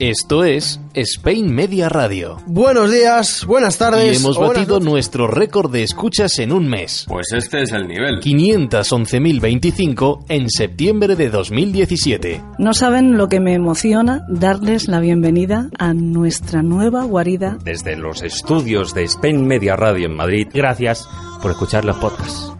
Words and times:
Esto 0.00 0.44
es 0.44 0.80
Spain 0.94 1.52
Media 1.52 1.88
Radio. 1.88 2.36
Buenos 2.46 2.92
días, 2.92 3.44
buenas 3.44 3.78
tardes. 3.78 4.12
Y 4.12 4.16
hemos 4.16 4.38
batido 4.38 4.78
nuestro 4.78 5.26
récord 5.26 5.72
de 5.72 5.82
escuchas 5.82 6.38
en 6.38 6.52
un 6.52 6.68
mes. 6.68 7.04
Pues 7.08 7.32
este 7.32 7.62
es 7.62 7.72
el 7.72 7.88
nivel. 7.88 8.20
511.025 8.20 10.26
en 10.28 10.50
septiembre 10.50 11.16
de 11.16 11.30
2017. 11.30 12.40
No 12.58 12.74
saben 12.74 13.18
lo 13.18 13.28
que 13.28 13.40
me 13.40 13.54
emociona 13.54 14.24
darles 14.28 14.86
la 14.86 15.00
bienvenida 15.00 15.68
a 15.80 15.94
nuestra 15.94 16.62
nueva 16.62 17.02
guarida. 17.02 17.58
Desde 17.64 17.96
los 17.96 18.22
estudios 18.22 18.94
de 18.94 19.02
Spain 19.02 19.48
Media 19.48 19.74
Radio 19.74 20.06
en 20.06 20.14
Madrid, 20.14 20.46
gracias 20.54 21.08
por 21.42 21.50
escuchar 21.50 21.84
los 21.84 21.96
podcasts. 21.96 22.52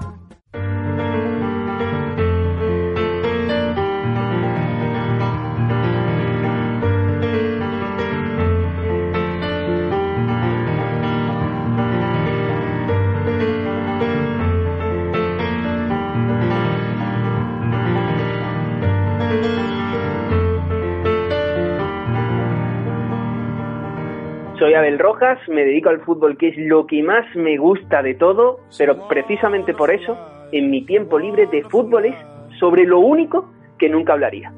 Me 25.48 25.64
dedico 25.64 25.90
al 25.90 26.00
fútbol, 26.00 26.36
que 26.38 26.48
es 26.48 26.54
lo 26.56 26.86
que 26.86 27.02
más 27.02 27.24
me 27.34 27.58
gusta 27.58 28.02
de 28.02 28.14
todo, 28.14 28.60
pero 28.78 29.08
precisamente 29.08 29.74
por 29.74 29.90
eso, 29.90 30.16
en 30.52 30.70
mi 30.70 30.84
tiempo 30.86 31.18
libre 31.18 31.46
de 31.46 31.62
fútbol 31.64 32.06
es 32.06 32.14
sobre 32.58 32.84
lo 32.84 33.00
único 33.00 33.50
que 33.78 33.88
nunca 33.88 34.14
hablaría. 34.14 34.52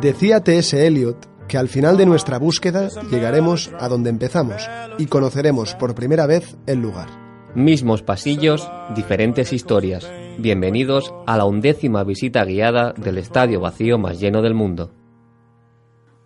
Decía 0.00 0.40
T.S. 0.40 0.86
Eliot 0.86 1.32
que 1.48 1.58
al 1.58 1.68
final 1.68 1.98
de 1.98 2.06
nuestra 2.06 2.38
búsqueda 2.38 2.88
llegaremos 3.10 3.72
a 3.78 3.88
donde 3.88 4.08
empezamos 4.08 4.68
y 4.98 5.06
conoceremos 5.06 5.74
por 5.74 5.94
primera 5.94 6.26
vez 6.26 6.56
el 6.66 6.80
lugar. 6.80 7.08
Mismos 7.54 8.02
pasillos, 8.02 8.70
diferentes 8.94 9.52
historias. 9.52 10.10
Bienvenidos 10.38 11.12
a 11.26 11.36
la 11.36 11.44
undécima 11.44 12.04
visita 12.04 12.44
guiada 12.46 12.94
del 12.94 13.18
estadio 13.18 13.60
vacío 13.60 13.98
más 13.98 14.18
lleno 14.18 14.40
del 14.40 14.54
mundo. 14.54 15.01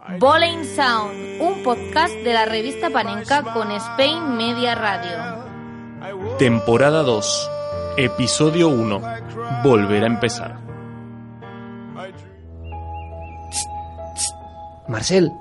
Bowling 0.09 0.65
Sound, 0.65 1.41
un 1.41 1.65
podcast 1.65 2.15
de 2.15 2.33
la 2.33 2.45
revista 2.45 2.91
Panenka 2.91 3.43
con 3.43 3.73
Spain 3.73 4.37
Media 4.37 4.77
Radio. 4.77 5.45
Temporada 6.39 7.03
2, 7.03 7.51
episodio 7.97 8.69
1. 8.69 9.03
Volver 9.65 10.05
a 10.05 10.07
empezar. 10.07 10.59
Marcel, 14.87 15.33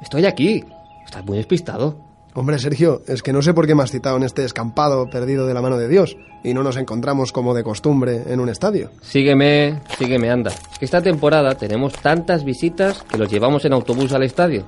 estoy 0.00 0.24
aquí. 0.24 0.64
Estás 1.04 1.24
muy 1.24 1.38
despistado. 1.38 2.01
Hombre, 2.34 2.58
Sergio, 2.58 3.02
es 3.06 3.22
que 3.22 3.32
no 3.32 3.42
sé 3.42 3.52
por 3.52 3.66
qué 3.66 3.74
me 3.74 3.82
has 3.82 3.90
citado 3.90 4.16
en 4.16 4.22
este 4.22 4.44
escampado 4.44 5.10
perdido 5.10 5.46
de 5.46 5.52
la 5.52 5.60
mano 5.60 5.76
de 5.76 5.86
Dios 5.86 6.16
y 6.42 6.54
no 6.54 6.62
nos 6.62 6.78
encontramos 6.78 7.30
como 7.30 7.52
de 7.52 7.62
costumbre 7.62 8.22
en 8.26 8.40
un 8.40 8.48
estadio. 8.48 8.90
Sígueme, 9.02 9.82
sígueme, 9.98 10.30
anda. 10.30 10.50
Esta 10.80 11.02
temporada 11.02 11.54
tenemos 11.56 11.92
tantas 11.92 12.42
visitas 12.42 13.02
que 13.02 13.18
los 13.18 13.30
llevamos 13.30 13.66
en 13.66 13.74
autobús 13.74 14.12
al 14.14 14.22
estadio. 14.22 14.64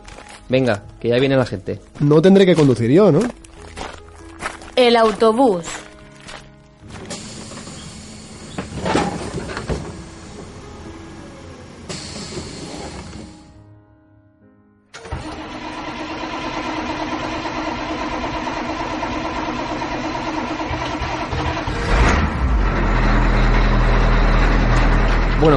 Venga, 0.48 0.82
que 1.00 1.08
ya 1.08 1.18
viene 1.18 1.36
la 1.36 1.46
gente. 1.46 1.80
No 2.00 2.20
tendré 2.20 2.44
que 2.44 2.54
conducir 2.54 2.90
yo, 2.90 3.10
¿no? 3.10 3.20
El 4.76 4.96
autobús. 4.96 5.64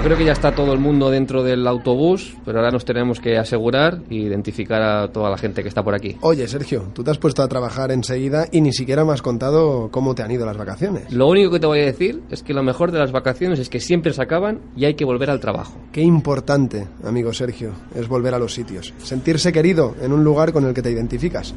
Creo 0.08 0.18
que 0.18 0.24
ya 0.24 0.32
está 0.32 0.54
todo 0.54 0.72
el 0.72 0.80
mundo 0.80 1.10
dentro 1.10 1.44
del 1.44 1.68
autobús, 1.68 2.38
pero 2.46 2.60
ahora 2.60 2.72
nos 2.72 2.86
tenemos 2.86 3.20
que 3.20 3.38
asegurar 3.38 4.04
e 4.10 4.16
identificar 4.16 4.82
a 4.82 5.12
toda 5.12 5.30
la 5.30 5.38
gente 5.38 5.62
que 5.62 5.68
está 5.68 5.84
por 5.84 5.94
aquí. 5.94 6.16
Oye, 6.22 6.48
Sergio, 6.48 6.84
tú 6.94 7.04
te 7.04 7.12
has 7.12 7.18
puesto 7.18 7.44
a 7.44 7.48
trabajar 7.50 7.92
enseguida 7.92 8.46
y 8.50 8.62
ni 8.62 8.72
siquiera 8.72 9.04
me 9.04 9.12
has 9.12 9.22
contado 9.22 9.90
cómo 9.92 10.16
te 10.16 10.24
han 10.24 10.32
ido 10.32 10.46
las 10.46 10.56
vacaciones. 10.56 11.12
Lo 11.12 11.28
único 11.28 11.52
que 11.52 11.60
te 11.60 11.68
voy 11.68 11.82
a 11.82 11.86
decir 11.86 12.22
es 12.30 12.42
que 12.42 12.54
lo 12.54 12.64
mejor 12.64 12.94
de 12.94 13.00
las 13.00 13.12
vacaciones 13.12 13.60
es 13.60 13.68
que 13.68 13.82
siempre 13.82 14.14
se 14.14 14.22
acaban 14.22 14.62
y 14.78 14.86
hay 14.86 14.94
que 14.94 15.04
volver 15.04 15.30
al 15.30 15.42
trabajo. 15.42 15.78
Qué 15.92 16.04
importante, 16.04 16.88
amigo 17.04 17.34
Sergio, 17.34 17.74
es 17.94 18.08
volver 18.08 18.34
a 18.34 18.40
los 18.40 18.54
sitios, 18.54 18.94
sentirse 19.00 19.52
querido 19.52 19.94
en 20.02 20.14
un 20.14 20.24
lugar 20.24 20.54
con 20.54 20.64
el 20.64 20.74
que 20.74 20.82
te 20.82 20.90
identificas. 20.90 21.54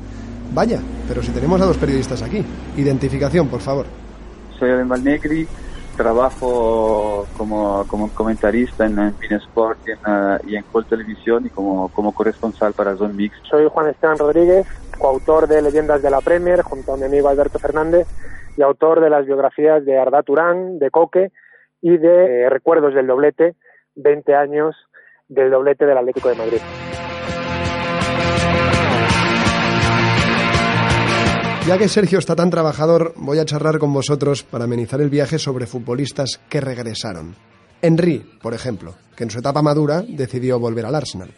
Vaya, 0.53 0.81
pero 1.07 1.23
si 1.23 1.31
tenemos 1.31 1.61
a 1.61 1.67
dos 1.67 1.77
periodistas 1.77 2.21
aquí. 2.23 2.43
Identificación, 2.77 3.47
por 3.47 3.61
favor. 3.61 3.87
Soy 4.59 4.71
Adem 4.71 4.89
Valnegri, 4.89 5.47
trabajo 5.97 7.27
como, 7.37 7.85
como 7.87 8.09
comentarista 8.11 8.87
en, 8.87 8.99
en 8.99 9.33
Sport 9.37 9.79
y 10.47 10.57
en, 10.57 10.65
uh, 10.73 10.83
Televisión 10.83 11.47
y 11.47 11.51
como, 11.51 11.89
como 11.89 12.13
corresponsal 12.13 12.73
para 12.73 12.97
Zone 12.97 13.15
Mix. 13.15 13.37
Soy 13.49 13.69
Juan 13.69 13.89
Esteban 13.89 14.19
Rodríguez, 14.19 14.67
coautor 14.99 15.47
de 15.47 15.63
Leyendas 15.63 16.03
de 16.03 16.11
la 16.11 16.21
Premier 16.21 16.63
junto 16.63 16.95
a 16.95 16.97
mi 16.97 17.05
amigo 17.05 17.29
Alberto 17.29 17.59
Fernández 17.59 18.09
y 18.57 18.63
autor 18.63 19.01
de 19.01 19.11
las 19.11 19.27
biografías 19.27 19.85
de 19.85 19.99
Arda 19.99 20.23
Turán, 20.23 20.79
de 20.79 20.91
Coque 20.91 21.31
y 21.81 21.97
de 21.97 22.43
eh, 22.43 22.51
Recuerdos 22.51 22.95
del 22.95 23.07
Doblete, 23.07 23.55
20 23.95 24.35
años 24.35 24.77
del 25.29 25.51
doblete 25.51 25.87
del 25.87 25.99
Atlético 25.99 26.29
de 26.29 26.35
Madrid. 26.35 26.61
Ya 31.67 31.77
que 31.79 31.89
Sergio 31.89 32.19
está 32.19 32.35
tan 32.35 32.51
trabajador, 32.51 33.13
voy 33.17 33.39
a 33.39 33.45
charlar 33.45 33.79
con 33.79 33.93
vosotros 33.93 34.43
para 34.43 34.65
amenizar 34.65 35.01
el 35.01 35.11
viaje 35.11 35.39
sobre 35.39 35.67
futbolistas 35.67 36.41
que 36.49 36.61
regresaron. 36.61 37.37
Henry, 37.83 38.19
por 38.43 38.55
ejemplo, 38.55 38.95
que 39.15 39.25
en 39.25 39.31
su 39.31 39.39
etapa 39.39 39.63
madura 39.63 40.03
decidió 40.03 40.59
volver 40.59 40.87
al 40.87 40.95
Arsenal. 40.95 41.31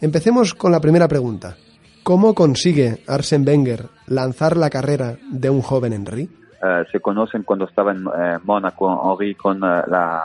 Empecemos 0.00 0.54
con 0.54 0.72
la 0.72 0.80
primera 0.80 1.08
pregunta. 1.08 1.56
¿Cómo 2.04 2.34
consigue 2.34 3.02
Arsene 3.08 3.44
Wenger 3.44 3.86
lanzar 4.06 4.56
la 4.56 4.70
carrera 4.70 5.16
de 5.30 5.50
un 5.50 5.60
joven 5.60 5.92
Henry? 5.92 6.30
Uh, 6.62 6.84
se 6.90 7.00
conocen 7.00 7.42
cuando 7.42 7.66
estaba 7.66 7.90
en 7.90 8.06
uh, 8.06 8.12
Mónaco, 8.44 9.12
Henry 9.12 9.34
con, 9.34 9.60
la, 9.60 10.22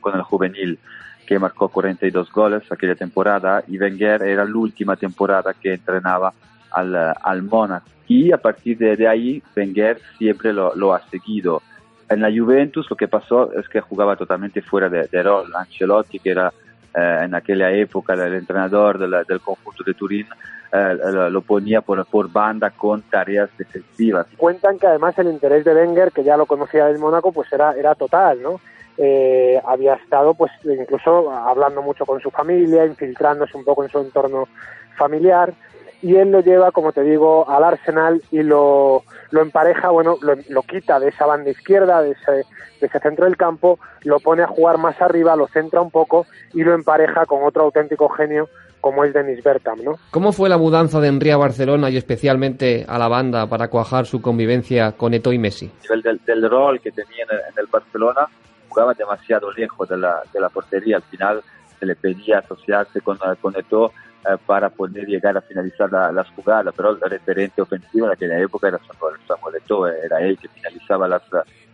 con 0.00 0.14
el 0.14 0.22
juvenil, 0.22 0.78
que 1.26 1.38
marcó 1.38 1.68
42 1.68 2.30
goles 2.30 2.70
aquella 2.70 2.94
temporada, 2.94 3.64
y 3.66 3.78
Wenger 3.78 4.22
era 4.22 4.44
la 4.44 4.56
última 4.56 4.96
temporada 4.96 5.54
que 5.54 5.74
entrenaba 5.74 6.32
al, 6.70 6.94
al 7.22 7.42
Mónaco. 7.42 7.86
Y 8.08 8.32
a 8.32 8.38
partir 8.38 8.78
de, 8.78 8.96
de 8.96 9.08
ahí, 9.08 9.42
Wenger 9.56 10.00
siempre 10.18 10.52
lo, 10.52 10.74
lo, 10.76 10.94
ha 10.94 11.00
seguido. 11.08 11.62
En 12.08 12.20
la 12.20 12.30
Juventus 12.30 12.88
lo 12.88 12.96
que 12.96 13.08
pasó 13.08 13.52
es 13.52 13.68
que 13.68 13.80
jugaba 13.80 14.16
totalmente 14.16 14.62
fuera 14.62 14.88
de, 14.88 15.08
de 15.08 15.22
rol. 15.22 15.50
Ancelotti, 15.54 16.20
que 16.20 16.30
era 16.30 16.52
eh, 16.94 17.20
en 17.24 17.34
aquella 17.34 17.72
época 17.72 18.14
el 18.14 18.34
entrenador 18.34 18.98
del, 18.98 19.24
del 19.26 19.40
conjunto 19.40 19.82
de 19.84 19.94
Turín, 19.94 20.26
eh, 20.72 20.96
lo 21.30 21.40
ponía 21.42 21.80
por, 21.80 22.04
por, 22.06 22.30
banda 22.30 22.70
con 22.70 23.02
tareas 23.02 23.50
defensivas. 23.58 24.26
Cuentan 24.36 24.78
que 24.78 24.86
además 24.86 25.18
el 25.18 25.28
interés 25.28 25.64
de 25.64 25.74
Wenger, 25.74 26.12
que 26.12 26.22
ya 26.22 26.36
lo 26.36 26.46
conocía 26.46 26.86
del 26.86 26.98
Mónaco, 26.98 27.32
pues 27.32 27.52
era, 27.52 27.72
era 27.72 27.94
total, 27.94 28.40
¿no? 28.40 28.60
Eh, 28.98 29.60
había 29.66 29.94
estado 29.94 30.32
pues 30.32 30.50
incluso 30.64 31.30
hablando 31.30 31.82
mucho 31.82 32.06
con 32.06 32.20
su 32.20 32.30
familia, 32.30 32.86
infiltrándose 32.86 33.56
un 33.56 33.64
poco 33.64 33.84
en 33.84 33.90
su 33.90 33.98
entorno 33.98 34.48
familiar 34.96 35.52
y 36.02 36.16
él 36.16 36.30
lo 36.30 36.40
lleva, 36.40 36.72
como 36.72 36.92
te 36.92 37.02
digo, 37.02 37.48
al 37.48 37.64
Arsenal 37.64 38.22
y 38.30 38.42
lo, 38.42 39.02
lo 39.30 39.42
empareja, 39.42 39.90
bueno, 39.90 40.16
lo, 40.20 40.34
lo, 40.48 40.62
quita 40.62 41.00
de 41.00 41.08
esa 41.08 41.26
banda 41.26 41.50
izquierda, 41.50 42.02
de 42.02 42.12
ese, 42.12 42.32
de 42.80 42.86
ese 42.86 42.98
centro 43.00 43.24
del 43.24 43.36
campo, 43.36 43.78
lo 44.04 44.20
pone 44.20 44.42
a 44.42 44.46
jugar 44.46 44.78
más 44.78 45.00
arriba, 45.00 45.36
lo 45.36 45.48
centra 45.48 45.80
un 45.80 45.90
poco 45.90 46.26
y 46.52 46.62
lo 46.62 46.74
empareja 46.74 47.24
con 47.26 47.44
otro 47.44 47.64
auténtico 47.64 48.08
genio 48.08 48.48
como 48.80 49.02
es 49.02 49.12
Dennis 49.12 49.42
Bergkamp, 49.42 49.82
¿no? 49.82 49.94
¿Cómo 50.12 50.32
fue 50.32 50.48
la 50.48 50.58
mudanza 50.58 51.00
de 51.00 51.08
Henry 51.08 51.30
a 51.30 51.36
Barcelona 51.36 51.90
y 51.90 51.96
especialmente 51.96 52.84
a 52.86 52.98
la 52.98 53.08
banda 53.08 53.48
para 53.48 53.68
cuajar 53.68 54.06
su 54.06 54.22
convivencia 54.22 54.92
con 54.92 55.12
Eto'o 55.12 55.32
y 55.32 55.38
Messi? 55.38 55.66
A 55.66 55.82
nivel 55.82 56.02
del, 56.02 56.20
del, 56.24 56.48
rol 56.48 56.80
que 56.80 56.92
tenía 56.92 57.24
en 57.24 57.36
el, 57.36 57.40
en 57.40 57.54
el 57.58 57.66
Barcelona, 57.66 58.28
jugaba 58.68 58.94
demasiado 58.94 59.50
lejos 59.50 59.88
de 59.88 59.96
la, 59.96 60.22
de 60.32 60.38
la 60.38 60.50
portería, 60.50 60.96
al 60.96 61.02
final 61.02 61.42
se 61.80 61.86
le 61.86 61.96
pedía 61.96 62.38
asociarse 62.38 63.00
con, 63.00 63.18
con 63.40 63.56
Eto'o 63.56 63.88
eh, 63.88 64.05
para 64.46 64.70
poder 64.70 65.06
llegar 65.06 65.36
a 65.36 65.40
finalizar 65.40 65.90
la, 65.92 66.10
las 66.12 66.28
jugadas, 66.30 66.74
pero 66.76 66.90
el 66.90 67.00
referente 67.00 67.62
ofensivo 67.62 68.06
en 68.06 68.12
aquella 68.12 68.38
época 68.38 68.68
era 68.68 68.78
Samuel, 68.78 69.16
Samuel 69.26 69.56
Eto'o, 69.56 69.86
era 69.86 70.20
él 70.20 70.38
que 70.38 70.48
finalizaba 70.48 71.08
las, 71.08 71.22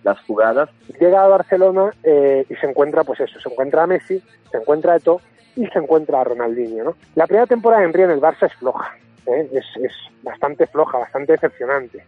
las 0.02 0.20
jugadas. 0.20 0.69
Llega 1.00 1.25
a 1.25 1.28
Barcelona 1.28 1.90
eh, 2.02 2.44
y 2.49 2.54
se 2.56 2.66
encuentra, 2.66 3.04
pues 3.04 3.20
eso, 3.20 3.40
se 3.40 3.49
encuentra 3.49 3.84
a 3.84 3.87
Messi, 3.87 4.22
se 4.50 4.58
encuentra 4.58 4.93
a 4.93 4.96
Eto'o 4.96 5.20
y 5.56 5.66
se 5.66 5.78
encuentra 5.78 6.20
a 6.20 6.25
Ronaldinho, 6.25 6.84
¿no? 6.84 6.96
La 7.14 7.26
primera 7.26 7.46
temporada 7.46 7.82
de 7.82 7.88
Henry 7.88 8.02
en 8.02 8.10
el 8.10 8.20
Barça 8.20 8.46
es 8.46 8.54
floja, 8.54 8.96
¿eh? 9.26 9.49
es, 9.52 9.64
es 9.82 9.93
bastante 10.22 10.66
floja, 10.66 10.99
bastante 10.99 11.32
decepcionante. 11.32 12.04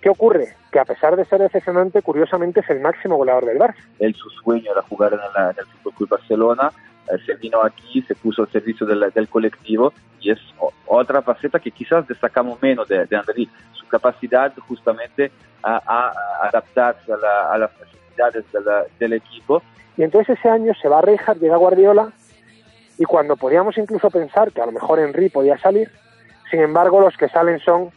¿Qué 0.00 0.10
ocurre? 0.10 0.48
Que 0.72 0.80
a 0.80 0.84
pesar 0.84 1.14
de 1.14 1.24
ser 1.24 1.40
decepcionante, 1.40 2.02
curiosamente 2.02 2.58
es 2.58 2.70
el 2.70 2.80
máximo 2.80 3.16
goleador 3.16 3.46
del 3.46 3.58
Barça. 3.58 3.84
Él 4.00 4.12
su 4.16 4.28
sueño 4.30 4.72
era 4.72 4.82
jugar 4.82 5.12
en, 5.12 5.20
la, 5.20 5.50
en 5.50 5.58
el 5.58 5.66
Fútbol 5.66 5.94
Club 5.94 6.08
Barcelona, 6.08 6.72
eh, 6.72 6.91
se 7.26 7.34
vino 7.34 7.62
aquí, 7.62 8.02
se 8.02 8.14
puso 8.14 8.42
al 8.42 8.50
servicio 8.50 8.86
del, 8.86 9.10
del 9.12 9.28
colectivo 9.28 9.92
y 10.20 10.30
es 10.30 10.38
otra 10.86 11.20
faceta 11.22 11.58
que 11.58 11.70
quizás 11.70 12.06
destacamos 12.06 12.60
menos 12.62 12.86
de, 12.88 13.06
de 13.06 13.16
Henry, 13.16 13.50
su 13.72 13.86
capacidad 13.88 14.52
justamente 14.68 15.30
a, 15.62 15.76
a- 15.84 16.12
a 16.42 16.48
adaptarse 16.48 17.12
a, 17.12 17.16
la- 17.16 17.52
a 17.52 17.58
las 17.58 17.70
necesidades 17.80 18.44
de 18.52 18.60
la- 18.60 18.84
del 18.98 19.12
equipo. 19.14 19.62
Y 19.96 20.02
entonces 20.04 20.38
ese 20.38 20.48
año 20.48 20.72
se 20.80 20.88
va 20.88 21.00
Rijkaard, 21.02 21.38
llega 21.38 21.56
Guardiola, 21.56 22.12
y 22.98 23.04
cuando 23.04 23.36
podíamos 23.36 23.76
incluso 23.78 24.10
pensar 24.10 24.52
que 24.52 24.60
a 24.62 24.66
lo 24.66 24.72
mejor 24.72 24.98
Henry 25.00 25.28
podía 25.28 25.58
salir, 25.58 25.90
sin 26.50 26.60
embargo 26.60 27.00
los 27.00 27.16
que 27.16 27.28
salen 27.28 27.58
son 27.60 27.90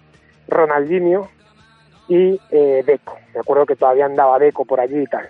Ronaldinho 0.47 1.29
y 2.07 2.39
eh, 2.51 2.83
Deco. 2.85 3.17
Me 3.33 3.39
acuerdo 3.41 3.65
que 3.65 3.75
todavía 3.75 4.05
andaba 4.05 4.39
Deco 4.39 4.65
por 4.65 4.79
allí 4.79 4.99
y 5.01 5.05
tal. 5.07 5.27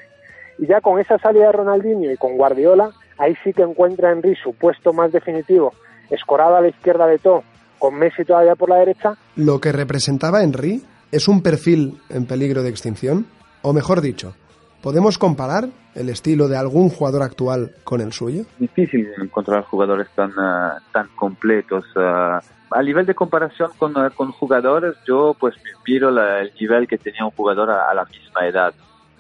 Y 0.58 0.68
ya 0.68 0.82
con 0.82 1.00
esa 1.00 1.18
salida 1.18 1.48
de 1.48 1.52
Ronaldinho 1.52 2.12
y 2.12 2.18
con 2.18 2.38
Guardiola, 2.38 2.92
ahí 3.18 3.36
sí 3.44 3.54
que 3.54 3.64
encuentra 3.64 4.12
Henry 4.12 4.36
su 4.36 4.54
puesto 4.54 4.94
más 4.94 5.12
definitivo, 5.12 5.74
escorado 6.10 6.56
a 6.56 6.62
la 6.62 6.70
izquierda 6.70 7.08
de 7.08 7.18
todo, 7.20 7.44
con 7.80 7.96
Messi 7.96 8.24
todavía 8.26 8.56
por 8.56 8.70
la 8.70 8.78
derecha, 8.78 9.14
Lo 9.36 9.60
que 9.60 9.72
representaba 9.72 10.44
Henry 10.44 10.82
es 11.12 11.28
un 11.28 11.42
perfil 11.42 12.00
en 12.10 12.26
peligro 12.26 12.64
de 12.64 12.70
extinción, 12.70 13.28
o 13.62 13.74
mejor 13.74 14.02
dicho, 14.02 14.36
¿podemos 14.82 15.18
comparar 15.18 15.70
el 15.96 16.10
estilo 16.10 16.48
de 16.48 16.58
algún 16.58 16.90
jugador 16.90 17.24
actual 17.24 17.72
con 17.84 18.02
el 18.02 18.12
suyo? 18.12 18.44
difícil 18.60 19.08
encontrar 19.22 19.64
jugadores 19.64 20.08
tan, 20.16 20.30
eh, 20.32 20.80
tan 20.94 21.08
completos. 21.16 21.86
eh. 21.96 22.40
a 22.72 22.82
nivel 22.84 23.06
de 23.06 23.14
comparación 23.16 23.72
con, 23.78 23.92
eh, 23.92 24.10
con 24.16 24.32
jugadores, 24.32 24.96
yo 25.08 25.36
pues 25.40 25.54
miro 25.88 26.12
la- 26.12 26.42
el 26.42 26.52
nivel 26.60 26.88
que 26.88 26.98
tenía 26.98 27.24
un 27.24 27.32
jugador 27.32 27.70
a, 27.70 27.90
a 27.90 27.94
la 27.94 28.04
misma 28.06 28.46
edad. 28.48 28.74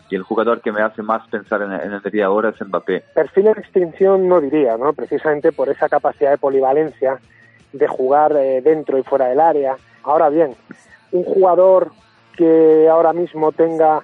Y 0.10 0.16
el 0.16 0.24
jugador 0.24 0.62
que 0.62 0.72
me 0.72 0.81
hace 0.81 1.02
más 1.02 1.28
pensar 1.30 1.62
en, 1.62 1.72
en 1.74 1.94
Henry 1.94 2.22
ahora 2.22 2.50
es 2.50 2.62
Mbappé. 2.62 3.04
perfil 3.13 3.48
en 3.48 3.57
extinción 3.57 4.28
no 4.28 4.40
diría, 4.40 4.78
¿no? 4.78 4.94
Precisamente 4.94 5.52
por 5.52 5.69
esa 5.69 5.90
capacidad 5.90 6.31
de 6.31 6.38
polivalencia, 6.38 7.19
de 7.74 7.88
jugar 7.88 8.34
eh, 8.38 8.62
dentro 8.62 8.98
y 8.98 9.04
fuera 9.04 9.28
del 9.28 9.40
área. 9.40 9.75
Ahora 10.04 10.30
bien, 10.30 10.56
un 11.12 11.24
jugador 11.24 11.92
que 12.38 12.88
ahora 12.90 13.13
mismo 13.13 13.52
tenga 13.52 14.02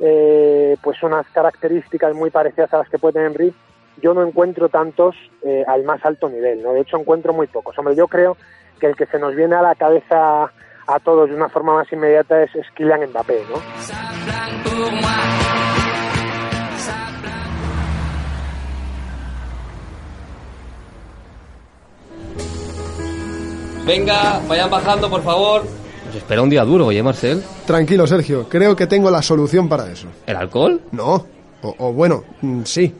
eh, 0.00 0.76
pues 0.82 1.02
unas 1.02 1.26
características 1.28 2.14
muy 2.14 2.30
parecidas 2.30 2.72
a 2.74 2.78
las 2.78 2.88
que 2.88 2.98
puede 2.98 3.14
tener 3.14 3.30
Henry, 3.30 3.54
yo 4.02 4.12
no 4.12 4.26
encuentro 4.26 4.68
tantos 4.68 5.14
eh, 5.42 5.64
al 5.68 5.84
más 5.84 6.04
alto 6.04 6.28
nivel, 6.28 6.62
¿no? 6.62 6.72
De 6.72 6.80
hecho 6.80 6.98
encuentro 6.98 7.32
muy 7.32 7.46
pocos. 7.46 7.78
Hombre, 7.78 7.94
yo 7.94 8.08
creo 8.08 8.36
que 8.80 8.86
el 8.86 8.96
que 8.96 9.06
se 9.06 9.18
nos 9.18 9.34
viene 9.36 9.54
a 9.54 9.62
la 9.62 9.74
cabeza 9.76 10.50
a 10.86 10.98
todos 11.02 11.30
de 11.30 11.36
una 11.36 11.48
forma 11.48 11.74
más 11.74 11.90
inmediata 11.92 12.42
es, 12.42 12.54
es 12.54 12.66
Kylian 12.72 13.08
Mbappé, 13.10 13.44
¿no? 13.48 15.43
Venga, 23.86 24.40
vayan 24.48 24.70
bajando, 24.70 25.10
por 25.10 25.22
favor. 25.22 25.64
Nos 26.06 26.14
espera 26.16 26.42
un 26.42 26.50
día 26.50 26.64
duro, 26.64 26.86
oye, 26.86 27.02
Marcel. 27.02 27.42
Tranquilo, 27.66 28.06
Sergio, 28.06 28.48
creo 28.48 28.74
que 28.76 28.86
tengo 28.86 29.10
la 29.10 29.22
solución 29.22 29.68
para 29.68 29.90
eso. 29.90 30.08
¿El 30.26 30.36
alcohol? 30.36 30.80
No, 30.92 31.26
o, 31.62 31.74
o 31.78 31.92
bueno, 31.92 32.24
mm, 32.40 32.62
sí. 32.64 32.94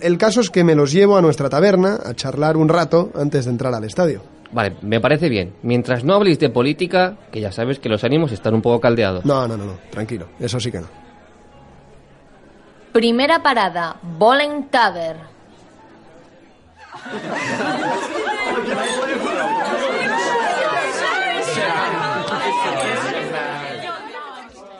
El 0.00 0.16
caso 0.16 0.40
es 0.40 0.50
que 0.50 0.64
me 0.64 0.74
los 0.74 0.92
llevo 0.92 1.16
a 1.18 1.22
nuestra 1.22 1.50
taberna 1.50 1.98
a 2.04 2.14
charlar 2.14 2.56
un 2.56 2.68
rato 2.68 3.10
antes 3.14 3.44
de 3.44 3.50
entrar 3.50 3.74
al 3.74 3.84
estadio. 3.84 4.22
Vale, 4.52 4.76
me 4.82 5.00
parece 5.00 5.28
bien. 5.28 5.54
Mientras 5.62 6.02
no 6.02 6.14
habléis 6.14 6.38
de 6.38 6.50
política, 6.50 7.16
que 7.30 7.40
ya 7.40 7.52
sabes 7.52 7.78
que 7.78 7.88
los 7.88 8.02
ánimos 8.02 8.32
están 8.32 8.54
un 8.54 8.62
poco 8.62 8.80
caldeados. 8.80 9.24
No, 9.24 9.46
no, 9.46 9.56
no, 9.56 9.64
no, 9.66 9.74
tranquilo, 9.90 10.26
eso 10.40 10.58
sí 10.58 10.72
que 10.72 10.80
no. 10.80 10.86
Primera 12.92 13.42
parada, 13.42 13.96
Bolen 14.02 14.68
Taver. 14.70 15.16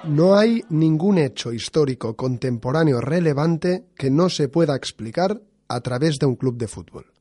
No 0.05 0.39
hay 0.39 0.65
ningún 0.71 1.19
hecho 1.19 1.53
histórico 1.53 2.17
contemporáneo 2.17 3.03
relevante 3.03 3.85
que 3.95 4.11
no 4.11 4.31
se 4.31 4.49
pueda 4.49 4.75
explicar 4.75 5.43
a 5.69 5.81
través 5.83 6.19
de 6.19 6.25
un 6.25 6.37
club 6.37 6.57
de 6.57 6.69
fútbol. 6.69 7.13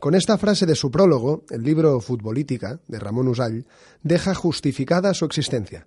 Con 0.00 0.16
esta 0.16 0.36
frase 0.38 0.66
de 0.66 0.74
su 0.74 0.90
prólogo, 0.90 1.44
el 1.50 1.62
libro 1.62 2.00
Futbolítica, 2.00 2.80
de 2.88 2.98
Ramón 2.98 3.28
Usall, 3.28 3.64
deja 4.02 4.34
justificada 4.34 5.14
su 5.14 5.24
existencia. 5.24 5.86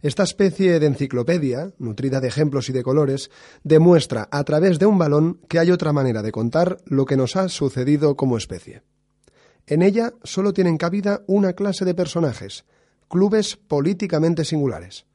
Esta 0.00 0.22
especie 0.22 0.80
de 0.80 0.86
enciclopedia, 0.86 1.70
nutrida 1.78 2.20
de 2.20 2.28
ejemplos 2.28 2.70
y 2.70 2.72
de 2.72 2.82
colores, 2.82 3.30
demuestra 3.62 4.26
a 4.30 4.42
través 4.44 4.78
de 4.78 4.86
un 4.86 4.96
balón 4.96 5.40
que 5.48 5.58
hay 5.58 5.70
otra 5.70 5.92
manera 5.92 6.22
de 6.22 6.32
contar 6.32 6.78
lo 6.86 7.04
que 7.04 7.18
nos 7.18 7.36
ha 7.36 7.50
sucedido 7.50 8.16
como 8.16 8.38
especie. 8.38 8.82
En 9.66 9.82
ella 9.82 10.14
solo 10.24 10.54
tienen 10.54 10.78
cabida 10.78 11.22
una 11.26 11.52
clase 11.52 11.84
de 11.84 11.94
personajes, 11.94 12.64
clubes 13.08 13.56
políticamente 13.56 14.46
singulares. 14.46 15.09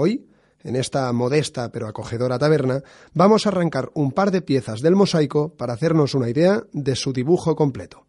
Hoy, 0.00 0.28
en 0.62 0.76
esta 0.76 1.12
modesta 1.12 1.72
pero 1.72 1.88
acogedora 1.88 2.38
taberna, 2.38 2.84
vamos 3.14 3.44
a 3.44 3.48
arrancar 3.48 3.90
un 3.94 4.12
par 4.12 4.30
de 4.30 4.42
piezas 4.42 4.80
del 4.80 4.94
mosaico 4.94 5.56
para 5.56 5.72
hacernos 5.72 6.14
una 6.14 6.28
idea 6.28 6.62
de 6.72 6.94
su 6.94 7.12
dibujo 7.12 7.56
completo. 7.56 8.06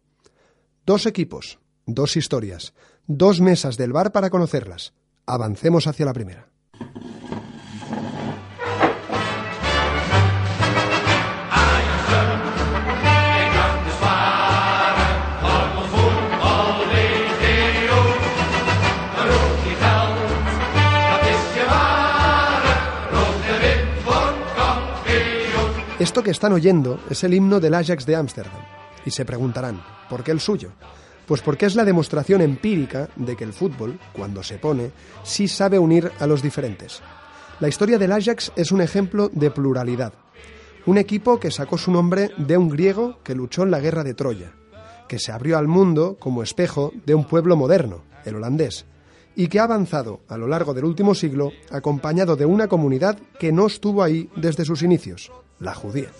Dos 0.86 1.06
equipos, 1.06 1.58
dos 1.86 2.16
historias, 2.16 2.74
dos 3.08 3.40
mesas 3.40 3.76
del 3.76 3.92
bar 3.92 4.12
para 4.12 4.30
conocerlas. 4.30 4.94
Avancemos 5.26 5.88
hacia 5.88 6.06
la 6.06 6.12
primera. 6.12 6.48
Están 26.30 26.52
oyendo 26.52 27.00
es 27.10 27.24
el 27.24 27.34
himno 27.34 27.60
del 27.60 27.74
Ajax 27.74 28.06
de 28.06 28.16
Ámsterdam. 28.16 28.62
Y 29.04 29.10
se 29.10 29.24
preguntarán, 29.24 29.82
¿por 30.08 30.22
qué 30.22 30.30
el 30.30 30.40
suyo? 30.40 30.70
Pues 31.26 31.40
porque 31.42 31.66
es 31.66 31.76
la 31.76 31.84
demostración 31.84 32.40
empírica 32.40 33.08
de 33.16 33.36
que 33.36 33.44
el 33.44 33.52
fútbol, 33.52 33.98
cuando 34.12 34.42
se 34.42 34.58
pone, 34.58 34.90
sí 35.22 35.48
sabe 35.48 35.78
unir 35.78 36.10
a 36.18 36.26
los 36.26 36.42
diferentes. 36.42 37.00
La 37.60 37.68
historia 37.68 37.98
del 37.98 38.12
Ajax 38.12 38.52
es 38.56 38.72
un 38.72 38.80
ejemplo 38.80 39.30
de 39.32 39.50
pluralidad. 39.50 40.12
Un 40.86 40.98
equipo 40.98 41.38
que 41.38 41.50
sacó 41.50 41.76
su 41.76 41.92
nombre 41.92 42.30
de 42.36 42.56
un 42.56 42.68
griego 42.68 43.18
que 43.22 43.34
luchó 43.34 43.62
en 43.62 43.70
la 43.70 43.80
guerra 43.80 44.02
de 44.02 44.14
Troya, 44.14 44.52
que 45.08 45.18
se 45.18 45.30
abrió 45.30 45.58
al 45.58 45.68
mundo 45.68 46.16
como 46.18 46.42
espejo 46.42 46.92
de 47.04 47.14
un 47.14 47.24
pueblo 47.24 47.56
moderno, 47.56 48.02
el 48.24 48.36
holandés, 48.36 48.86
y 49.40 49.48
que 49.48 49.58
ha 49.58 49.64
avanzado 49.64 50.20
a 50.28 50.36
lo 50.36 50.46
largo 50.46 50.74
del 50.74 50.84
último 50.84 51.14
siglo 51.14 51.50
acompañado 51.70 52.36
de 52.36 52.44
una 52.44 52.68
comunidad 52.68 53.18
que 53.38 53.52
no 53.52 53.68
estuvo 53.68 54.02
ahí 54.02 54.28
desde 54.36 54.66
sus 54.66 54.82
inicios, 54.82 55.32
la 55.58 55.74
judía. 55.74 56.10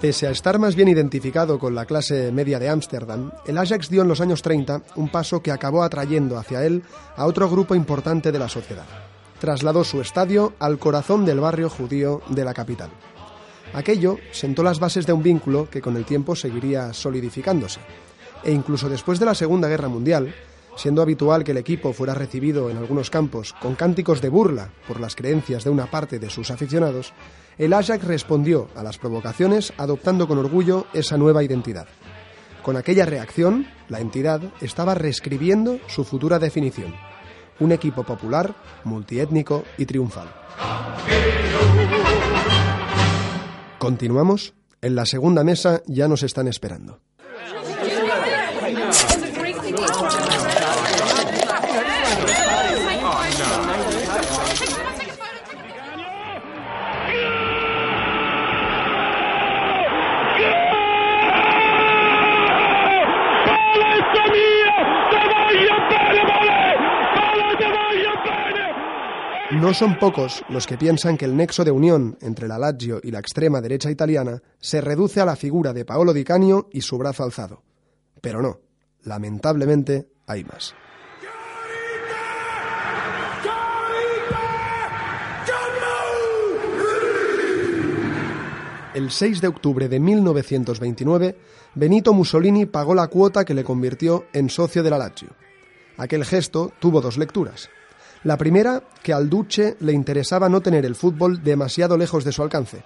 Pese 0.00 0.26
a 0.26 0.30
estar 0.30 0.58
más 0.58 0.74
bien 0.74 0.88
identificado 0.88 1.58
con 1.58 1.74
la 1.74 1.84
clase 1.84 2.32
media 2.32 2.58
de 2.58 2.70
Ámsterdam, 2.70 3.30
el 3.46 3.58
Ajax 3.58 3.90
dio 3.90 4.00
en 4.00 4.08
los 4.08 4.22
años 4.22 4.40
30 4.40 4.84
un 4.96 5.10
paso 5.10 5.42
que 5.42 5.52
acabó 5.52 5.82
atrayendo 5.82 6.38
hacia 6.38 6.64
él 6.64 6.82
a 7.14 7.26
otro 7.26 7.50
grupo 7.50 7.74
importante 7.74 8.32
de 8.32 8.38
la 8.38 8.48
sociedad. 8.48 8.86
Trasladó 9.38 9.84
su 9.84 10.00
estadio 10.00 10.54
al 10.58 10.78
corazón 10.78 11.26
del 11.26 11.40
barrio 11.40 11.68
judío 11.68 12.22
de 12.30 12.44
la 12.46 12.54
capital. 12.54 12.88
Aquello 13.72 14.18
sentó 14.32 14.62
las 14.62 14.80
bases 14.80 15.06
de 15.06 15.12
un 15.12 15.22
vínculo 15.22 15.68
que 15.70 15.80
con 15.80 15.96
el 15.96 16.04
tiempo 16.04 16.34
seguiría 16.34 16.92
solidificándose. 16.92 17.80
E 18.44 18.52
incluso 18.52 18.88
después 18.88 19.18
de 19.18 19.26
la 19.26 19.34
Segunda 19.34 19.68
Guerra 19.68 19.88
Mundial, 19.88 20.34
siendo 20.76 21.02
habitual 21.02 21.42
que 21.44 21.50
el 21.50 21.58
equipo 21.58 21.92
fuera 21.92 22.14
recibido 22.14 22.70
en 22.70 22.76
algunos 22.76 23.10
campos 23.10 23.54
con 23.60 23.74
cánticos 23.74 24.20
de 24.22 24.28
burla 24.28 24.70
por 24.86 25.00
las 25.00 25.16
creencias 25.16 25.64
de 25.64 25.70
una 25.70 25.90
parte 25.90 26.18
de 26.18 26.30
sus 26.30 26.50
aficionados, 26.50 27.12
el 27.58 27.72
Ajax 27.72 28.04
respondió 28.04 28.68
a 28.76 28.84
las 28.84 28.98
provocaciones 28.98 29.72
adoptando 29.76 30.28
con 30.28 30.38
orgullo 30.38 30.86
esa 30.92 31.16
nueva 31.16 31.42
identidad. 31.42 31.88
Con 32.62 32.76
aquella 32.76 33.06
reacción, 33.06 33.66
la 33.88 34.00
entidad 34.00 34.40
estaba 34.60 34.94
reescribiendo 34.94 35.80
su 35.88 36.04
futura 36.04 36.38
definición. 36.38 36.94
Un 37.60 37.72
equipo 37.72 38.04
popular, 38.04 38.54
multiétnico 38.84 39.64
y 39.78 39.86
triunfal. 39.86 40.28
Continuamos. 43.78 44.54
En 44.80 44.94
la 44.96 45.06
segunda 45.06 45.44
mesa 45.44 45.82
ya 45.86 46.08
nos 46.08 46.22
están 46.22 46.48
esperando. 46.48 47.00
No 69.58 69.74
son 69.74 69.98
pocos 69.98 70.44
los 70.48 70.68
que 70.68 70.78
piensan 70.78 71.16
que 71.16 71.24
el 71.24 71.36
nexo 71.36 71.64
de 71.64 71.72
unión 71.72 72.16
entre 72.20 72.46
la 72.46 72.58
Lazio 72.58 73.00
y 73.02 73.10
la 73.10 73.18
extrema 73.18 73.60
derecha 73.60 73.90
italiana 73.90 74.40
se 74.60 74.80
reduce 74.80 75.20
a 75.20 75.24
la 75.24 75.34
figura 75.34 75.72
de 75.72 75.84
Paolo 75.84 76.12
Di 76.12 76.22
Canio 76.22 76.68
y 76.72 76.82
su 76.82 76.96
brazo 76.96 77.24
alzado. 77.24 77.64
Pero 78.20 78.40
no, 78.40 78.60
lamentablemente 79.02 80.10
hay 80.28 80.44
más. 80.44 80.76
El 88.94 89.10
6 89.10 89.40
de 89.40 89.48
octubre 89.48 89.88
de 89.88 89.98
1929, 89.98 91.36
Benito 91.74 92.14
Mussolini 92.14 92.66
pagó 92.66 92.94
la 92.94 93.08
cuota 93.08 93.44
que 93.44 93.54
le 93.54 93.64
convirtió 93.64 94.26
en 94.32 94.50
socio 94.50 94.84
de 94.84 94.90
la 94.90 94.98
Lazio. 94.98 95.30
Aquel 95.96 96.24
gesto 96.24 96.72
tuvo 96.78 97.00
dos 97.00 97.18
lecturas. 97.18 97.68
La 98.24 98.36
primera, 98.36 98.82
que 99.02 99.12
al 99.12 99.30
Duce 99.30 99.76
le 99.80 99.92
interesaba 99.92 100.48
no 100.48 100.60
tener 100.60 100.84
el 100.84 100.96
fútbol 100.96 101.42
demasiado 101.42 101.96
lejos 101.96 102.24
de 102.24 102.32
su 102.32 102.42
alcance. 102.42 102.82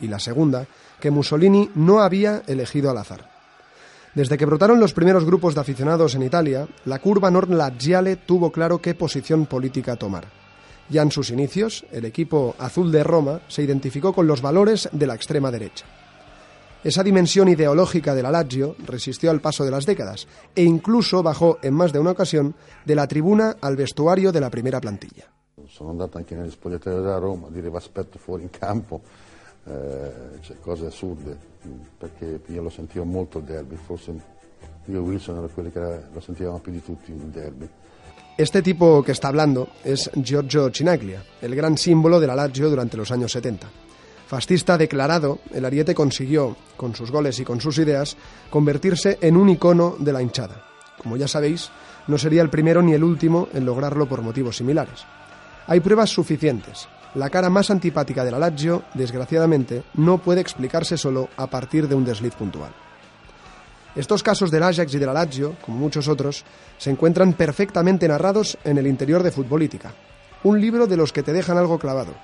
Y 0.00 0.08
la 0.08 0.18
segunda, 0.18 0.66
que 1.00 1.10
Mussolini 1.10 1.70
no 1.74 2.00
había 2.00 2.42
elegido 2.46 2.90
al 2.90 2.98
azar. 2.98 3.28
Desde 4.14 4.36
que 4.36 4.46
brotaron 4.46 4.80
los 4.80 4.92
primeros 4.92 5.24
grupos 5.24 5.54
de 5.54 5.60
aficionados 5.60 6.14
en 6.14 6.22
Italia, 6.22 6.66
la 6.84 6.98
curva 6.98 7.30
nord-laziale 7.30 8.16
tuvo 8.16 8.50
claro 8.50 8.80
qué 8.80 8.94
posición 8.94 9.46
política 9.46 9.96
tomar. 9.96 10.24
Ya 10.88 11.02
en 11.02 11.12
sus 11.12 11.30
inicios, 11.30 11.84
el 11.92 12.04
equipo 12.04 12.56
azul 12.58 12.90
de 12.90 13.04
Roma 13.04 13.40
se 13.46 13.62
identificó 13.62 14.12
con 14.12 14.26
los 14.26 14.42
valores 14.42 14.88
de 14.90 15.06
la 15.06 15.14
extrema 15.14 15.52
derecha. 15.52 15.84
Esa 16.82 17.02
dimensión 17.02 17.48
ideológica 17.48 18.14
de 18.14 18.22
la 18.22 18.30
Lazio 18.30 18.74
resistió 18.86 19.30
al 19.30 19.42
paso 19.42 19.64
de 19.64 19.70
las 19.70 19.84
décadas 19.84 20.26
e 20.54 20.62
incluso 20.62 21.22
bajó 21.22 21.58
en 21.60 21.74
más 21.74 21.92
de 21.92 21.98
una 21.98 22.12
ocasión 22.12 22.54
de 22.86 22.94
la 22.94 23.06
tribuna 23.06 23.56
al 23.60 23.76
vestuario 23.76 24.32
de 24.32 24.40
la 24.40 24.48
primera 24.48 24.80
plantilla. 24.80 25.24
Sono 25.68 25.90
andato 25.90 26.16
anche 26.16 26.34
negli 26.34 26.50
spogliatoi 26.50 26.94
della 26.94 27.18
Roma 27.18 27.48
a 27.48 27.50
dire 27.50 27.70
aspetto 27.74 28.18
fuori 28.18 28.44
in 28.44 28.50
campo, 28.50 29.02
eh, 29.66 30.40
cioè, 30.40 30.58
cose 30.58 30.86
assurde, 30.86 31.36
perché 31.98 32.40
io 32.46 32.62
lo 32.62 32.70
sentivo 32.70 33.04
molto 33.04 33.38
il 33.38 33.44
derby, 33.44 33.76
forse 33.76 34.12
io 34.86 34.96
e 34.96 34.98
Wilson 34.98 35.36
era 35.36 35.46
quelli 35.48 35.70
che 35.70 35.80
lo 36.12 36.20
sentivano 36.20 36.58
più 36.60 36.72
di 36.72 36.82
tutti 36.82 37.10
il 37.12 37.18
derby. 37.18 37.68
Este 38.38 38.62
tipo 38.62 39.02
que 39.02 39.12
está 39.12 39.28
hablando 39.28 39.68
es 39.84 40.10
Giorgio 40.14 40.70
Chinaglia, 40.70 41.22
el 41.42 41.54
gran 41.54 41.76
símbolo 41.76 42.18
de 42.18 42.26
la 42.26 42.34
Lazio 42.34 42.70
durante 42.70 42.96
los 42.96 43.10
años 43.10 43.32
70. 43.32 43.89
Fascista 44.30 44.78
declarado, 44.78 45.40
el 45.52 45.64
Ariete 45.64 45.92
consiguió, 45.92 46.56
con 46.76 46.94
sus 46.94 47.10
goles 47.10 47.40
y 47.40 47.44
con 47.44 47.60
sus 47.60 47.78
ideas, 47.78 48.16
convertirse 48.48 49.18
en 49.20 49.36
un 49.36 49.48
icono 49.48 49.96
de 49.98 50.12
la 50.12 50.22
hinchada. 50.22 50.66
Como 51.02 51.16
ya 51.16 51.26
sabéis, 51.26 51.68
no 52.06 52.16
sería 52.16 52.40
el 52.40 52.48
primero 52.48 52.80
ni 52.80 52.92
el 52.92 53.02
último 53.02 53.48
en 53.52 53.66
lograrlo 53.66 54.08
por 54.08 54.22
motivos 54.22 54.56
similares. 54.56 55.04
Hay 55.66 55.80
pruebas 55.80 56.10
suficientes. 56.10 56.86
La 57.16 57.28
cara 57.28 57.50
más 57.50 57.72
antipática 57.72 58.24
de 58.24 58.30
la 58.30 58.38
Lazio, 58.38 58.84
desgraciadamente, 58.94 59.82
no 59.94 60.18
puede 60.18 60.40
explicarse 60.40 60.96
solo 60.96 61.28
a 61.36 61.48
partir 61.48 61.88
de 61.88 61.96
un 61.96 62.04
desliz 62.04 62.36
puntual. 62.36 62.70
Estos 63.96 64.22
casos 64.22 64.52
del 64.52 64.62
Ajax 64.62 64.94
y 64.94 64.98
de 65.00 65.06
la 65.06 65.12
Lazio, 65.12 65.56
como 65.66 65.78
muchos 65.78 66.06
otros, 66.06 66.44
se 66.78 66.90
encuentran 66.90 67.32
perfectamente 67.32 68.06
narrados 68.06 68.56
en 68.62 68.78
el 68.78 68.86
interior 68.86 69.24
de 69.24 69.32
Futbolítica, 69.32 69.92
un 70.44 70.60
libro 70.60 70.86
de 70.86 70.96
los 70.96 71.12
que 71.12 71.24
te 71.24 71.32
dejan 71.32 71.58
algo 71.58 71.80
clavado, 71.80 72.14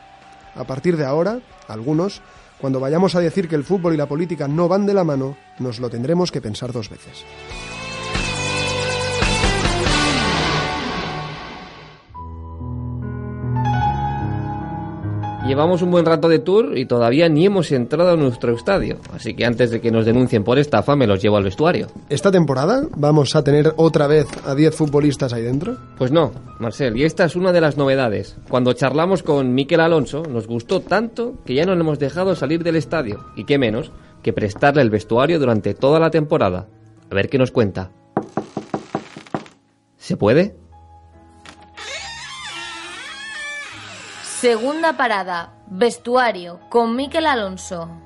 a 0.55 0.65
partir 0.65 0.97
de 0.97 1.05
ahora, 1.05 1.41
algunos, 1.69 2.23
cuando 2.59 2.81
vayamos 2.81 3.15
a 3.15 3.21
decir 3.21 3.49
que 3.49 3.57
el 3.57 3.65
fútbol 3.65 3.95
y 3.95 3.97
la 3.97 4.07
política 4.07 4.49
no 4.49 4.69
van 4.69 4.87
de 4.87 4.95
la 4.95 5.05
mano, 5.05 5.37
nos 5.59 5.79
lo 5.79 5.91
tendremos 5.91 6.33
que 6.33 6.41
pensar 6.41 6.73
dos 6.73 6.89
veces. 6.89 7.25
Llevamos 15.47 15.81
un 15.81 15.93
buen 15.93 16.05
rato 16.05 16.29
de 16.29 16.41
tour 16.41 16.76
y 16.76 16.87
todavía 16.87 17.29
ni 17.29 17.47
hemos 17.47 17.71
entrado 17.71 18.11
a 18.11 18.17
nuestro 18.17 18.53
estadio, 18.53 18.99
así 19.15 19.35
que 19.35 19.47
antes 19.47 19.71
de 19.71 19.81
que 19.81 19.93
nos 19.93 20.05
denuncien 20.05 20.43
por 20.43 20.59
estafa 20.59 20.97
me 20.97 21.07
los 21.07 21.23
llevo 21.23 21.37
al 21.37 21.45
vestuario. 21.45 21.87
¿Esta 22.09 22.33
temporada 22.33 22.83
vamos 22.97 23.37
a 23.37 23.45
tener 23.45 23.73
otra 23.76 24.09
vez 24.09 24.26
a 24.45 24.57
10 24.57 24.75
futbolistas 24.75 25.33
ahí 25.33 25.43
dentro? 25.43 25.76
Pues 25.99 26.11
no, 26.11 26.33
Marcel, 26.59 26.97
y 26.97 27.05
esta 27.05 27.25
es 27.25 27.37
una 27.37 27.53
de 27.53 27.61
las 27.61 27.76
novedades. 27.76 28.37
Cuando 28.49 28.73
charlamos 28.73 29.23
con 29.23 29.55
Miquel 29.55 29.81
Alonso, 29.81 30.25
nos 30.25 30.49
gustó 30.49 30.81
tanto 30.81 31.37
que 31.45 31.55
ya 31.55 31.65
no 31.65 31.75
le 31.75 31.81
hemos 31.81 32.00
dejado 32.00 32.35
salir 32.35 32.65
del 32.65 32.75
estadio, 32.75 33.25
y 33.37 33.45
qué 33.45 33.57
menos 33.57 33.93
que 34.23 34.33
prestarle 34.33 34.83
el 34.83 34.91
vestuario 34.91 35.38
durante 35.38 35.75
toda 35.75 36.00
la 36.00 36.11
temporada. 36.11 36.67
A 37.09 37.15
ver 37.15 37.29
qué 37.29 37.38
nos 37.38 37.53
cuenta. 37.53 37.93
¿Se 39.97 40.17
puede? 40.17 40.57
Segunda 44.47 44.93
parada, 44.97 45.55
vestuario, 45.67 46.61
con 46.69 46.95
Miquel 46.95 47.26
Alonso. 47.26 48.06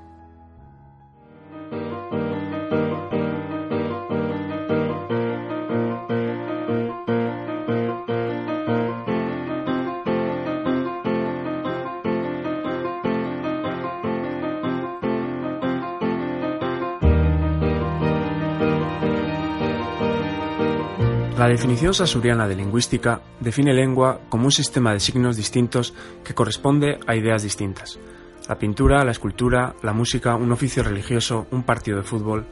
La 21.40 21.48
definición 21.48 21.94
sasuriana 21.94 22.46
de 22.46 22.54
lingüística 22.54 23.22
define 23.40 23.72
lengua 23.72 24.20
como 24.28 24.44
un 24.44 24.52
sistema 24.52 24.92
de 24.92 25.00
signos 25.00 25.38
distintos 25.38 25.94
que 26.22 26.34
corresponde 26.34 27.00
a 27.06 27.16
ideas 27.16 27.42
distintas. 27.42 27.98
La 28.46 28.58
pintura, 28.58 29.02
la 29.06 29.12
escultura, 29.12 29.74
la 29.82 29.94
música, 29.94 30.34
un 30.36 30.52
oficio 30.52 30.82
religioso, 30.82 31.46
un 31.50 31.62
partido 31.62 31.96
de 31.96 32.02
fútbol, 32.02 32.44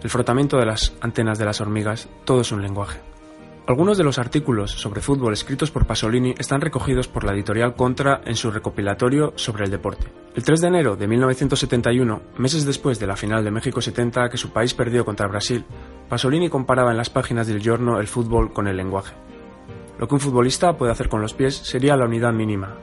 el 0.00 0.08
frotamiento 0.10 0.58
de 0.58 0.66
las 0.66 0.92
antenas 1.00 1.40
de 1.40 1.44
las 1.44 1.60
hormigas, 1.60 2.08
todo 2.24 2.42
es 2.42 2.52
un 2.52 2.62
lenguaje. 2.62 3.00
Algunos 3.70 3.96
de 3.96 4.02
los 4.02 4.18
artículos 4.18 4.72
sobre 4.72 5.00
fútbol 5.00 5.32
escritos 5.32 5.70
por 5.70 5.86
Pasolini 5.86 6.34
están 6.36 6.60
recogidos 6.60 7.06
por 7.06 7.22
la 7.22 7.32
editorial 7.32 7.76
Contra 7.76 8.20
en 8.24 8.34
su 8.34 8.50
recopilatorio 8.50 9.32
sobre 9.36 9.64
el 9.64 9.70
deporte. 9.70 10.08
El 10.34 10.42
3 10.42 10.60
de 10.60 10.66
enero 10.66 10.96
de 10.96 11.06
1971, 11.06 12.20
meses 12.36 12.66
después 12.66 12.98
de 12.98 13.06
la 13.06 13.14
final 13.14 13.44
de 13.44 13.52
México 13.52 13.80
70 13.80 14.28
que 14.28 14.38
su 14.38 14.50
país 14.50 14.74
perdió 14.74 15.04
contra 15.04 15.28
Brasil, 15.28 15.64
Pasolini 16.08 16.48
comparaba 16.48 16.90
en 16.90 16.96
las 16.96 17.10
páginas 17.10 17.46
del 17.46 17.62
giorno 17.62 18.00
el 18.00 18.08
fútbol 18.08 18.52
con 18.52 18.66
el 18.66 18.76
lenguaje. 18.76 19.14
Lo 20.00 20.08
que 20.08 20.14
un 20.14 20.20
futbolista 20.20 20.76
puede 20.76 20.90
hacer 20.90 21.08
con 21.08 21.22
los 21.22 21.34
pies 21.34 21.54
sería 21.54 21.96
la 21.96 22.06
unidad 22.06 22.32
mínima, 22.32 22.74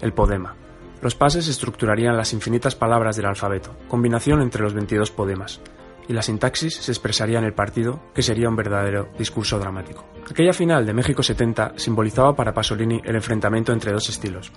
el 0.00 0.12
podema. 0.12 0.56
Los 1.02 1.14
pases 1.14 1.46
estructurarían 1.46 2.16
las 2.16 2.32
infinitas 2.32 2.74
palabras 2.74 3.14
del 3.14 3.26
alfabeto, 3.26 3.76
combinación 3.86 4.42
entre 4.42 4.64
los 4.64 4.74
22 4.74 5.12
podemas 5.12 5.60
y 6.08 6.12
la 6.12 6.22
sintaxis 6.22 6.74
se 6.74 6.92
expresaría 6.92 7.38
en 7.38 7.44
el 7.44 7.54
partido, 7.54 8.00
que 8.14 8.22
sería 8.22 8.48
un 8.48 8.56
verdadero 8.56 9.08
discurso 9.18 9.58
dramático. 9.58 10.04
Aquella 10.30 10.52
final 10.52 10.84
de 10.86 10.94
México 10.94 11.22
70 11.22 11.74
simbolizaba 11.76 12.34
para 12.34 12.54
Pasolini 12.54 13.00
el 13.04 13.16
enfrentamiento 13.16 13.72
entre 13.72 13.92
dos 13.92 14.08
estilos. 14.08 14.52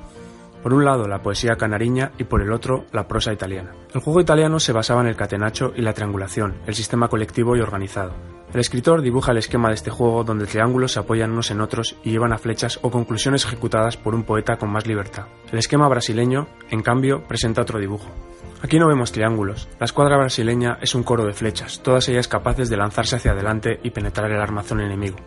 Por 0.64 0.74
un 0.74 0.84
lado 0.84 1.08
la 1.08 1.22
poesía 1.22 1.56
canariña 1.56 2.12
y 2.18 2.26
por 2.26 2.42
el 2.42 2.52
otro 2.52 2.86
la 2.92 3.08
prosa 3.08 3.32
italiana. 3.32 3.72
El 3.94 4.02
juego 4.02 4.20
italiano 4.20 4.60
se 4.60 4.74
basaba 4.74 5.02
en 5.02 5.08
el 5.08 5.16
catenacho 5.16 5.72
y 5.76 5.82
la 5.82 5.94
triangulación, 5.94 6.56
el 6.68 6.76
sistema 6.76 7.08
colectivo 7.08 7.56
y 7.56 7.62
organizado. 7.62 8.14
El 8.54 8.60
escritor 8.60 9.02
dibuja 9.02 9.32
el 9.32 9.38
esquema 9.38 9.70
de 9.70 9.76
este 9.76 9.92
juego 9.92 10.24
donde 10.24 10.48
triángulos 10.48 10.94
se 10.94 11.00
apoyan 11.00 11.32
unos 11.32 11.52
en 11.52 11.62
otros 11.62 11.96
y 12.04 12.12
llevan 12.12 12.34
a 12.34 12.40
flechas 12.40 12.80
o 12.82 12.90
conclusiones 12.90 13.46
ejecutadas 13.46 13.96
por 13.96 14.16
un 14.16 14.24
poeta 14.24 14.58
con 14.58 14.72
más 14.72 14.88
libertad. 14.88 15.28
El 15.52 15.60
esquema 15.60 15.88
brasileño, 15.88 16.48
en 16.72 16.82
cambio, 16.82 17.24
presenta 17.28 17.62
otro 17.62 17.80
dibujo. 17.80 18.10
Aquí 18.62 18.78
no 18.78 18.88
vemos 18.88 19.12
triángulos. 19.12 19.70
La 19.80 19.86
escuadra 19.86 20.18
brasileña 20.18 20.78
es 20.82 20.94
un 20.94 21.04
coro 21.04 21.26
de 21.26 21.34
flechas, 21.34 21.82
todas 21.82 22.10
ellas 22.10 22.28
capaces 22.28 22.70
de 22.70 22.78
lanzarse 22.78 23.16
hacia 23.16 23.32
adelante 23.32 23.80
y 23.84 23.92
penetrar 23.92 24.30
el 24.32 24.42
armazón 24.42 24.82
enemigo. 24.82 25.18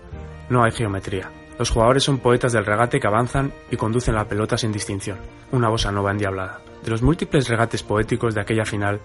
No 0.50 0.64
hay 0.64 0.72
geometría. 0.72 1.30
Los 1.58 1.70
jugadores 1.70 2.02
son 2.02 2.18
poetas 2.18 2.52
del 2.52 2.66
regate 2.66 3.00
que 3.00 3.06
avanzan 3.06 3.52
y 3.70 3.76
conducen 3.76 4.14
la 4.14 4.26
pelota 4.26 4.58
sin 4.58 4.72
distinción. 4.72 5.18
Una 5.50 5.68
bosa 5.68 5.92
nova 5.92 6.10
endiablada. 6.10 6.60
De 6.82 6.90
los 6.90 7.02
múltiples 7.02 7.48
regates 7.48 7.82
poéticos 7.82 8.34
de 8.34 8.40
aquella 8.40 8.64
final, 8.64 9.00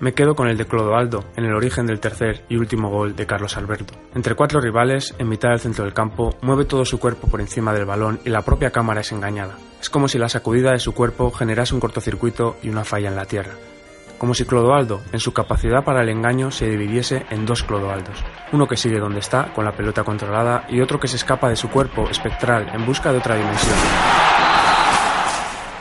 me 0.00 0.14
quedo 0.14 0.34
con 0.34 0.48
el 0.48 0.56
de 0.58 0.66
Clodoaldo 0.66 1.24
en 1.36 1.44
el 1.44 1.54
origen 1.54 1.86
del 1.86 2.00
tercer 2.00 2.44
y 2.48 2.56
último 2.56 2.90
gol 2.90 3.16
de 3.16 3.26
Carlos 3.26 3.56
Alberto. 3.56 3.94
Entre 4.14 4.34
cuatro 4.34 4.60
rivales, 4.60 5.14
en 5.18 5.28
mitad 5.28 5.50
del 5.50 5.60
centro 5.60 5.84
del 5.84 5.94
campo, 5.94 6.36
mueve 6.42 6.64
todo 6.64 6.84
su 6.84 6.98
cuerpo 6.98 7.28
por 7.28 7.40
encima 7.40 7.72
del 7.72 7.84
balón 7.84 8.20
y 8.24 8.30
la 8.30 8.42
propia 8.42 8.70
cámara 8.70 9.00
es 9.00 9.12
engañada. 9.12 9.56
Es 9.82 9.90
como 9.90 10.06
si 10.06 10.16
la 10.16 10.28
sacudida 10.28 10.70
de 10.70 10.78
su 10.78 10.94
cuerpo 10.94 11.32
generase 11.32 11.74
un 11.74 11.80
cortocircuito 11.80 12.56
y 12.62 12.68
una 12.68 12.84
falla 12.84 13.08
en 13.08 13.16
la 13.16 13.24
tierra. 13.24 13.54
Como 14.16 14.32
si 14.32 14.44
Clodoaldo, 14.44 15.00
en 15.10 15.18
su 15.18 15.32
capacidad 15.32 15.82
para 15.82 16.02
el 16.02 16.08
engaño, 16.08 16.52
se 16.52 16.70
dividiese 16.70 17.26
en 17.30 17.44
dos 17.44 17.64
Clodoaldos, 17.64 18.24
uno 18.52 18.68
que 18.68 18.76
sigue 18.76 19.00
donde 19.00 19.18
está, 19.18 19.52
con 19.52 19.64
la 19.64 19.72
pelota 19.72 20.04
controlada, 20.04 20.66
y 20.68 20.80
otro 20.80 21.00
que 21.00 21.08
se 21.08 21.16
escapa 21.16 21.48
de 21.48 21.56
su 21.56 21.68
cuerpo 21.68 22.08
espectral 22.08 22.70
en 22.72 22.86
busca 22.86 23.10
de 23.10 23.18
otra 23.18 23.34
dimensión. 23.34 23.74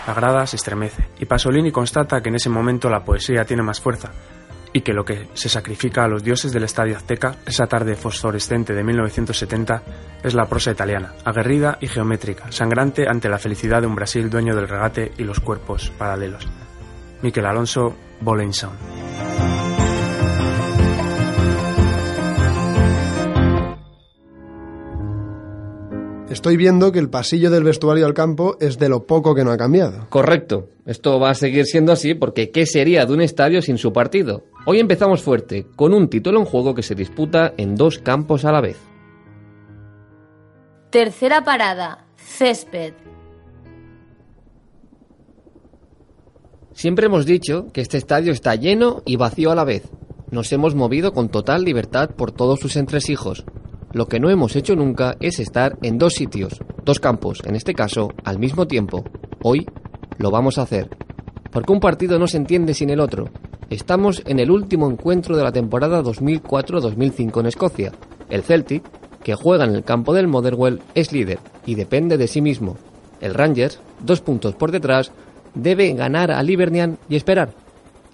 La 0.08 0.15
grada 0.15 0.48
se 0.48 0.55
estremece, 0.55 1.10
y 1.20 1.25
Pasolini 1.25 1.72
constata 1.72 2.22
que 2.22 2.29
en 2.29 2.36
ese 2.36 2.50
momento 2.50 2.89
la 2.89 3.03
poesía 3.03 3.46
tiene 3.46 3.62
más 3.62 3.79
fuerza, 3.79 4.12
y 4.74 4.82
que 4.82 4.94
lo 4.94 5.04
que 5.04 5.28
se 5.34 5.50
sacrifica 5.50 6.04
a 6.04 6.08
los 6.08 6.24
dioses 6.24 6.51
del 6.51 6.63
Estadio 6.63 6.96
Azteca 6.96 7.36
esa 7.46 7.68
tarde 7.68 7.96
fosforescente 7.96 8.74
de 8.74 8.84
1970 8.84 9.84
es 10.24 10.34
la 10.34 10.46
prosa 10.46 10.72
italiana, 10.72 11.13
aguerrida 11.25 11.78
y 11.82 11.88
geométrica, 11.88 12.51
sangrante 12.51 13.08
ante 13.08 13.30
la 13.30 13.40
felicidad 13.40 13.82
de 13.82 13.88
un 13.88 13.96
Brasil 13.96 14.30
dueño 14.30 14.56
del 14.56 14.68
regate 14.68 15.12
y 15.18 15.24
los 15.24 15.40
cuerpos 15.40 15.92
paralelos. 15.98 16.48
Miquel 17.22 17.46
Alonso, 17.46 17.96
Bowling 18.22 18.54
Estoy 26.32 26.56
viendo 26.56 26.94
que 26.94 27.00
el 27.00 27.10
pasillo 27.10 27.52
del 27.52 27.66
vestuario 27.66 28.06
al 28.06 28.14
campo 28.14 28.56
es 28.62 28.80
de 28.80 28.88
lo 28.88 29.06
poco 29.06 29.36
que 29.36 29.44
no 29.44 29.52
ha 29.52 29.58
cambiado. 29.58 30.08
Correcto. 30.08 30.70
Esto 30.86 31.20
va 31.20 31.32
a 31.32 31.36
seguir 31.36 31.66
siendo 31.66 31.92
así 31.92 32.14
porque 32.14 32.52
¿qué 32.52 32.66
sería 32.66 33.06
de 33.06 33.12
un 33.12 33.20
estadio 33.20 33.62
sin 33.62 33.78
su 33.78 33.92
partido? 33.92 34.46
Hoy 34.66 34.80
empezamos 34.80 35.22
fuerte, 35.22 35.68
con 35.76 35.94
un 35.94 36.08
título 36.08 36.40
en 36.40 36.46
juego 36.46 36.74
que 36.74 36.84
se 36.84 36.96
disputa 36.96 37.54
en 37.58 37.76
dos 37.76 37.98
campos 37.98 38.46
a 38.46 38.54
la 38.54 38.62
vez. 38.62 38.78
Tercera 40.90 41.44
parada, 41.44 42.06
césped. 42.16 42.94
Siempre 46.72 47.08
hemos 47.08 47.26
dicho 47.26 47.68
que 47.74 47.82
este 47.82 47.98
estadio 47.98 48.32
está 48.32 48.56
lleno 48.56 49.04
y 49.06 49.18
vacío 49.18 49.52
a 49.52 49.56
la 49.56 49.66
vez. 49.66 49.84
Nos 50.30 50.50
hemos 50.54 50.76
movido 50.76 51.12
con 51.12 51.28
total 51.28 51.66
libertad 51.66 52.12
por 52.12 52.32
todos 52.32 52.62
sus 52.62 52.78
entresijos. 52.78 53.44
Lo 53.94 54.08
que 54.08 54.20
no 54.22 54.30
hemos 54.30 54.56
hecho 54.56 54.76
nunca 54.76 55.18
es 55.20 55.40
estar 55.40 55.78
en 55.82 55.98
dos 55.98 56.14
sitios, 56.14 56.60
dos 56.86 57.00
campos, 57.00 57.42
en 57.46 57.56
este 57.56 57.74
caso, 57.74 58.10
al 58.24 58.40
mismo 58.40 58.66
tiempo. 58.66 59.04
Hoy 59.44 59.68
lo 60.18 60.32
vamos 60.32 60.58
a 60.58 60.62
hacer. 60.62 60.90
Porque 61.52 61.74
un 61.74 61.82
partido 61.82 62.18
no 62.18 62.28
se 62.28 62.38
entiende 62.38 62.74
sin 62.74 62.90
el 62.90 63.02
otro. 63.02 63.30
Estamos 63.70 64.24
en 64.26 64.40
el 64.40 64.50
último 64.50 64.90
encuentro 64.90 65.36
de 65.36 65.44
la 65.44 65.52
temporada 65.52 66.02
2004-2005 66.04 67.40
en 67.42 67.46
Escocia. 67.46 67.92
El 68.30 68.44
Celtic, 68.44 68.84
que 69.24 69.36
juega 69.36 69.66
en 69.66 69.76
el 69.76 69.84
campo 69.84 70.14
del 70.14 70.28
Motherwell, 70.28 70.82
es 70.96 71.12
líder 71.12 71.40
y 71.66 71.76
depende 71.76 72.18
de 72.18 72.28
sí 72.28 72.42
mismo. 72.42 72.78
El 73.20 73.34
Rangers, 73.34 73.82
dos 74.00 74.22
puntos 74.22 74.56
por 74.56 74.72
detrás, 74.72 75.12
debe 75.54 75.94
ganar 75.94 76.32
a 76.32 76.42
Livernian 76.44 76.98
y 77.10 77.18
esperar. 77.18 77.54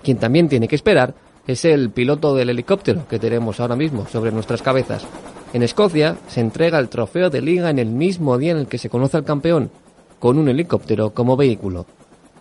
Quien 0.02 0.18
también 0.18 0.50
tiene 0.50 0.68
que 0.68 0.76
esperar 0.76 1.14
es 1.46 1.66
el 1.66 1.92
piloto 1.92 2.36
del 2.36 2.50
helicóptero 2.50 3.08
que 3.08 3.20
tenemos 3.20 3.60
ahora 3.60 3.76
mismo 3.76 4.08
sobre 4.08 4.32
nuestras 4.32 4.64
cabezas. 4.64 5.06
En 5.54 5.63
Escocia 5.63 6.18
se 6.27 6.42
entrega 6.42 6.77
el 6.77 6.89
trofeo 6.89 7.30
de 7.30 7.42
liga 7.42 7.70
en 7.70 7.80
el 7.80 7.88
mismo 7.88 8.38
día 8.38 8.51
en 8.51 8.58
el 8.58 8.68
que 8.68 8.77
se 8.77 8.89
conoce 8.89 9.18
al 9.18 9.24
campeón, 9.24 9.72
con 10.20 10.38
un 10.38 10.50
helicóptero 10.50 11.13
como 11.13 11.38
vehículo. 11.38 11.86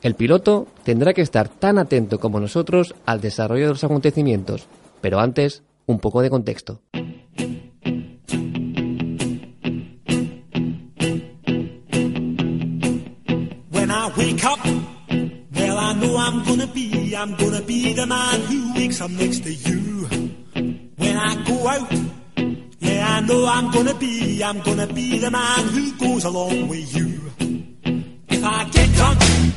El 0.02 0.14
piloto 0.14 0.66
tendrá 0.82 1.14
que 1.14 1.22
estar 1.22 1.48
tan 1.48 1.78
atento 1.78 2.18
como 2.18 2.40
nosotros 2.40 2.94
al 3.06 3.20
desarrollo 3.20 3.64
de 3.64 3.72
los 3.72 3.84
acontecimientos, 3.84 4.66
pero 5.00 5.20
antes, 5.20 5.62
un 5.86 6.00
poco 6.00 6.20
de 6.20 6.30
contexto. 6.30 6.80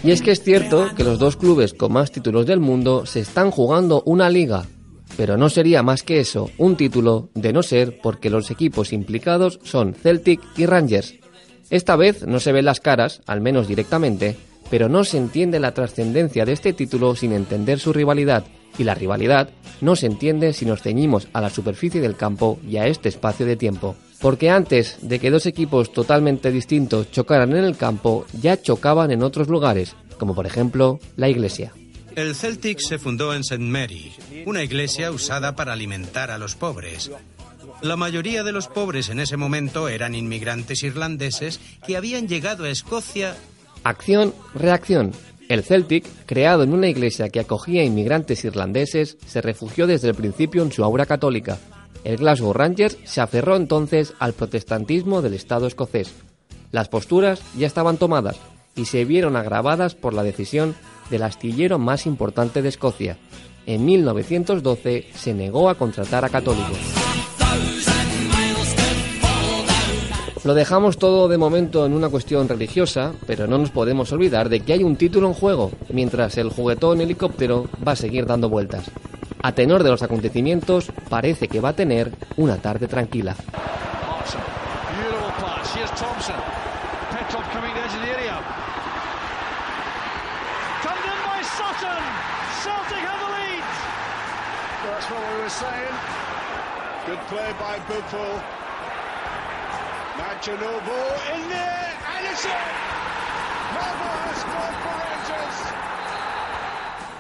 Y 0.04 0.12
es 0.12 0.22
que 0.22 0.32
es 0.32 0.42
cierto 0.42 0.90
que 0.96 1.04
los 1.04 1.20
dos 1.20 1.36
clubes 1.36 1.74
con 1.74 1.94
más 1.94 2.12
títulos 2.12 2.46
del 2.46 2.60
mundo 2.60 3.06
se 3.06 3.20
están 3.20 3.52
jugando 3.52 4.02
una 4.06 4.30
liga, 4.30 4.66
pero 5.18 5.38
no 5.38 5.50
sería 5.50 5.84
más 5.84 6.04
que 6.04 6.20
eso, 6.20 6.50
un 6.58 6.78
título, 6.78 7.30
de 7.36 7.52
no 7.52 7.62
ser 7.62 8.00
porque 8.02 8.30
los 8.30 8.50
equipos 8.52 8.94
implicados 8.94 9.60
son 9.64 9.94
Celtic 9.94 10.42
y 10.58 10.66
Rangers. 10.66 11.16
Esta 11.70 11.96
vez 11.96 12.26
no 12.26 12.40
se 12.40 12.52
ven 12.52 12.66
las 12.66 12.80
caras, 12.80 13.22
al 13.28 13.42
menos 13.42 13.68
directamente, 13.68 14.38
pero 14.70 14.88
no 14.88 15.04
se 15.04 15.18
entiende 15.18 15.60
la 15.60 15.74
trascendencia 15.74 16.46
de 16.46 16.54
este 16.54 16.74
título 16.74 17.16
sin 17.16 17.34
entender 17.34 17.80
su 17.80 17.92
rivalidad, 17.92 18.46
y 18.78 18.84
la 18.84 18.96
rivalidad 18.96 19.50
no 19.82 19.96
se 19.96 20.06
entiende 20.06 20.54
si 20.54 20.66
nos 20.66 20.82
ceñimos 20.82 21.28
a 21.34 21.42
la 21.42 21.50
superficie 21.50 22.02
del 22.02 22.16
campo 22.16 22.60
y 22.68 22.78
a 22.78 22.88
este 22.88 23.10
espacio 23.10 23.46
de 23.46 23.56
tiempo. 23.56 23.96
Porque 24.20 24.50
antes 24.50 24.98
de 25.02 25.20
que 25.20 25.32
dos 25.32 25.46
equipos 25.46 25.94
totalmente 25.94 26.52
distintos 26.52 27.10
chocaran 27.12 27.56
en 27.56 27.64
el 27.64 27.78
campo, 27.78 28.26
ya 28.42 28.62
chocaban 28.62 29.12
en 29.12 29.24
otros 29.24 29.48
lugares, 29.48 29.96
como 30.18 30.36
por 30.36 30.46
ejemplo 30.46 31.00
la 31.16 31.30
iglesia. 31.30 31.74
El 32.16 32.36
Celtic 32.36 32.80
se 32.80 33.00
fundó 33.00 33.34
en 33.34 33.42
St. 33.42 33.60
Mary, 33.64 34.12
una 34.46 34.64
iglesia 34.64 35.12
usada 35.12 35.56
para 35.56 35.74
alimentar 35.74 36.32
a 36.32 36.38
los 36.38 36.56
pobres. 36.56 37.12
La 37.82 37.96
mayoría 37.96 38.44
de 38.44 38.52
los 38.52 38.68
pobres 38.68 39.08
en 39.08 39.22
ese 39.22 39.38
momento 39.38 39.88
eran 39.88 40.16
inmigrantes 40.16 40.84
irlandeses 40.84 41.62
que 41.88 41.96
habían 41.96 42.28
llegado 42.28 42.66
a 42.66 42.70
Escocia. 42.70 43.38
Acción, 43.86 44.34
reacción. 44.54 45.14
El 45.50 45.64
Celtic, 45.64 46.06
creado 46.28 46.62
en 46.62 46.74
una 46.74 46.90
iglesia 46.90 47.30
que 47.30 47.40
acogía 47.40 47.84
inmigrantes 47.84 48.46
irlandeses, 48.46 49.18
se 49.26 49.42
refugió 49.42 49.88
desde 49.88 50.08
el 50.08 50.14
principio 50.14 50.62
en 50.62 50.72
su 50.72 50.84
aura 50.84 51.08
católica. 51.08 51.58
El 52.04 52.18
Glasgow 52.18 52.54
Rangers 52.54 53.00
se 53.04 53.20
aferró 53.20 53.56
entonces 53.56 54.14
al 54.20 54.34
protestantismo 54.34 55.24
del 55.24 55.34
Estado 55.34 55.66
escocés. 55.66 56.14
Las 56.72 56.88
posturas 56.88 57.42
ya 57.58 57.66
estaban 57.66 57.98
tomadas 57.98 58.38
y 58.76 58.86
se 58.86 59.06
vieron 59.06 59.36
agravadas 59.36 59.96
por 59.96 60.14
la 60.14 60.22
decisión 60.22 60.76
del 61.10 61.24
astillero 61.24 61.80
más 61.80 62.06
importante 62.06 62.62
de 62.62 62.70
Escocia. 62.70 63.18
En 63.66 63.86
1912 63.86 65.08
se 65.16 65.34
negó 65.34 65.68
a 65.68 65.76
contratar 65.76 66.26
a 66.26 66.30
católicos. 66.30 66.78
Lo 70.46 70.54
dejamos 70.54 70.98
todo 70.98 71.28
de 71.28 71.38
momento 71.38 71.86
en 71.86 71.92
una 71.92 72.08
cuestión 72.08 72.48
religiosa, 72.48 73.12
pero 73.28 73.46
no 73.46 73.58
nos 73.58 73.72
podemos 73.72 74.12
olvidar 74.14 74.48
de 74.48 74.62
que 74.62 74.72
hay 74.72 74.84
un 74.84 74.96
título 74.96 75.28
en 75.28 75.34
juego, 75.34 75.72
mientras 75.90 76.38
el 76.38 76.50
juguetón 76.50 77.02
helicóptero 77.02 77.68
va 77.86 77.92
a 77.92 77.98
seguir 77.98 78.26
dando 78.26 78.48
vueltas. 78.48 78.90
A 79.44 79.52
tenor 79.52 79.84
de 79.84 79.90
los 79.90 80.02
acontecimientos, 80.02 80.92
parece 81.10 81.50
que 81.50 81.60
va 81.60 81.70
a 81.70 81.76
tener 81.76 82.14
una 82.38 82.56
tarde 82.58 82.88
tranquila. 82.88 83.36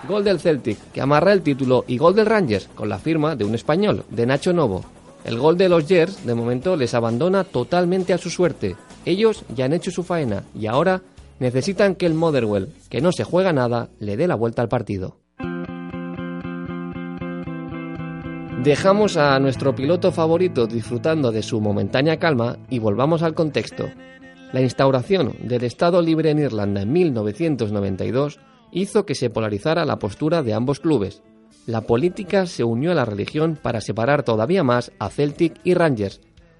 Gol 0.08 0.24
del 0.24 0.40
Celtic, 0.40 0.78
que 0.94 1.02
amarra 1.02 1.34
el 1.34 1.42
título, 1.42 1.84
y 1.86 1.98
gol 1.98 2.16
del 2.16 2.26
Rangers, 2.26 2.70
con 2.74 2.88
la 2.88 2.98
firma 2.98 3.36
de 3.36 3.44
un 3.44 3.56
español, 3.56 4.06
de 4.10 4.26
Nacho 4.26 4.54
Novo. 4.54 4.86
El 5.26 5.38
gol 5.38 5.58
de 5.58 5.68
los 5.68 5.86
Jers, 5.86 6.26
de 6.26 6.34
momento, 6.34 6.78
les 6.78 6.94
abandona 6.94 7.44
totalmente 7.44 8.14
a 8.14 8.18
su 8.18 8.30
suerte. 8.30 8.78
Ellos 9.06 9.44
ya 9.54 9.66
han 9.66 9.74
hecho 9.74 9.92
su 9.92 10.04
faena 10.04 10.46
y 10.56 10.68
ahora 10.68 11.02
necesitan 11.40 11.96
que 11.96 12.06
el 12.06 12.14
Motherwell, 12.14 12.74
que 12.90 13.02
no 13.02 13.12
se 13.12 13.26
juega 13.26 13.52
nada, 13.52 13.90
le 14.00 14.16
dé 14.16 14.28
la 14.28 14.36
vuelta 14.36 14.62
al 14.62 14.70
partido. 14.70 15.18
Dejamos 18.64 19.16
a 19.16 19.40
nuestro 19.40 19.74
piloto 19.74 20.12
favorito 20.12 20.68
disfrutando 20.68 21.32
de 21.32 21.42
su 21.44 21.62
momentánea 21.62 22.20
calma 22.20 22.58
y 22.70 22.80
volvamos 22.80 23.24
al 23.24 23.34
contexto. 23.34 23.90
La 24.52 24.60
instauración 24.60 25.34
del 25.44 25.64
Estado 25.64 26.02
libre 26.02 26.32
en 26.32 26.40
Irlanda 26.40 26.82
en 26.82 26.92
1992 26.92 28.38
hizo 28.74 29.06
que 29.06 29.16
se 29.16 29.30
polarizara 29.30 29.86
la 29.86 29.98
postura 29.98 30.44
de 30.44 30.54
ambos 30.54 30.82
clubes. 30.82 31.24
La 31.68 31.82
política 31.82 32.48
se 32.48 32.66
unió 32.66 32.92
a 32.92 32.96
la 32.96 33.06
religión 33.06 33.58
para 33.62 33.80
separar 33.80 34.24
todavía 34.24 34.62
más 34.62 34.92
a 35.00 35.10
Celtic 35.10 35.56
y 35.64 35.74
Rangers, 35.74 36.20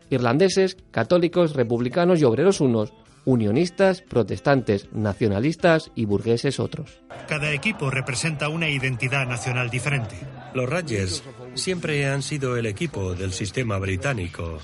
irlandeses, 0.10 0.78
católicos, 0.92 1.54
republicanos 1.54 2.22
y 2.22 2.24
obreros 2.24 2.62
unos, 2.62 2.94
unionistas, 3.30 4.02
protestantes, 4.02 4.88
nacionalistas 4.92 5.92
y 5.94 6.06
burgueses 6.06 6.60
otros. 6.60 7.00
Cada 7.28 7.54
equipo 7.54 7.92
representa 7.92 8.50
una 8.50 8.70
identidad 8.70 9.28
nacional 9.28 9.70
diferente. 9.70 10.16
Los 10.56 10.68
Rangers 10.68 11.24
siempre 11.54 12.08
han 12.08 12.24
sido 12.24 12.58
el 12.58 12.66
equipo 12.66 13.14
del 13.14 13.32
sistema 13.32 13.78
británico, 13.78 14.58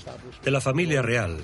de 0.44 0.50
la 0.50 0.60
familia 0.60 1.00
real. 1.00 1.36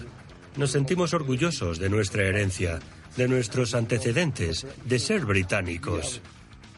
Nos 0.56 0.72
sentimos 0.72 1.14
orgullosos 1.14 1.78
de 1.78 1.88
nuestra 1.88 2.24
herencia, 2.24 2.80
de 3.16 3.28
nuestros 3.28 3.74
antecedentes, 3.74 4.66
de 4.85 4.98
ser 4.98 5.24
británicos. 5.24 6.20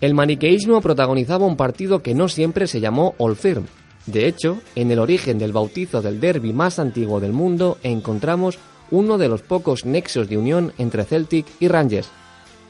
El 0.03 0.13
maniqueísmo 0.13 0.83
protagonizaba 0.83 1.47
un 1.47 1.57
partido 1.57 2.03
que 2.03 2.15
no 2.15 2.29
siempre 2.29 2.67
se 2.67 2.81
llamó 2.81 3.15
Old 3.17 3.37
Firm. 3.37 3.65
De 4.05 4.27
hecho, 4.27 4.61
en 4.75 4.91
el 4.91 4.99
origen 4.99 5.39
del 5.39 5.53
bautizo 5.53 6.03
del 6.03 6.21
derby 6.21 6.53
más 6.53 6.79
antiguo 6.79 7.21
del 7.21 7.33
mundo 7.33 7.79
encontramos 7.83 8.59
uno 8.91 9.19
de 9.19 9.29
los 9.29 9.43
pocos 9.43 9.85
nexos 9.85 10.29
de 10.29 10.39
unión 10.39 10.73
entre 10.79 11.05
Celtic 11.05 11.47
y 11.61 11.69
Rangers. 11.69 12.11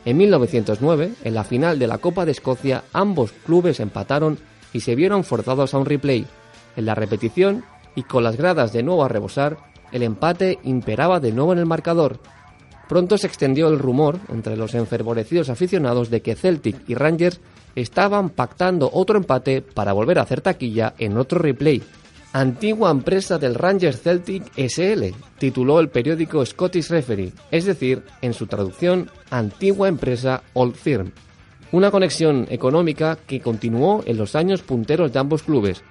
En 0.04 0.16
1909, 0.16 1.12
en 1.24 1.34
la 1.34 1.44
final 1.44 1.78
de 1.78 1.86
la 1.86 1.98
Copa 1.98 2.24
de 2.24 2.32
Escocia, 2.32 2.84
ambos 2.92 3.32
clubes 3.32 3.80
empataron 3.80 4.38
y 4.72 4.80
se 4.80 4.94
vieron 4.94 5.24
forzados 5.24 5.72
a 5.72 5.78
un 5.78 5.86
replay. 5.86 6.26
En 6.76 6.86
la 6.86 6.94
repetición, 6.94 7.64
y 7.94 8.02
con 8.02 8.24
las 8.24 8.36
gradas 8.36 8.72
de 8.72 8.82
nuevo 8.82 9.04
a 9.04 9.08
rebosar, 9.08 9.56
el 9.92 10.02
empate 10.02 10.58
imperaba 10.64 11.20
de 11.20 11.32
nuevo 11.32 11.52
en 11.52 11.60
el 11.60 11.66
marcador. 11.66 12.18
Pronto 12.88 13.16
se 13.16 13.26
extendió 13.26 13.68
el 13.68 13.78
rumor 13.78 14.18
entre 14.28 14.56
los 14.56 14.74
enfervorecidos 14.74 15.48
aficionados 15.48 16.10
de 16.10 16.20
que 16.20 16.34
Celtic 16.34 16.76
y 16.88 16.94
Rangers 16.94 17.40
estaban 17.74 18.30
pactando 18.30 18.90
otro 18.92 19.16
empate 19.16 19.62
para 19.62 19.92
volver 19.92 20.18
a 20.18 20.22
hacer 20.22 20.40
taquilla 20.40 20.94
en 20.98 21.16
otro 21.16 21.38
replay. 21.38 21.82
Antigua 22.36 22.90
empresa 22.90 23.38
del 23.38 23.54
Rangers 23.54 24.02
Celtic 24.02 24.50
SL, 24.56 25.14
tituló 25.38 25.78
el 25.78 25.88
periódico 25.88 26.44
Scottish 26.44 26.88
Referee, 26.88 27.32
es 27.52 27.64
decir, 27.64 28.02
en 28.22 28.34
su 28.34 28.48
traducción, 28.48 29.08
antigua 29.30 29.86
empresa 29.86 30.42
Old 30.52 30.74
Firm. 30.74 31.12
Una 31.70 31.92
conexión 31.92 32.48
económica 32.50 33.16
que 33.24 33.38
continuó 33.38 34.02
en 34.04 34.16
los 34.16 34.34
años 34.34 34.62
punteros 34.62 35.12
de 35.12 35.20
ambos 35.20 35.44
clubes. 35.44 35.84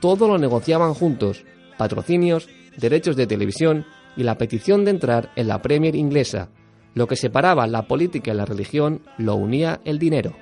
Todo 0.00 0.28
lo 0.28 0.38
negociaban 0.38 0.94
juntos, 0.94 1.42
patrocinios, 1.76 2.48
derechos 2.76 3.16
de 3.16 3.26
televisión 3.26 3.84
y 4.16 4.22
la 4.22 4.38
petición 4.38 4.84
de 4.84 4.92
entrar 4.92 5.32
en 5.34 5.48
la 5.48 5.60
Premier 5.62 5.96
inglesa. 5.96 6.48
Lo 6.94 7.08
que 7.08 7.16
separaba 7.16 7.66
la 7.66 7.88
política 7.88 8.32
y 8.32 8.36
la 8.36 8.44
religión 8.44 9.02
lo 9.16 9.34
unía 9.34 9.80
el 9.84 9.98
dinero. 9.98 10.36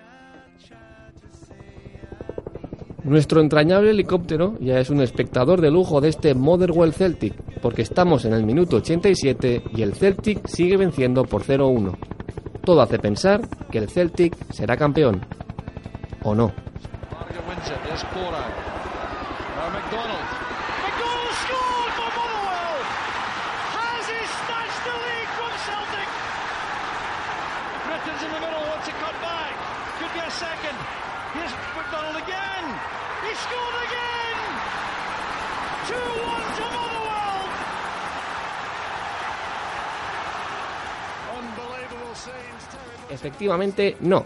Nuestro 3.06 3.40
entrañable 3.40 3.90
helicóptero 3.90 4.54
ya 4.58 4.80
es 4.80 4.90
un 4.90 5.00
espectador 5.00 5.60
de 5.60 5.70
lujo 5.70 6.00
de 6.00 6.08
este 6.08 6.34
Motherwell 6.34 6.92
Celtic, 6.92 7.34
porque 7.62 7.82
estamos 7.82 8.24
en 8.24 8.32
el 8.32 8.42
minuto 8.42 8.78
87 8.78 9.62
y 9.76 9.82
el 9.82 9.94
Celtic 9.94 10.44
sigue 10.48 10.76
venciendo 10.76 11.24
por 11.24 11.44
0-1. 11.44 11.96
Todo 12.64 12.82
hace 12.82 12.98
pensar 12.98 13.42
que 13.70 13.78
el 13.78 13.88
Celtic 13.88 14.34
será 14.52 14.76
campeón. 14.76 15.24
¿O 16.24 16.34
no? 16.34 16.50
Efectivamente, 43.10 43.96
no. 44.00 44.24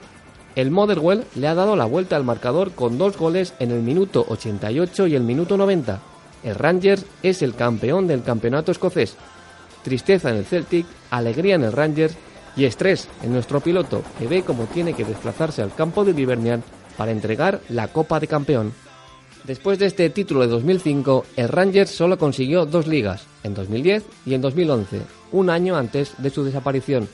El 0.57 0.71
Motherwell 0.71 1.25
le 1.37 1.47
ha 1.47 1.55
dado 1.55 1.77
la 1.77 1.85
vuelta 1.85 2.17
al 2.17 2.25
marcador 2.25 2.73
con 2.73 2.99
dos 2.99 3.17
goles 3.17 3.55
en 3.61 3.71
el 3.71 3.83
minuto 3.83 4.25
88 4.29 5.07
y 5.07 5.15
el 5.15 5.23
minuto 5.23 5.57
90. 5.57 6.01
El 6.43 6.55
Rangers 6.55 7.05
es 7.23 7.43
el 7.43 7.55
campeón 7.55 8.07
del 8.07 8.23
campeonato 8.23 8.73
escocés. 8.73 9.17
Tristeza 9.83 10.31
en 10.31 10.37
el 10.37 10.45
Celtic, 10.45 10.87
alegría 11.11 11.55
en 11.55 11.65
el 11.65 11.73
Rangers 11.73 12.17
y 12.57 12.65
estrés 12.65 13.09
en 13.23 13.33
nuestro 13.33 13.61
piloto, 13.61 14.03
que 14.19 14.27
ve 14.27 14.43
cómo 14.43 14.65
tiene 14.65 14.95
que 14.95 15.05
desplazarse 15.05 15.63
al 15.63 15.75
campo 15.75 16.05
de 16.05 16.13
Livernian 16.13 16.63
para 16.97 17.13
entregar 17.13 17.61
la 17.69 17.89
Copa 17.89 18.19
de 18.21 18.27
Campeón. 18.27 18.73
Después 19.45 19.79
de 19.79 19.87
este 19.87 20.11
título 20.11 20.41
de 20.41 20.49
2005, 20.49 21.25
el 21.37 21.49
Rangers 21.49 21.91
solo 21.91 22.19
consiguió 22.19 22.67
dos 22.67 22.87
ligas, 22.87 23.27
en 23.43 23.55
2010 23.55 24.05
y 24.27 24.35
en 24.35 24.43
2011, 24.43 25.01
un 25.33 25.49
año 25.49 25.77
antes 25.77 26.13
de 26.19 26.31
su 26.31 26.45
desaparición. 26.45 27.09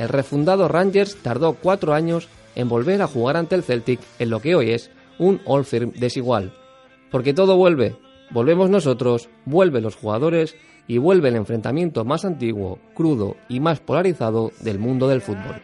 El 0.00 0.08
refundado 0.08 0.66
Rangers 0.66 1.16
tardó 1.16 1.52
cuatro 1.52 1.92
años 1.92 2.30
en 2.54 2.70
volver 2.70 3.02
a 3.02 3.06
jugar 3.06 3.36
ante 3.36 3.54
el 3.54 3.62
Celtic 3.62 4.00
en 4.18 4.30
lo 4.30 4.40
que 4.40 4.54
hoy 4.54 4.70
es 4.70 4.90
un 5.18 5.42
All 5.44 5.66
Firm 5.66 5.92
desigual. 5.92 6.54
Porque 7.10 7.34
todo 7.34 7.58
vuelve, 7.58 7.96
volvemos 8.30 8.70
nosotros, 8.70 9.28
vuelven 9.44 9.82
los 9.82 9.96
jugadores 9.96 10.56
y 10.86 10.96
vuelve 10.96 11.28
el 11.28 11.36
enfrentamiento 11.36 12.06
más 12.06 12.24
antiguo, 12.24 12.78
crudo 12.94 13.36
y 13.46 13.60
más 13.60 13.80
polarizado 13.80 14.52
del 14.60 14.78
mundo 14.78 15.06
del 15.06 15.20
fútbol. 15.20 15.60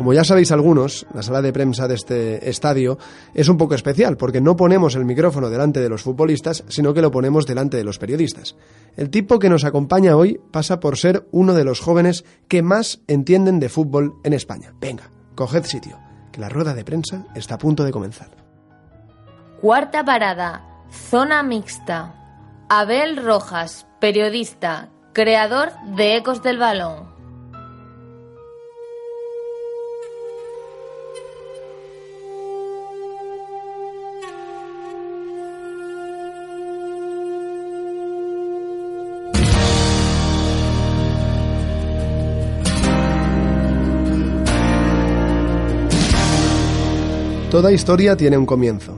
Como 0.00 0.14
ya 0.14 0.24
sabéis 0.24 0.50
algunos, 0.50 1.06
la 1.12 1.22
sala 1.22 1.42
de 1.42 1.52
prensa 1.52 1.86
de 1.86 1.94
este 1.94 2.48
estadio 2.48 2.96
es 3.34 3.50
un 3.50 3.58
poco 3.58 3.74
especial 3.74 4.16
porque 4.16 4.40
no 4.40 4.56
ponemos 4.56 4.94
el 4.94 5.04
micrófono 5.04 5.50
delante 5.50 5.78
de 5.78 5.90
los 5.90 6.04
futbolistas, 6.04 6.64
sino 6.68 6.94
que 6.94 7.02
lo 7.02 7.10
ponemos 7.10 7.44
delante 7.44 7.76
de 7.76 7.84
los 7.84 7.98
periodistas. 7.98 8.56
El 8.96 9.10
tipo 9.10 9.38
que 9.38 9.50
nos 9.50 9.66
acompaña 9.66 10.16
hoy 10.16 10.40
pasa 10.52 10.80
por 10.80 10.96
ser 10.96 11.28
uno 11.32 11.52
de 11.52 11.64
los 11.64 11.80
jóvenes 11.80 12.24
que 12.48 12.62
más 12.62 13.02
entienden 13.08 13.60
de 13.60 13.68
fútbol 13.68 14.14
en 14.24 14.32
España. 14.32 14.72
Venga, 14.80 15.10
coged 15.34 15.64
sitio, 15.64 15.98
que 16.32 16.40
la 16.40 16.48
rueda 16.48 16.72
de 16.72 16.86
prensa 16.86 17.26
está 17.34 17.56
a 17.56 17.58
punto 17.58 17.84
de 17.84 17.92
comenzar. 17.92 18.30
Cuarta 19.60 20.02
parada, 20.02 20.64
zona 20.90 21.42
mixta. 21.42 22.14
Abel 22.70 23.22
Rojas, 23.22 23.86
periodista, 24.00 24.88
creador 25.12 25.72
de 25.94 26.16
Ecos 26.16 26.42
del 26.42 26.56
Balón. 26.56 27.09
Toda 47.50 47.72
historia 47.72 48.16
tiene 48.16 48.38
un 48.38 48.46
comienzo. 48.46 48.96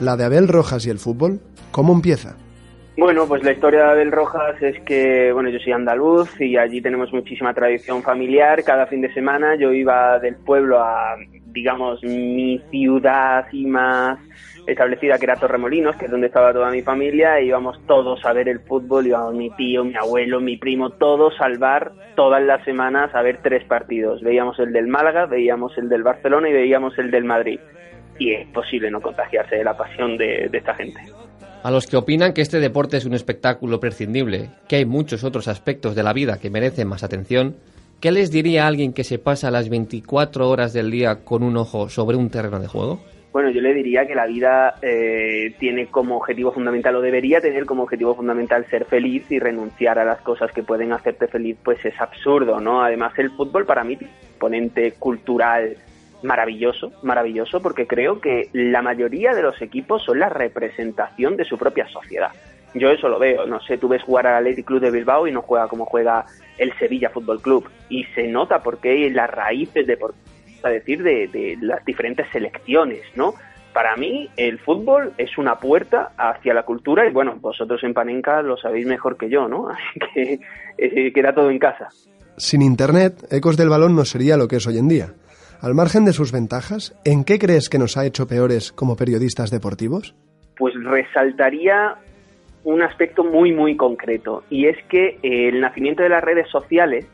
La 0.00 0.16
de 0.16 0.24
Abel 0.24 0.48
Rojas 0.48 0.84
y 0.86 0.90
el 0.90 0.98
fútbol, 0.98 1.38
¿cómo 1.70 1.92
empieza? 1.92 2.34
Bueno, 2.98 3.28
pues 3.28 3.44
la 3.44 3.52
historia 3.52 3.84
de 3.84 3.90
Abel 3.92 4.10
Rojas 4.10 4.60
es 4.60 4.80
que, 4.80 5.30
bueno, 5.32 5.50
yo 5.50 5.60
soy 5.60 5.72
andaluz 5.72 6.28
y 6.40 6.56
allí 6.56 6.82
tenemos 6.82 7.12
muchísima 7.12 7.54
tradición 7.54 8.02
familiar. 8.02 8.64
Cada 8.64 8.88
fin 8.88 9.02
de 9.02 9.14
semana 9.14 9.54
yo 9.54 9.72
iba 9.72 10.18
del 10.18 10.34
pueblo 10.34 10.80
a, 10.80 11.14
digamos, 11.52 12.02
mi 12.02 12.60
ciudad 12.72 13.46
y 13.52 13.66
más 13.66 14.18
establecida 14.66 15.16
que 15.16 15.26
era 15.26 15.36
Torremolinos, 15.36 15.94
que 15.94 16.06
es 16.06 16.10
donde 16.10 16.26
estaba 16.26 16.52
toda 16.52 16.72
mi 16.72 16.82
familia, 16.82 17.38
e 17.38 17.44
íbamos 17.44 17.78
todos 17.86 18.24
a 18.24 18.32
ver 18.32 18.48
el 18.48 18.58
fútbol, 18.62 19.06
íbamos 19.06 19.34
mi 19.34 19.50
tío, 19.50 19.84
mi 19.84 19.94
abuelo, 19.94 20.40
mi 20.40 20.56
primo, 20.56 20.90
todos 20.90 21.40
al 21.40 21.58
bar 21.58 21.92
todas 22.16 22.42
las 22.42 22.64
semanas 22.64 23.14
a 23.14 23.22
ver 23.22 23.38
tres 23.44 23.62
partidos. 23.62 24.22
Veíamos 24.22 24.58
el 24.58 24.72
del 24.72 24.88
Málaga, 24.88 25.26
veíamos 25.26 25.78
el 25.78 25.88
del 25.88 26.02
Barcelona 26.02 26.48
y 26.48 26.52
veíamos 26.52 26.98
el 26.98 27.12
del 27.12 27.22
Madrid 27.22 27.60
y 28.18 28.32
es 28.32 28.46
posible 28.48 28.90
no 28.90 29.00
contagiarse 29.00 29.56
de 29.56 29.64
la 29.64 29.76
pasión 29.76 30.16
de, 30.16 30.50
esta 30.52 30.74
gente. 30.74 31.00
A 31.62 31.70
los 31.70 31.86
que 31.86 31.96
opinan 31.96 32.32
que 32.32 32.40
este 32.40 32.60
deporte 32.60 32.96
es 32.96 33.04
un 33.04 33.14
espectáculo 33.14 33.78
prescindible, 33.78 34.50
que 34.68 34.76
hay 34.76 34.84
muchos 34.84 35.24
otros 35.24 35.48
aspectos 35.48 35.94
de 35.94 36.02
la 36.02 36.12
vida 36.12 36.38
que 36.40 36.50
merecen 36.50 36.88
más 36.88 37.04
atención, 37.04 37.56
¿qué 38.00 38.10
les 38.10 38.32
diría 38.32 38.64
a 38.64 38.68
alguien 38.68 38.92
que 38.92 39.04
se 39.04 39.18
pasa 39.18 39.50
las 39.50 39.68
24 39.68 40.48
horas 40.48 40.72
del 40.72 40.90
día 40.90 41.24
con 41.24 41.42
un 41.42 41.56
ojo 41.56 41.88
sobre 41.88 42.16
un 42.16 42.30
terreno 42.30 42.58
de 42.58 42.66
juego? 42.66 43.00
Bueno, 43.32 43.48
yo 43.48 43.62
le 43.62 43.72
diría 43.72 44.06
que 44.06 44.14
la 44.14 44.26
vida 44.26 44.74
eh, 44.82 45.54
tiene 45.58 45.86
como 45.86 46.18
objetivo 46.18 46.52
fundamental 46.52 46.96
o 46.96 47.00
debería 47.00 47.40
tener 47.40 47.64
como 47.64 47.84
objetivo 47.84 48.14
fundamental 48.14 48.66
ser 48.68 48.84
feliz 48.84 49.24
y 49.30 49.38
renunciar 49.38 49.98
a 49.98 50.04
las 50.04 50.20
cosas 50.20 50.52
que 50.52 50.62
pueden 50.62 50.92
hacerte 50.92 51.28
feliz, 51.28 51.56
pues 51.64 51.82
es 51.82 51.98
absurdo, 51.98 52.60
¿no? 52.60 52.82
Además, 52.82 53.18
el 53.18 53.30
fútbol 53.30 53.64
para 53.64 53.84
mí, 53.84 53.96
ponente 54.38 54.92
cultural, 54.92 55.76
maravilloso, 56.22 56.92
maravilloso, 57.02 57.60
porque 57.60 57.86
creo 57.86 58.20
que 58.20 58.48
la 58.52 58.82
mayoría 58.82 59.32
de 59.32 59.42
los 59.42 59.60
equipos 59.60 60.04
son 60.04 60.18
la 60.18 60.28
representación 60.28 61.36
de 61.36 61.44
su 61.44 61.58
propia 61.58 61.88
sociedad. 61.88 62.30
Yo 62.74 62.90
eso 62.90 63.08
lo 63.08 63.18
veo, 63.18 63.46
no 63.46 63.60
sé, 63.60 63.76
tú 63.76 63.88
ves 63.88 64.02
jugar 64.02 64.26
al 64.26 64.36
Athletic 64.36 64.66
Club 64.66 64.80
de 64.80 64.90
Bilbao 64.90 65.26
y 65.26 65.32
no 65.32 65.42
juega 65.42 65.68
como 65.68 65.84
juega 65.84 66.24
el 66.56 66.72
Sevilla 66.78 67.10
Fútbol 67.10 67.42
Club. 67.42 67.68
Y 67.90 68.04
se 68.14 68.28
nota 68.28 68.62
porque 68.62 69.10
las 69.10 69.30
raíces 69.30 69.86
de, 69.86 69.98
a 70.62 70.68
decir, 70.70 71.02
de, 71.02 71.28
de 71.28 71.58
las 71.60 71.84
diferentes 71.84 72.26
selecciones, 72.32 73.02
¿no? 73.14 73.34
Para 73.72 73.96
mí, 73.96 74.28
el 74.36 74.58
fútbol 74.58 75.14
es 75.16 75.38
una 75.38 75.58
puerta 75.58 76.12
hacia 76.18 76.52
la 76.52 76.62
cultura 76.62 77.08
y 77.08 77.12
bueno, 77.12 77.36
vosotros 77.40 77.82
en 77.84 77.94
Panenka 77.94 78.42
lo 78.42 78.58
sabéis 78.58 78.86
mejor 78.86 79.16
que 79.16 79.30
yo, 79.30 79.48
¿no? 79.48 79.68
Así 79.70 80.00
que 80.14 80.40
eh, 80.78 81.12
queda 81.12 81.34
todo 81.34 81.50
en 81.50 81.58
casa. 81.58 81.88
Sin 82.36 82.62
Internet, 82.62 83.26
Ecos 83.30 83.56
del 83.56 83.70
Balón 83.70 83.94
no 83.94 84.04
sería 84.04 84.36
lo 84.36 84.48
que 84.48 84.56
es 84.56 84.66
hoy 84.66 84.78
en 84.78 84.88
día. 84.88 85.14
Al 85.62 85.74
margen 85.74 86.04
de 86.04 86.12
sus 86.12 86.32
ventajas, 86.32 86.92
¿en 87.04 87.22
qué 87.22 87.38
crees 87.38 87.68
que 87.68 87.78
nos 87.78 87.96
ha 87.96 88.04
hecho 88.04 88.26
peores 88.26 88.72
como 88.72 88.96
periodistas 88.96 89.52
deportivos? 89.52 90.12
Pues 90.58 90.74
resaltaría 90.82 91.94
un 92.64 92.82
aspecto 92.82 93.22
muy, 93.22 93.52
muy 93.52 93.76
concreto, 93.76 94.42
y 94.50 94.66
es 94.66 94.76
que 94.88 95.20
el 95.22 95.60
nacimiento 95.60 96.02
de 96.02 96.08
las 96.08 96.24
redes 96.24 96.48
sociales 96.50 97.06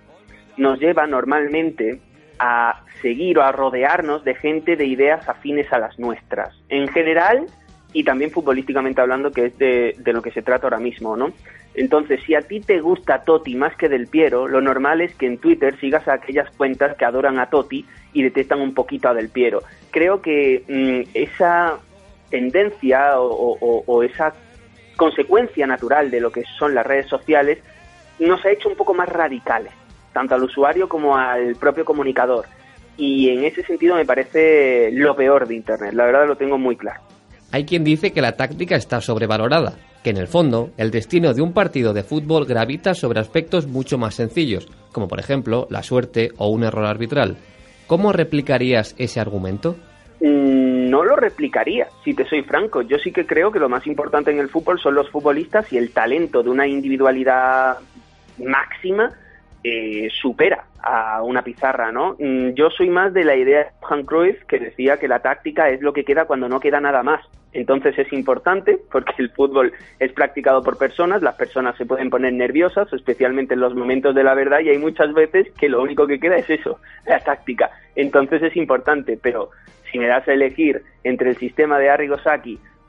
nos 0.57 0.81
lleva 0.81 1.07
normalmente 1.07 2.01
a 2.39 2.85
seguir 3.03 3.39
o 3.39 3.43
a 3.43 3.53
rodearnos 3.53 4.25
de 4.25 4.35
gente 4.35 4.77
de 4.77 4.87
ideas 4.87 5.29
afines 5.29 5.71
a 5.71 5.79
las 5.79 5.99
nuestras. 5.99 6.59
En 6.71 6.89
general, 6.89 7.45
y 7.93 8.03
también 8.03 8.31
futbolísticamente 8.31 9.03
hablando, 9.03 9.31
que 9.31 9.45
es 9.47 9.59
de, 9.59 9.95
de, 9.99 10.13
lo 10.15 10.23
que 10.23 10.31
se 10.31 10.41
trata 10.41 10.69
ahora 10.69 10.81
mismo, 10.81 11.19
¿no? 11.19 11.35
Entonces, 11.79 12.21
si 12.27 12.35
a 12.35 12.43
ti 12.43 12.61
te 12.61 12.81
gusta 12.81 13.23
Totti 13.23 13.55
más 13.55 13.77
que 13.77 13.89
Del 13.89 14.09
Piero, 14.09 14.49
lo 14.49 14.61
normal 14.61 15.01
es 15.01 15.15
que 15.15 15.27
en 15.27 15.39
Twitter 15.39 15.79
sigas 15.79 16.09
a 16.09 16.15
aquellas 16.15 16.51
cuentas 16.57 16.97
que 16.97 17.05
adoran 17.05 17.39
a 17.39 17.51
Totti 17.51 17.87
y 18.13 18.23
detestan 18.23 18.61
un 18.61 18.75
poquito 18.75 19.09
a 19.09 19.15
Del 19.15 19.29
Piero. 19.29 19.63
Creo 19.91 20.21
que 20.21 20.65
mmm, 20.67 21.09
esa 21.15 21.79
tendencia 22.31 23.21
o 23.21 24.03
esa 24.03 24.35
consecuencia 24.97 25.67
natural 25.67 26.11
de 26.11 26.21
lo 26.21 26.31
que 26.31 26.43
son 26.59 26.75
las 26.75 26.87
redes 26.87 27.07
sociales 27.07 27.59
nos 28.19 28.45
ha 28.45 28.51
hecho 28.51 28.69
un 28.69 28.75
poco 28.75 28.93
más 28.93 29.09
radicales, 29.09 29.73
tanto 30.13 30.35
al 30.35 30.43
usuario 30.43 30.89
como 30.89 31.17
al 31.17 31.55
propio 31.55 31.85
comunicador. 31.85 32.47
Y 32.97 33.31
en 33.31 33.45
ese 33.45 33.63
sentido 33.63 33.95
me 33.95 34.05
parece 34.05 34.91
lo 34.93 35.15
peor 35.15 35.47
de 35.47 35.55
Internet, 35.55 35.95
la 35.95 36.05
verdad 36.05 36.27
lo 36.27 36.37
tengo 36.37 36.59
muy 36.59 36.77
claro. 36.77 37.01
Hay 37.53 37.65
quien 37.65 37.85
dice 37.85 38.13
que 38.13 38.21
la 38.21 38.33
táctica 38.33 38.75
está 38.75 39.01
sobrevalorada, 39.01 39.75
que 40.03 40.11
en 40.11 40.17
el 40.17 40.29
fondo 40.29 40.71
el 40.77 40.91
destino 40.91 41.35
de 41.35 41.43
un 41.43 41.53
partido 41.53 41.93
de 41.93 42.03
fútbol 42.03 42.47
gravita 42.47 42.95
sobre 42.95 43.21
aspectos 43.21 43.67
mucho 43.67 43.99
más 43.99 44.15
sencillos, 44.15 44.69
como 44.93 45.09
por 45.09 45.21
ejemplo 45.21 45.67
la 45.71 45.83
suerte 45.83 46.31
o 46.37 46.49
un 46.49 46.65
error 46.65 46.87
arbitral. 46.87 47.37
¿Cómo 47.87 48.13
replicarías 48.13 48.95
ese 48.99 49.21
argumento? 49.21 49.77
Mm, 50.21 50.91
no 50.91 51.05
lo 51.05 51.17
replicaría, 51.17 51.89
si 52.05 52.15
te 52.15 52.29
soy 52.29 52.43
franco. 52.43 52.83
Yo 52.83 52.99
sí 52.99 53.13
que 53.13 53.27
creo 53.27 53.51
que 53.51 53.59
lo 53.59 53.69
más 53.69 53.87
importante 53.87 54.31
en 54.31 54.39
el 54.39 54.49
fútbol 54.49 54.79
son 54.81 54.95
los 54.95 55.09
futbolistas 55.11 55.73
y 55.73 55.79
el 55.79 55.91
talento 55.91 56.43
de 56.43 56.51
una 56.51 56.67
individualidad 56.67 57.79
máxima 58.39 59.13
eh, 59.65 60.09
supera 60.21 60.65
a 60.83 61.23
una 61.23 61.43
pizarra, 61.43 61.91
¿no? 61.91 62.17
Mm, 62.19 62.51
yo 62.51 62.71
soy 62.71 62.89
más 62.89 63.13
de 63.13 63.25
la 63.25 63.37
idea 63.37 63.59
de 63.59 63.71
Johan 63.81 64.05
Cruyff 64.05 64.45
que 64.45 64.59
decía 64.59 64.99
que 64.99 65.09
la 65.09 65.21
táctica 65.21 65.69
es 65.69 65.83
lo 65.83 65.93
que 65.93 66.05
queda 66.05 66.27
cuando 66.27 66.49
no 66.49 66.61
queda 66.61 66.81
nada 66.81 67.03
más. 67.03 67.21
Entonces 67.53 67.99
es 67.99 68.13
importante 68.13 68.79
porque 68.93 69.15
el 69.19 69.31
fútbol 69.31 69.73
es 69.99 70.13
practicado 70.13 70.63
por 70.63 70.79
personas, 70.79 71.23
las 71.23 71.35
personas 71.35 71.77
se 71.77 71.87
pueden 71.87 72.11
poner 72.11 72.33
nerviosas, 72.35 72.93
especialmente 72.93 73.55
en 73.55 73.61
los 73.61 73.75
momentos 73.75 74.15
de 74.15 74.23
la 74.23 74.35
verdad, 74.35 74.61
y 74.61 74.69
hay 74.69 74.79
muchas 74.79 75.13
veces 75.15 75.49
que 75.59 75.69
lo 75.69 75.83
único 75.83 76.07
que 76.07 76.21
queda 76.21 76.37
es 76.37 76.49
eso, 76.51 76.79
la 77.07 77.21
táctica. 77.21 77.71
Entonces 77.97 78.43
es 78.43 78.57
importante, 78.57 79.19
pero 79.21 79.51
si 79.91 79.99
me 79.99 80.07
das 80.07 80.29
a 80.29 80.35
elegir 80.35 80.83
entre 81.05 81.31
el 81.31 81.37
sistema 81.37 81.79
de 81.79 81.91
Arrigo 81.91 82.17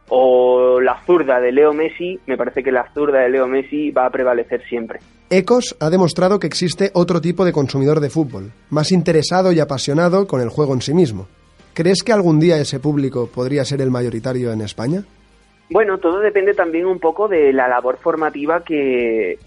o 0.09 0.81
la 0.81 0.99
zurda 1.05 1.39
de 1.39 1.51
Leo 1.51 1.73
Messi, 1.73 2.19
me 2.25 2.37
parece 2.37 2.63
que 2.63 2.71
la 2.71 2.91
zurda 2.93 3.19
de 3.19 3.29
Leo 3.29 3.47
Messi 3.47 3.91
va 3.91 4.05
a 4.05 4.09
prevalecer 4.09 4.61
siempre. 4.67 4.99
Ecos 5.31 5.75
ha 5.79 5.91
demostrado 5.91 6.39
que 6.39 6.47
existe 6.47 6.89
otro 6.95 7.21
tipo 7.21 7.45
de 7.45 7.51
consumidor 7.51 7.99
de 7.99 8.09
fútbol, 8.09 8.51
más 8.71 8.91
interesado 8.91 9.51
y 9.51 9.59
apasionado 9.59 10.25
con 10.25 10.41
el 10.41 10.49
juego 10.49 10.73
en 10.73 10.81
sí 10.81 10.91
mismo. 10.95 11.27
¿Crees 11.75 12.01
que 12.01 12.11
algún 12.11 12.39
día 12.39 12.57
ese 12.57 12.79
público 12.79 13.29
podría 13.33 13.63
ser 13.63 13.81
el 13.81 13.91
mayoritario 13.91 14.51
en 14.51 14.61
España? 14.61 15.03
Bueno, 15.69 15.99
todo 15.99 16.19
depende 16.19 16.55
también 16.55 16.87
un 16.87 16.99
poco 16.99 17.27
de 17.27 17.53
la 17.53 17.67
labor 17.67 17.99
formativa 18.01 18.63
que, 18.63 19.37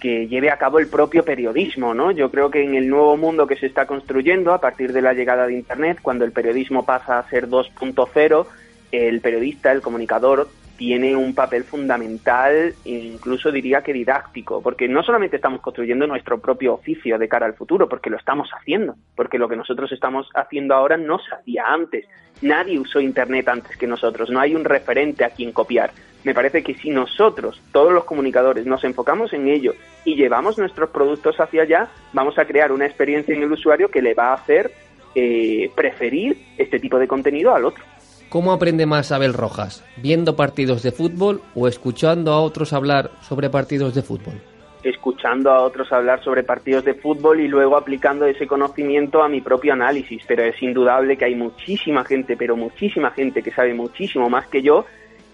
que 0.00 0.28
lleve 0.28 0.48
a 0.48 0.58
cabo 0.58 0.78
el 0.78 0.86
propio 0.86 1.24
periodismo, 1.24 1.92
¿no? 1.92 2.12
Yo 2.12 2.30
creo 2.30 2.48
que 2.48 2.62
en 2.62 2.76
el 2.76 2.88
nuevo 2.88 3.16
mundo 3.16 3.48
que 3.48 3.56
se 3.56 3.66
está 3.66 3.84
construyendo 3.84 4.54
a 4.54 4.60
partir 4.60 4.92
de 4.92 5.02
la 5.02 5.12
llegada 5.12 5.48
de 5.48 5.54
Internet, 5.54 5.98
cuando 6.02 6.24
el 6.24 6.30
periodismo 6.30 6.86
pasa 6.86 7.18
a 7.18 7.28
ser 7.28 7.48
2.0, 7.48 8.46
el 8.92 9.20
periodista, 9.20 9.72
el 9.72 9.82
comunicador, 9.82 10.46
tiene 10.76 11.14
un 11.14 11.34
papel 11.34 11.64
fundamental, 11.64 12.74
incluso 12.84 13.52
diría 13.52 13.82
que 13.82 13.92
didáctico, 13.92 14.62
porque 14.62 14.88
no 14.88 15.02
solamente 15.02 15.36
estamos 15.36 15.60
construyendo 15.60 16.06
nuestro 16.06 16.40
propio 16.40 16.74
oficio 16.74 17.18
de 17.18 17.28
cara 17.28 17.46
al 17.46 17.54
futuro, 17.54 17.88
porque 17.88 18.10
lo 18.10 18.16
estamos 18.16 18.48
haciendo, 18.50 18.96
porque 19.14 19.38
lo 19.38 19.48
que 19.48 19.56
nosotros 19.56 19.92
estamos 19.92 20.28
haciendo 20.34 20.74
ahora 20.74 20.96
no 20.96 21.18
se 21.18 21.34
hacía 21.34 21.64
antes. 21.66 22.06
Nadie 22.40 22.78
usó 22.78 23.00
Internet 23.00 23.48
antes 23.48 23.76
que 23.76 23.86
nosotros, 23.86 24.30
no 24.30 24.40
hay 24.40 24.54
un 24.54 24.64
referente 24.64 25.24
a 25.24 25.30
quien 25.30 25.52
copiar. 25.52 25.92
Me 26.24 26.34
parece 26.34 26.62
que 26.62 26.74
si 26.74 26.90
nosotros, 26.90 27.60
todos 27.72 27.92
los 27.92 28.04
comunicadores, 28.04 28.64
nos 28.66 28.84
enfocamos 28.84 29.32
en 29.32 29.48
ello 29.48 29.74
y 30.04 30.14
llevamos 30.14 30.58
nuestros 30.58 30.90
productos 30.90 31.38
hacia 31.40 31.62
allá, 31.62 31.88
vamos 32.12 32.38
a 32.38 32.44
crear 32.44 32.72
una 32.72 32.86
experiencia 32.86 33.34
en 33.34 33.42
el 33.42 33.52
usuario 33.52 33.90
que 33.90 34.02
le 34.02 34.14
va 34.14 34.30
a 34.30 34.34
hacer 34.34 34.72
eh, 35.14 35.70
preferir 35.74 36.38
este 36.56 36.78
tipo 36.78 36.98
de 36.98 37.08
contenido 37.08 37.54
al 37.54 37.64
otro. 37.64 37.84
¿Cómo 38.32 38.54
aprende 38.54 38.86
más 38.86 39.12
Abel 39.12 39.34
Rojas? 39.34 39.84
¿Viendo 39.98 40.36
partidos 40.36 40.82
de 40.82 40.90
fútbol 40.90 41.42
o 41.54 41.68
escuchando 41.68 42.32
a 42.32 42.40
otros 42.40 42.72
hablar 42.72 43.10
sobre 43.20 43.50
partidos 43.50 43.94
de 43.94 44.00
fútbol? 44.00 44.40
Escuchando 44.82 45.50
a 45.50 45.60
otros 45.60 45.92
hablar 45.92 46.24
sobre 46.24 46.42
partidos 46.42 46.82
de 46.82 46.94
fútbol 46.94 47.40
y 47.40 47.48
luego 47.48 47.76
aplicando 47.76 48.24
ese 48.24 48.46
conocimiento 48.46 49.22
a 49.22 49.28
mi 49.28 49.42
propio 49.42 49.74
análisis. 49.74 50.22
Pero 50.26 50.44
es 50.44 50.62
indudable 50.62 51.18
que 51.18 51.26
hay 51.26 51.34
muchísima 51.34 52.06
gente, 52.06 52.38
pero 52.38 52.56
muchísima 52.56 53.10
gente 53.10 53.42
que 53.42 53.50
sabe 53.50 53.74
muchísimo 53.74 54.30
más 54.30 54.46
que 54.46 54.62
yo 54.62 54.86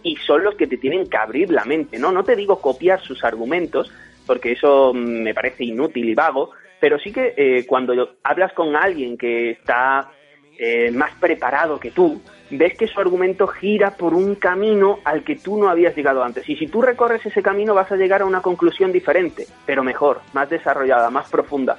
y 0.03 0.17
son 0.17 0.43
los 0.43 0.57
que 0.57 0.67
te 0.67 0.77
tienen 0.77 1.09
que 1.09 1.19
abrir 1.19 1.53
la 1.53 1.65
mente. 1.65 2.01
No, 2.01 2.11
no 2.11 2.25
te 2.25 2.35
digo 2.35 2.61
copiar 2.61 3.01
sus 3.01 3.23
argumentos, 3.23 3.93
porque 4.27 4.51
eso 4.51 4.93
me 4.93 5.35
parece 5.35 5.63
inútil 5.63 6.09
y 6.09 6.17
vago, 6.17 6.51
pero 6.81 6.99
sí 6.99 7.13
que 7.13 7.33
eh, 7.37 7.65
cuando 7.65 8.17
hablas 8.25 8.53
con 8.55 8.75
alguien 8.75 9.17
que 9.17 9.53
está 9.53 10.11
eh, 10.59 10.91
más 10.91 11.13
preparado 11.21 11.79
que 11.79 11.93
tú, 11.93 12.21
ves 12.51 12.77
que 12.79 12.87
su 12.87 13.01
argumento 13.01 13.47
gira 13.47 13.97
por 13.97 14.15
un 14.15 14.35
camino 14.35 14.99
al 15.05 15.25
que 15.25 15.37
tú 15.37 15.59
no 15.59 15.69
habías 15.69 15.97
llegado 15.97 16.23
antes. 16.23 16.49
Y 16.49 16.57
si 16.57 16.67
tú 16.67 16.83
recorres 16.83 17.25
ese 17.25 17.43
camino 17.43 17.75
vas 17.75 17.91
a 17.93 17.97
llegar 17.97 18.23
a 18.23 18.27
una 18.27 18.41
conclusión 18.43 18.93
diferente, 18.93 19.47
pero 19.67 19.83
mejor, 19.83 20.21
más 20.33 20.49
desarrollada, 20.49 21.11
más 21.11 21.29
profunda. 21.29 21.79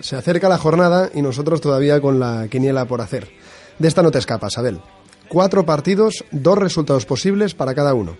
Se 0.00 0.16
acerca 0.16 0.48
la 0.48 0.58
jornada 0.58 1.10
y 1.14 1.22
nosotros 1.22 1.60
todavía 1.60 2.00
con 2.00 2.20
la 2.20 2.48
quiniela 2.48 2.84
por 2.84 3.00
hacer. 3.00 3.28
De 3.78 3.88
esta 3.88 4.02
no 4.02 4.10
te 4.10 4.18
escapas, 4.18 4.58
Abel. 4.58 4.80
Cuatro 5.28 5.64
partidos, 5.64 6.24
dos 6.30 6.58
resultados 6.58 7.06
posibles 7.06 7.54
para 7.54 7.74
cada 7.74 7.94
uno. 7.94 8.16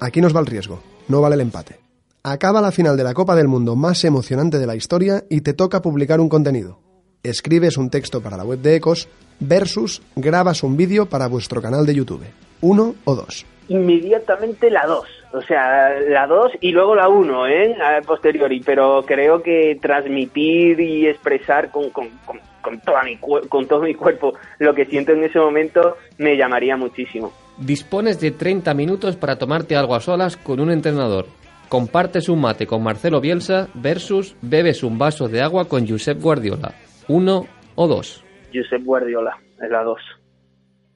Aquí 0.00 0.20
nos 0.20 0.34
va 0.34 0.40
el 0.40 0.46
riesgo, 0.46 0.82
no 1.08 1.20
vale 1.20 1.36
el 1.36 1.40
empate. 1.40 1.78
Acaba 2.22 2.60
la 2.60 2.72
final 2.72 2.96
de 2.96 3.04
la 3.04 3.14
Copa 3.14 3.34
del 3.34 3.48
Mundo 3.48 3.76
más 3.76 4.04
emocionante 4.04 4.58
de 4.58 4.66
la 4.66 4.76
historia 4.76 5.24
y 5.30 5.40
te 5.40 5.54
toca 5.54 5.80
publicar 5.80 6.20
un 6.20 6.28
contenido. 6.28 6.78
Escribes 7.22 7.78
un 7.78 7.90
texto 7.90 8.20
para 8.20 8.36
la 8.36 8.44
web 8.44 8.58
de 8.60 8.76
Ecos 8.76 9.08
versus 9.40 10.02
grabas 10.14 10.62
un 10.62 10.76
vídeo 10.76 11.06
para 11.06 11.28
vuestro 11.28 11.60
canal 11.60 11.84
de 11.86 11.94
YouTube. 11.94 12.24
¿Uno 12.60 12.94
o 13.04 13.14
dos? 13.14 13.46
Inmediatamente 13.68 14.70
la 14.70 14.86
dos. 14.86 15.08
O 15.32 15.40
sea, 15.42 15.90
la 16.08 16.26
dos 16.26 16.52
y 16.60 16.72
luego 16.72 16.94
la 16.94 17.08
uno, 17.08 17.46
¿eh? 17.46 17.74
A 17.80 18.00
posteriori. 18.02 18.60
Pero 18.64 19.04
creo 19.06 19.42
que 19.42 19.78
transmitir 19.80 20.80
y 20.80 21.06
expresar 21.06 21.70
con, 21.70 21.90
con, 21.90 22.08
con, 22.26 22.40
con, 22.60 22.80
toda 22.80 23.02
mi, 23.04 23.16
con 23.16 23.66
todo 23.66 23.82
mi 23.82 23.94
cuerpo 23.94 24.34
lo 24.58 24.74
que 24.74 24.86
siento 24.86 25.12
en 25.12 25.24
ese 25.24 25.38
momento 25.38 25.96
me 26.18 26.36
llamaría 26.36 26.76
muchísimo. 26.76 27.32
Dispones 27.58 28.20
de 28.20 28.32
30 28.32 28.74
minutos 28.74 29.16
para 29.16 29.36
tomarte 29.36 29.76
algo 29.76 29.94
a 29.94 30.00
solas 30.00 30.36
con 30.36 30.60
un 30.60 30.70
entrenador. 30.70 31.26
Compartes 31.68 32.28
un 32.28 32.40
mate 32.40 32.66
con 32.66 32.82
Marcelo 32.82 33.20
Bielsa 33.20 33.68
versus 33.74 34.34
bebes 34.42 34.82
un 34.82 34.98
vaso 34.98 35.28
de 35.28 35.40
agua 35.40 35.68
con 35.68 35.86
Josep 35.86 36.20
Guardiola. 36.20 36.74
¿Uno 37.06 37.46
o 37.76 37.86
dos? 37.86 38.24
Josep 38.52 38.84
Guardiola, 38.84 39.36
es 39.62 39.70
la 39.70 39.82
dos. 39.82 40.00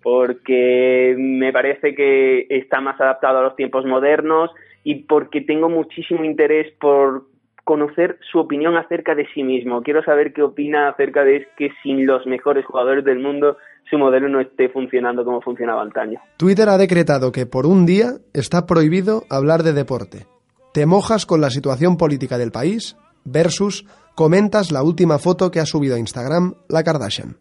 Porque 0.02 1.14
me 1.18 1.52
parece 1.52 1.94
que 1.94 2.46
está 2.50 2.80
más 2.80 3.00
adaptado 3.00 3.38
a 3.38 3.42
los 3.42 3.56
tiempos 3.56 3.84
modernos 3.86 4.50
y 4.82 5.04
porque 5.04 5.40
tengo 5.40 5.68
muchísimo 5.68 6.24
interés 6.24 6.72
por 6.78 7.24
conocer 7.64 8.18
su 8.30 8.38
opinión 8.38 8.76
acerca 8.76 9.14
de 9.14 9.26
sí 9.32 9.42
mismo. 9.42 9.82
Quiero 9.82 10.02
saber 10.04 10.34
qué 10.34 10.42
opina 10.42 10.88
acerca 10.88 11.24
de 11.24 11.46
que 11.56 11.70
sin 11.82 12.06
los 12.06 12.26
mejores 12.26 12.66
jugadores 12.66 13.04
del 13.04 13.20
mundo 13.20 13.56
su 13.88 13.96
modelo 13.96 14.28
no 14.28 14.40
esté 14.40 14.68
funcionando 14.68 15.24
como 15.24 15.40
funcionaba 15.40 15.80
antaño. 15.80 16.20
Twitter 16.36 16.68
ha 16.68 16.76
decretado 16.76 17.32
que 17.32 17.46
por 17.46 17.64
un 17.64 17.86
día 17.86 18.12
está 18.34 18.66
prohibido 18.66 19.22
hablar 19.30 19.62
de 19.62 19.72
deporte. 19.72 20.26
¿Te 20.74 20.84
mojas 20.84 21.24
con 21.24 21.40
la 21.40 21.48
situación 21.48 21.96
política 21.96 22.36
del 22.36 22.50
país 22.50 22.96
versus 23.24 23.86
comentas 24.14 24.70
la 24.70 24.82
última 24.82 25.18
foto 25.18 25.50
que 25.50 25.60
ha 25.60 25.66
subido 25.66 25.96
a 25.96 25.98
Instagram 25.98 26.54
la 26.68 26.84
Kardashian. 26.84 27.36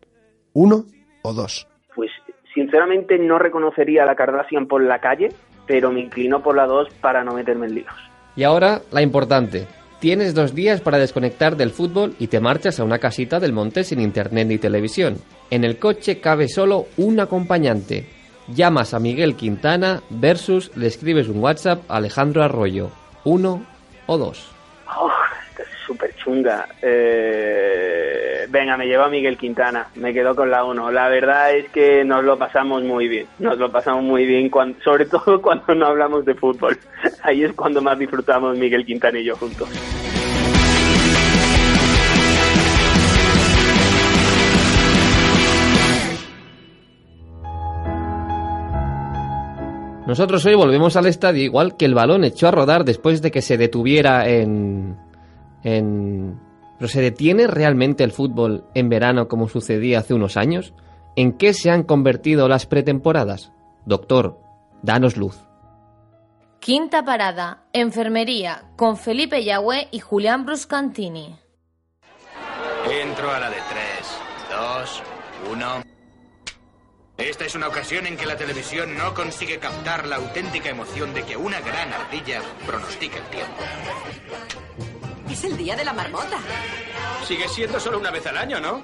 ¿Uno 0.54 0.86
o 1.24 1.34
dos? 1.34 1.68
Pues 1.96 2.12
sinceramente 2.54 3.18
no 3.18 3.40
reconocería 3.40 4.04
a 4.04 4.06
la 4.06 4.16
Kardashian 4.16 4.68
por 4.68 4.84
la 4.84 5.00
calle, 5.00 5.30
pero 5.66 5.92
me 5.92 6.02
inclino 6.02 6.42
por 6.42 6.56
la 6.56 6.66
dos 6.66 6.88
para 7.02 7.24
no 7.24 7.34
meterme 7.34 7.68
en 7.68 7.76
líos. 7.76 7.94
Y 8.36 8.44
ahora 8.44 8.82
la 8.92 9.02
importante. 9.02 9.68
Tienes 10.00 10.36
dos 10.36 10.54
días 10.54 10.82
para 10.82 10.98
desconectar 10.98 11.56
del 11.56 11.72
fútbol 11.72 12.14
y 12.20 12.28
te 12.28 12.42
marchas 12.42 12.80
a 12.80 12.84
una 12.84 13.00
casita 13.00 13.40
del 13.40 13.54
monte 13.54 13.84
sin 13.84 14.02
internet 14.02 14.48
ni 14.48 14.58
televisión. 14.58 15.16
En 15.50 15.64
el 15.64 15.80
coche 15.80 16.20
cabe 16.20 16.50
solo 16.50 16.88
un 16.98 17.20
acompañante. 17.20 18.06
Llamas 18.54 18.94
a 18.94 19.00
Miguel 19.00 19.36
Quintana 19.36 20.02
versus 20.10 20.76
le 20.76 20.88
escribes 20.88 21.30
un 21.30 21.42
WhatsApp 21.42 21.90
a 21.90 21.98
Alejandro 21.98 22.44
Arroyo. 22.44 22.90
¿Uno 23.24 23.66
o 24.06 24.18
dos? 24.18 24.52
Oh, 24.94 25.10
súper 25.88 26.14
chunga. 26.16 26.68
Eh, 26.82 28.03
venga, 28.50 28.78
me 28.78 28.86
lleva 28.86 29.10
Miguel 29.10 29.38
Quintana, 29.38 29.88
me 29.96 30.14
quedo 30.14 30.36
con 30.36 30.50
la 30.50 30.64
1. 30.64 30.92
La 30.92 31.10
verdad 31.10 31.56
es 31.56 31.70
que 31.70 32.04
nos 32.04 32.24
lo 32.24 32.38
pasamos 32.38 32.84
muy 32.84 33.08
bien, 33.08 33.28
nos 33.40 33.58
lo 33.58 33.72
pasamos 33.72 34.04
muy 34.04 34.26
bien, 34.26 34.52
sobre 34.84 35.06
todo 35.08 35.42
cuando 35.42 35.76
no 35.76 35.88
hablamos 35.88 36.26
de 36.26 36.36
fútbol. 36.36 36.78
Ahí 37.24 37.44
es 37.44 37.54
cuando 37.54 37.82
más 37.82 37.98
disfrutamos 37.98 38.58
Miguel 38.58 38.86
Quintana 38.86 39.20
y 39.20 39.26
yo 39.26 39.36
juntos. 39.36 39.70
Nosotros 50.06 50.46
hoy 50.46 50.56
volvemos 50.56 50.98
al 50.98 51.06
estadio 51.06 51.44
igual 51.44 51.78
que 51.78 51.86
el 51.86 51.94
balón 51.94 52.26
echó 52.26 52.50
a 52.50 52.52
rodar 52.52 52.84
después 52.84 53.22
de 53.22 53.32
que 53.32 53.42
se 53.42 53.58
detuviera 53.58 54.28
en... 54.28 54.98
en... 55.64 56.38
¿Pero 56.78 56.88
se 56.88 57.02
detiene 57.02 57.48
realmente 57.48 58.04
el 58.04 58.12
fútbol 58.12 58.66
en 58.74 58.90
verano 58.90 59.28
como 59.28 59.48
sucedía 59.48 60.00
hace 60.00 60.14
unos 60.14 60.38
años? 60.38 60.74
¿En 61.16 61.34
qué 61.34 61.54
se 61.54 61.70
han 61.70 61.84
convertido 61.84 62.48
las 62.48 62.66
pretemporadas? 62.66 63.52
Doctor, 63.86 64.40
danos 64.82 65.18
luz. 65.18 65.40
Quinta 66.60 67.04
parada, 67.04 67.66
enfermería, 67.74 68.72
con 68.78 68.96
Felipe 68.98 69.44
Yagüe 69.44 69.90
y 69.92 70.00
Julián 70.00 70.46
Bruscantini. 70.46 71.36
Entro 72.90 73.32
a 73.32 73.40
la 73.40 73.50
de 73.50 73.58
tres, 73.70 74.18
dos, 74.50 75.04
uno. 75.52 75.84
Esta 77.18 77.46
es 77.46 77.56
una 77.56 77.68
ocasión 77.68 78.08
en 78.08 78.18
que 78.18 78.26
la 78.26 78.38
televisión 78.38 78.98
no 78.98 79.14
consigue 79.14 79.60
captar 79.60 80.08
la 80.08 80.16
auténtica 80.16 80.70
emoción 80.70 81.14
de 81.14 81.24
que 81.24 81.38
una 81.38 81.60
gran 81.60 81.94
ardilla 81.94 82.42
pronostica 82.66 83.18
el 83.18 83.26
tiempo. 83.26 83.62
Es 85.34 85.44
el 85.46 85.58
día 85.58 85.76
de 85.76 85.84
la 85.84 85.94
marmota. 85.94 86.38
Sigue 87.28 87.50
siendo 87.50 87.80
solo 87.80 87.98
una 87.98 88.12
vez 88.12 88.24
al 88.28 88.38
año, 88.38 88.60
¿no? 88.60 88.84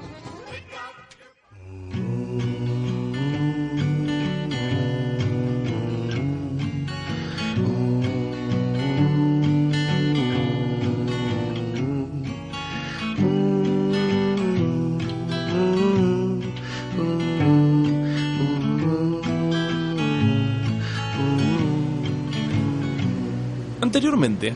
Anteriormente, 23.81 24.55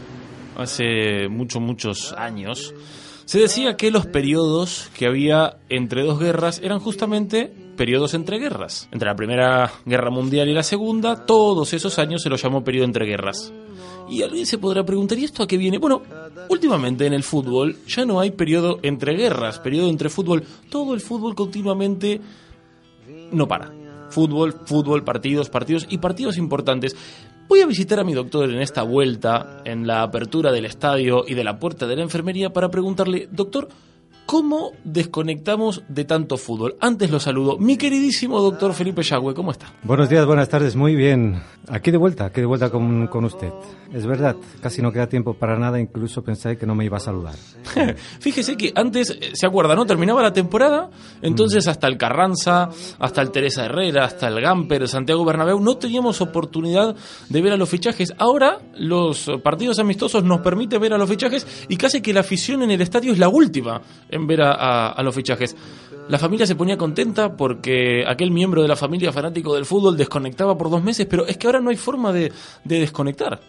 hace 0.58 1.28
muchos, 1.30 1.62
muchos 1.62 2.14
años, 2.18 2.74
se 3.26 3.40
decía 3.40 3.78
que 3.78 3.92
los 3.92 4.06
periodos 4.06 4.90
que 4.98 5.08
había 5.08 5.58
entre 5.70 6.04
dos 6.04 6.20
guerras 6.20 6.60
eran 6.64 6.80
justamente 6.80 7.52
periodos 7.78 8.14
entre 8.14 8.38
guerras. 8.38 8.88
Entre 8.92 9.08
la 9.08 9.16
Primera 9.16 9.72
Guerra 9.86 10.12
Mundial 10.12 10.50
y 10.50 10.54
la 10.54 10.64
Segunda, 10.64 11.26
todos 11.26 11.74
esos 11.74 11.98
años 12.00 12.22
se 12.22 12.30
los 12.30 12.42
llamó 12.42 12.64
periodo 12.64 12.86
entre 12.86 13.06
guerras. 13.06 13.54
Y 14.10 14.22
alguien 14.22 14.46
se 14.46 14.58
podrá 14.58 14.84
preguntar, 14.86 15.18
¿y 15.18 15.24
esto 15.24 15.44
a 15.44 15.48
qué 15.48 15.58
viene? 15.58 15.78
Bueno, 15.78 16.02
últimamente 16.50 17.06
en 17.06 17.14
el 17.14 17.24
fútbol 17.24 17.78
ya 17.88 18.06
no 18.06 18.20
hay 18.20 18.32
periodo 18.32 18.80
entre 18.84 19.16
guerras, 19.16 19.60
periodo 19.60 19.90
entre 19.90 20.10
fútbol. 20.10 20.44
Todo 20.70 20.94
el 20.94 21.00
fútbol 21.00 21.36
continuamente 21.36 22.20
no 23.32 23.48
para. 23.48 23.72
Fútbol, 24.10 24.54
fútbol, 24.66 25.04
partidos, 25.04 25.50
partidos 25.50 25.88
y 25.90 25.98
partidos 25.98 26.38
importantes. 26.38 26.96
Voy 27.48 27.62
a 27.62 27.66
visitar 27.66 28.00
a 28.00 28.04
mi 28.04 28.14
doctor 28.14 28.50
en 28.50 28.62
esta 28.62 28.84
vuelta, 28.84 29.62
en 29.66 29.86
la 29.86 30.02
apertura 30.02 30.52
del 30.52 30.66
estadio 30.66 31.26
y 31.28 31.34
de 31.34 31.44
la 31.44 31.60
puerta 31.60 31.86
de 31.86 31.96
la 31.96 32.02
enfermería, 32.02 32.52
para 32.52 32.72
preguntarle, 32.72 33.28
doctor, 33.32 33.68
¿cómo 34.26 34.72
desconectamos 34.84 35.84
de 35.88 36.06
tanto 36.06 36.38
fútbol? 36.38 36.76
Antes 36.80 37.12
lo 37.12 37.20
saludo. 37.20 37.58
Mi 37.58 37.78
queridísimo 37.78 38.42
doctor 38.42 38.74
Felipe 38.74 39.04
Yagüe, 39.04 39.34
¿cómo 39.34 39.52
está? 39.52 39.74
Buenos 39.84 40.10
días, 40.10 40.26
buenas 40.26 40.50
tardes, 40.50 40.76
muy 40.76 40.96
bien. 40.96 41.42
Aquí 41.70 41.92
de 41.92 41.98
vuelta, 41.98 42.26
aquí 42.26 42.42
de 42.42 42.48
vuelta 42.48 42.70
con, 42.70 43.08
con 43.08 43.26
usted. 43.26 43.52
Es 43.94 44.06
verdad, 44.06 44.36
casi 44.62 44.82
no 44.82 44.92
queda 44.92 45.08
tiempo 45.08 45.36
para 45.36 45.58
nada, 45.58 45.80
incluso 45.80 46.24
pensé 46.24 46.58
que 46.58 46.66
no 46.66 46.76
me 46.76 46.84
iba 46.84 46.98
a 46.98 47.00
saludar. 47.00 47.36
Fíjese 48.20 48.58
que 48.58 48.74
antes, 48.76 49.12
eh, 49.12 49.32
¿se 49.34 49.46
acuerda, 49.46 49.76
no? 49.76 49.86
Terminaba 49.86 50.22
la 50.24 50.34
temporada, 50.34 50.90
entonces 51.22 51.68
hasta 51.68 51.88
el 51.88 51.98
Carranza, 51.98 52.70
hasta 53.00 53.22
el 53.22 53.32
Teresa 53.32 53.66
Herrera, 53.66 54.06
hasta 54.06 54.28
el 54.28 54.42
Gamper, 54.42 54.88
Santiago 54.88 55.24
Bernabéu, 55.24 55.60
no 55.60 55.78
teníamos 55.78 56.22
oportunidad 56.22 56.96
de 57.30 57.42
ver 57.42 57.54
a 57.54 57.58
los 57.58 57.70
fichajes. 57.70 58.14
Ahora 58.18 58.60
los 58.76 59.30
partidos 59.44 59.80
amistosos 59.80 60.24
nos 60.24 60.42
permiten 60.42 60.82
ver 60.82 60.94
a 60.94 60.98
los 60.98 61.10
fichajes 61.10 61.66
y 61.70 61.78
casi 61.78 62.02
que 62.02 62.14
la 62.14 62.22
afición 62.22 62.64
en 62.64 62.72
el 62.72 62.82
estadio 62.82 63.14
es 63.14 63.20
la 63.20 63.30
última 63.30 63.82
en 64.14 64.28
ver 64.28 64.42
a, 64.42 64.52
a- 64.54 64.92
a 64.92 65.04
los 65.04 65.14
fichajes. 65.16 65.56
La 66.10 66.18
familia 66.20 66.46
se 66.46 66.56
ponía 66.56 66.78
contenta 66.78 67.36
porque 67.36 68.04
aquel 68.06 68.30
miembro 68.32 68.62
de 68.62 68.68
la 68.68 68.76
familia 68.76 69.12
fanático 69.14 69.56
del 69.56 69.66
fútbol 69.66 69.96
desconectaba 69.96 70.58
por 70.58 70.70
dos 70.70 70.84
meses, 70.84 71.06
pero 71.10 71.26
es 71.26 71.38
que 71.38 71.48
ahora 71.48 71.62
no 71.62 71.70
hay 71.70 71.78
forma 71.78 72.12
de, 72.12 72.32
de 72.66 72.80
desconectar. 72.80 73.40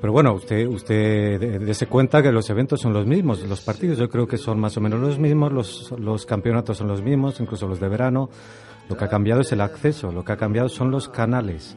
Pero 0.00 0.12
bueno, 0.12 0.34
usted, 0.34 0.66
usted 0.68 1.40
dé- 1.40 1.58
dése 1.58 1.86
cuenta 1.86 2.22
que 2.22 2.30
los 2.30 2.48
eventos 2.50 2.80
son 2.80 2.92
los 2.92 3.04
mismos, 3.06 3.42
los 3.48 3.62
partidos 3.62 3.98
yo 3.98 4.08
creo 4.08 4.28
que 4.28 4.36
son 4.36 4.60
más 4.60 4.76
o 4.76 4.80
menos 4.80 5.00
los 5.00 5.18
mismos, 5.18 5.52
los, 5.52 5.92
los 5.98 6.24
campeonatos 6.26 6.76
son 6.76 6.86
los 6.88 7.02
mismos, 7.02 7.40
incluso 7.40 7.66
los 7.66 7.80
de 7.80 7.88
verano. 7.88 8.28
Lo 8.88 8.96
que 8.96 9.04
ha 9.04 9.08
cambiado 9.08 9.40
es 9.40 9.50
el 9.52 9.60
acceso, 9.60 10.12
lo 10.12 10.24
que 10.24 10.32
ha 10.32 10.36
cambiado 10.36 10.68
son 10.68 10.90
los 10.90 11.08
canales, 11.08 11.76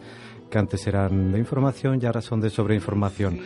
que 0.49 0.57
antes 0.59 0.85
eran 0.87 1.31
de 1.31 1.39
información 1.39 1.99
y 2.01 2.05
ahora 2.05 2.21
son 2.21 2.39
de 2.41 2.49
sobreinformación. 2.49 3.39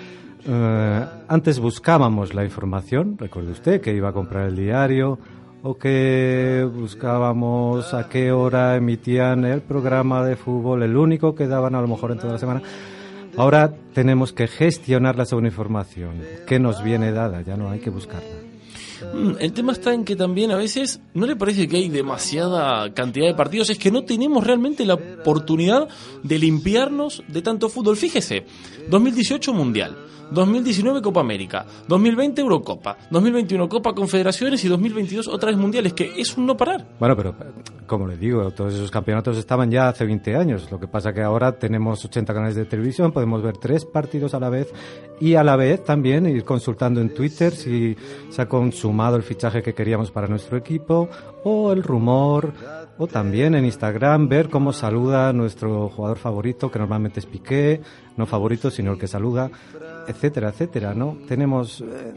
Eh, 0.48 1.06
antes 1.28 1.60
buscábamos 1.60 2.34
la 2.34 2.44
información, 2.44 3.18
recuerde 3.18 3.52
usted 3.52 3.82
que 3.82 3.94
iba 3.94 4.10
a 4.10 4.14
comprar 4.14 4.48
el 4.48 4.56
diario 4.56 5.18
o 5.64 5.76
que 5.76 6.68
buscábamos 6.72 7.96
a 7.96 8.08
qué 8.08 8.32
hora 8.32 8.76
emitían 8.76 9.46
el 9.46 9.62
programa 9.62 10.24
de 10.24 10.36
fútbol, 10.36 10.84
el 10.84 10.96
único 10.96 11.34
que 11.34 11.48
daban 11.48 11.74
a 11.74 11.82
lo 11.82 11.88
mejor 11.88 12.12
en 12.12 12.20
toda 12.20 12.34
la 12.34 12.40
semana. 12.40 12.62
Ahora 13.38 13.74
tenemos 13.94 14.32
que 14.32 14.48
gestionar 14.48 15.18
la 15.18 15.26
sobreinformación 15.26 16.22
que 16.46 16.60
nos 16.60 16.84
viene 16.84 17.12
dada, 17.12 17.42
ya 17.42 17.58
no 17.58 17.72
hay 17.72 17.80
que 17.80 17.90
buscarla. 17.90 18.30
Mm, 19.14 19.32
El 19.40 19.54
tema 19.54 19.72
está 19.72 19.94
en 19.94 20.06
que 20.06 20.16
también 20.16 20.52
a 20.52 20.56
veces 20.56 21.02
no 21.16 21.26
le 21.26 21.36
parece 21.36 21.68
que 21.68 21.78
hay 21.78 21.90
demasiada 21.90 22.94
cantidad 22.94 23.26
de 23.26 23.34
partidos, 23.34 23.72
es 23.72 23.80
que 23.80 23.92
no 23.92 24.04
tenemos 24.04 24.46
realmente 24.46 24.86
la 24.86 24.94
oportunidad 24.94 25.88
de 26.22 26.40
limpiarnos 26.40 27.24
de 27.28 27.42
tanto 27.42 27.70
fútbol. 27.70 27.98
Fíjese, 27.98 28.46
2018 28.90 29.52
Mundial, 29.52 29.98
2019 30.32 31.02
Copa 31.02 31.22
América, 31.22 31.66
2020 31.88 32.42
Eurocopa, 32.42 32.98
2021 33.10 33.70
Copa 33.70 33.94
Confederaciones 33.94 34.64
y 34.64 34.68
2022 34.68 35.28
otra 35.28 35.50
vez 35.50 35.58
Mundiales, 35.58 35.94
que 35.94 36.12
es 36.18 36.38
un 36.38 36.46
no 36.46 36.58
parar. 36.58 36.86
Bueno, 37.00 37.16
pero 37.16 37.36
como 37.86 38.08
le 38.08 38.18
digo, 38.18 38.50
todos 38.52 38.74
esos 38.74 38.90
campeonatos 38.92 39.38
estaban 39.38 39.70
ya 39.70 39.90
hace 39.90 40.06
20 40.06 40.36
años. 40.36 40.70
Lo 40.72 40.80
que 40.80 40.88
pasa 40.88 41.14
que 41.14 41.22
ahora 41.22 41.54
tenemos 41.54 42.04
80 42.04 42.34
canales 42.34 42.56
de 42.56 42.66
televisión, 42.66 43.12
podemos 43.12 43.42
ver 43.44 43.58
tres 43.58 43.86
partidos 43.86 44.34
a 44.34 44.40
la 44.40 44.50
vez 44.50 44.74
y 45.20 45.36
a 45.36 45.44
la 45.44 45.56
vez 45.56 45.84
también 45.84 46.26
ir 46.26 46.44
consultando 46.44 47.00
en 47.02 47.14
Twitter 47.14 47.54
si 47.54 47.96
se 48.30 48.42
ha 48.42 48.50
consumado 48.50 49.16
el 49.16 49.24
fichaje 49.24 49.62
que 49.62 49.74
queríamos 49.74 50.12
para 50.12 50.28
nuestro 50.28 50.58
equipo 50.58 51.10
o 51.44 51.72
el 51.72 51.84
rumor 51.84 52.54
o 52.98 53.08
también 53.08 53.56
en 53.56 53.66
Instagram 53.66 54.30
ver 54.30 54.50
cómo 54.50 54.72
saluda 54.72 55.34
nuestro 55.34 55.90
jugador 55.90 56.18
favorito, 56.18 56.72
que 56.72 56.80
normalmente 56.80 57.20
es 57.20 57.26
Piqué, 57.26 57.82
no 58.18 58.26
favorito, 58.26 58.72
sino 58.72 58.94
el 58.94 59.00
que 59.00 59.08
saluda, 59.08 59.50
etcétera, 60.08 60.50
etcétera, 60.50 60.94
¿no? 60.94 61.18
Tenemos 61.28 61.82
eh, 61.82 62.14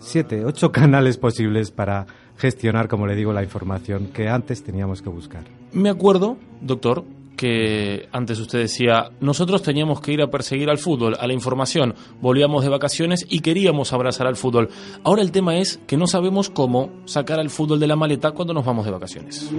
siete, 0.00 0.44
ocho 0.44 0.72
canales 0.72 1.16
posibles 1.18 1.70
para 1.70 2.06
gestionar, 2.36 2.88
como 2.88 3.06
le 3.06 3.14
digo, 3.14 3.32
la 3.32 3.42
información 3.42 4.08
que 4.08 4.28
antes 4.28 4.62
teníamos 4.62 5.02
que 5.02 5.10
buscar. 5.10 5.44
Me 5.72 5.90
acuerdo, 5.90 6.36
doctor, 6.60 7.04
que 7.40 8.06
antes 8.12 8.38
usted 8.38 8.58
decía, 8.58 9.12
nosotros 9.20 9.62
teníamos 9.62 10.02
que 10.02 10.12
ir 10.12 10.20
a 10.20 10.30
perseguir 10.30 10.68
al 10.68 10.76
fútbol, 10.76 11.16
a 11.18 11.26
la 11.26 11.32
información, 11.32 11.94
volvíamos 12.20 12.62
de 12.64 12.68
vacaciones 12.68 13.24
y 13.30 13.40
queríamos 13.40 13.94
abrazar 13.94 14.26
al 14.26 14.36
fútbol. 14.36 14.68
Ahora 15.04 15.22
el 15.22 15.32
tema 15.32 15.56
es 15.56 15.80
que 15.86 15.96
no 15.96 16.06
sabemos 16.06 16.50
cómo 16.50 16.90
sacar 17.06 17.40
al 17.40 17.48
fútbol 17.48 17.80
de 17.80 17.86
la 17.86 17.96
maleta 17.96 18.32
cuando 18.32 18.52
nos 18.52 18.66
vamos 18.66 18.84
de 18.84 18.90
vacaciones. 18.90 19.50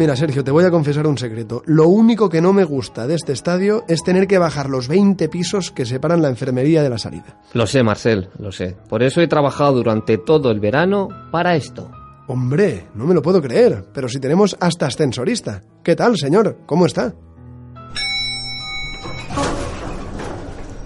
Mira, 0.00 0.16
Sergio, 0.16 0.42
te 0.42 0.50
voy 0.50 0.64
a 0.64 0.70
confesar 0.70 1.06
un 1.06 1.18
secreto. 1.18 1.62
Lo 1.66 1.86
único 1.88 2.30
que 2.30 2.40
no 2.40 2.54
me 2.54 2.64
gusta 2.64 3.06
de 3.06 3.16
este 3.16 3.34
estadio 3.34 3.84
es 3.86 4.02
tener 4.02 4.26
que 4.26 4.38
bajar 4.38 4.70
los 4.70 4.88
20 4.88 5.28
pisos 5.28 5.70
que 5.70 5.84
separan 5.84 6.22
la 6.22 6.30
enfermería 6.30 6.82
de 6.82 6.88
la 6.88 6.96
salida. 6.96 7.38
Lo 7.52 7.66
sé, 7.66 7.82
Marcel, 7.82 8.30
lo 8.38 8.50
sé. 8.50 8.78
Por 8.88 9.02
eso 9.02 9.20
he 9.20 9.28
trabajado 9.28 9.74
durante 9.74 10.16
todo 10.16 10.50
el 10.52 10.58
verano 10.58 11.08
para 11.30 11.54
esto. 11.54 11.90
Hombre, 12.28 12.86
no 12.94 13.04
me 13.04 13.12
lo 13.12 13.20
puedo 13.20 13.42
creer, 13.42 13.84
pero 13.92 14.08
si 14.08 14.18
tenemos 14.18 14.56
hasta 14.58 14.86
ascensorista. 14.86 15.60
¿Qué 15.84 15.94
tal, 15.94 16.16
señor? 16.16 16.60
¿Cómo 16.64 16.86
está? 16.86 17.12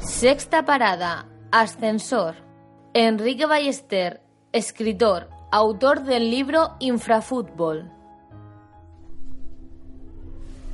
Sexta 0.01 0.64
parada, 0.64 1.28
ascensor. 1.53 2.34
Enrique 2.95 3.47
Ballester, 3.47 4.22
escritor, 4.51 5.28
autor 5.53 6.03
del 6.03 6.32
libro 6.32 6.70
Infrafútbol. 6.80 7.93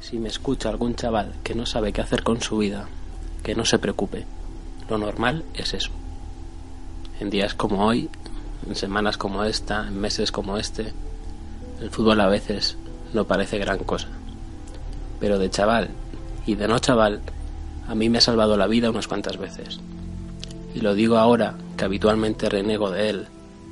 Si 0.01 0.19
me 0.19 0.29
escucha 0.29 0.69
algún 0.69 0.95
chaval 0.95 1.35
que 1.45 1.55
no 1.55 1.67
sabe 1.67 1.93
qué 1.93 2.01
hacer 2.01 2.23
con 2.23 2.41
su 2.41 2.59
vida, 2.59 2.89
que 3.43 3.55
no 3.55 3.65
se 3.65 3.79
preocupe. 3.79 4.25
Lo 4.89 4.99
normal 4.99 5.45
es 5.55 5.75
eso. 5.75 5.91
En 7.21 7.31
días 7.31 7.55
como 7.55 7.87
hoy, 7.87 8.09
en 8.67 8.75
semanas 8.75 9.17
como 9.17 9.45
esta, 9.45 9.87
en 9.87 10.01
meses 10.01 10.33
como 10.33 10.57
este, 10.57 10.93
el 11.81 11.91
fútbol 11.91 12.21
a 12.21 12.29
veces 12.29 12.77
no 13.13 13.25
parece 13.27 13.59
gran 13.59 13.79
cosa. 13.79 14.09
Pero 15.21 15.39
de 15.39 15.51
chaval 15.51 15.91
y 16.47 16.55
de 16.55 16.67
no 16.67 16.79
chaval, 16.79 17.21
a 17.87 17.95
mí 17.95 18.09
me 18.09 18.19
ha 18.19 18.23
salvado 18.23 18.57
la 18.57 18.67
vida 18.67 18.91
unas 18.91 19.09
cuantas 19.09 19.37
veces. 19.37 19.81
Y 20.75 20.81
lo 20.81 20.95
digo 20.95 21.19
ahora 21.19 21.57
que 21.77 21.85
habitualmente 21.85 22.49
renego 22.49 22.91
de 22.91 23.11
él 23.11 23.27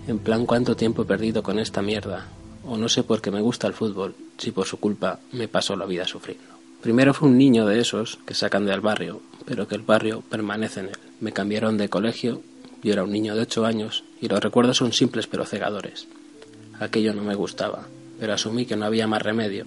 En 0.08 0.18
plan, 0.18 0.46
¿cuánto 0.46 0.74
tiempo 0.74 1.02
he 1.02 1.04
perdido 1.04 1.42
con 1.42 1.58
esta 1.58 1.82
mierda? 1.82 2.24
O 2.64 2.76
no 2.76 2.88
sé 2.88 3.02
por 3.02 3.20
qué 3.20 3.30
me 3.30 3.40
gusta 3.40 3.66
el 3.66 3.74
fútbol, 3.74 4.14
si 4.36 4.50
por 4.50 4.66
su 4.66 4.78
culpa 4.78 5.20
me 5.32 5.48
paso 5.48 5.76
la 5.76 5.86
vida 5.86 6.06
sufriendo. 6.06 6.44
Primero 6.80 7.14
fue 7.14 7.28
un 7.28 7.38
niño 7.38 7.66
de 7.66 7.80
esos 7.80 8.18
que 8.26 8.34
sacan 8.34 8.66
del 8.66 8.80
barrio, 8.80 9.20
pero 9.44 9.66
que 9.66 9.74
el 9.74 9.82
barrio 9.82 10.22
permanece 10.28 10.80
en 10.80 10.86
él. 10.86 10.98
Me 11.20 11.32
cambiaron 11.32 11.76
de 11.76 11.88
colegio, 11.88 12.42
yo 12.82 12.92
era 12.92 13.04
un 13.04 13.10
niño 13.10 13.34
de 13.34 13.42
ocho 13.42 13.66
años, 13.66 14.04
y 14.20 14.28
los 14.28 14.42
recuerdos 14.42 14.76
son 14.76 14.92
simples 14.92 15.26
pero 15.26 15.44
cegadores. 15.44 16.06
Aquello 16.78 17.14
no 17.14 17.22
me 17.22 17.34
gustaba, 17.34 17.88
pero 18.20 18.34
asumí 18.34 18.66
que 18.66 18.76
no 18.76 18.84
había 18.84 19.06
más 19.06 19.22
remedio. 19.22 19.64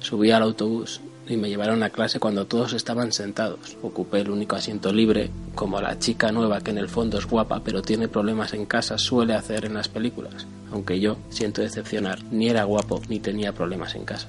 Subí 0.00 0.30
al 0.30 0.42
autobús 0.42 1.00
y 1.32 1.36
me 1.36 1.48
llevaron 1.48 1.82
a 1.82 1.90
clase 1.90 2.20
cuando 2.20 2.46
todos 2.46 2.74
estaban 2.74 3.12
sentados. 3.12 3.76
Ocupé 3.82 4.20
el 4.20 4.30
único 4.30 4.56
asiento 4.56 4.92
libre, 4.92 5.30
como 5.54 5.80
la 5.80 5.98
chica 5.98 6.30
nueva 6.30 6.60
que 6.60 6.70
en 6.70 6.78
el 6.78 6.88
fondo 6.88 7.18
es 7.18 7.26
guapa 7.26 7.62
pero 7.64 7.82
tiene 7.82 8.08
problemas 8.08 8.52
en 8.52 8.66
casa 8.66 8.98
suele 8.98 9.34
hacer 9.34 9.64
en 9.64 9.74
las 9.74 9.88
películas, 9.88 10.46
aunque 10.70 11.00
yo, 11.00 11.16
siento 11.30 11.62
decepcionar, 11.62 12.22
ni 12.30 12.48
era 12.48 12.64
guapo 12.64 13.00
ni 13.08 13.18
tenía 13.18 13.52
problemas 13.52 13.94
en 13.94 14.04
casa. 14.04 14.28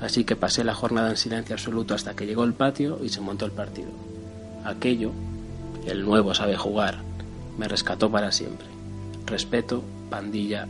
Así 0.00 0.24
que 0.24 0.36
pasé 0.36 0.62
la 0.62 0.74
jornada 0.74 1.10
en 1.10 1.16
silencio 1.16 1.54
absoluto 1.54 1.94
hasta 1.94 2.14
que 2.14 2.26
llegó 2.26 2.44
el 2.44 2.52
patio 2.52 2.98
y 3.02 3.08
se 3.08 3.20
montó 3.20 3.46
el 3.46 3.52
partido. 3.52 3.88
Aquello, 4.64 5.12
el 5.86 6.04
nuevo 6.04 6.34
sabe 6.34 6.56
jugar, 6.56 6.98
me 7.56 7.66
rescató 7.66 8.10
para 8.10 8.30
siempre. 8.30 8.66
Respeto, 9.24 9.82
pandilla 10.10 10.68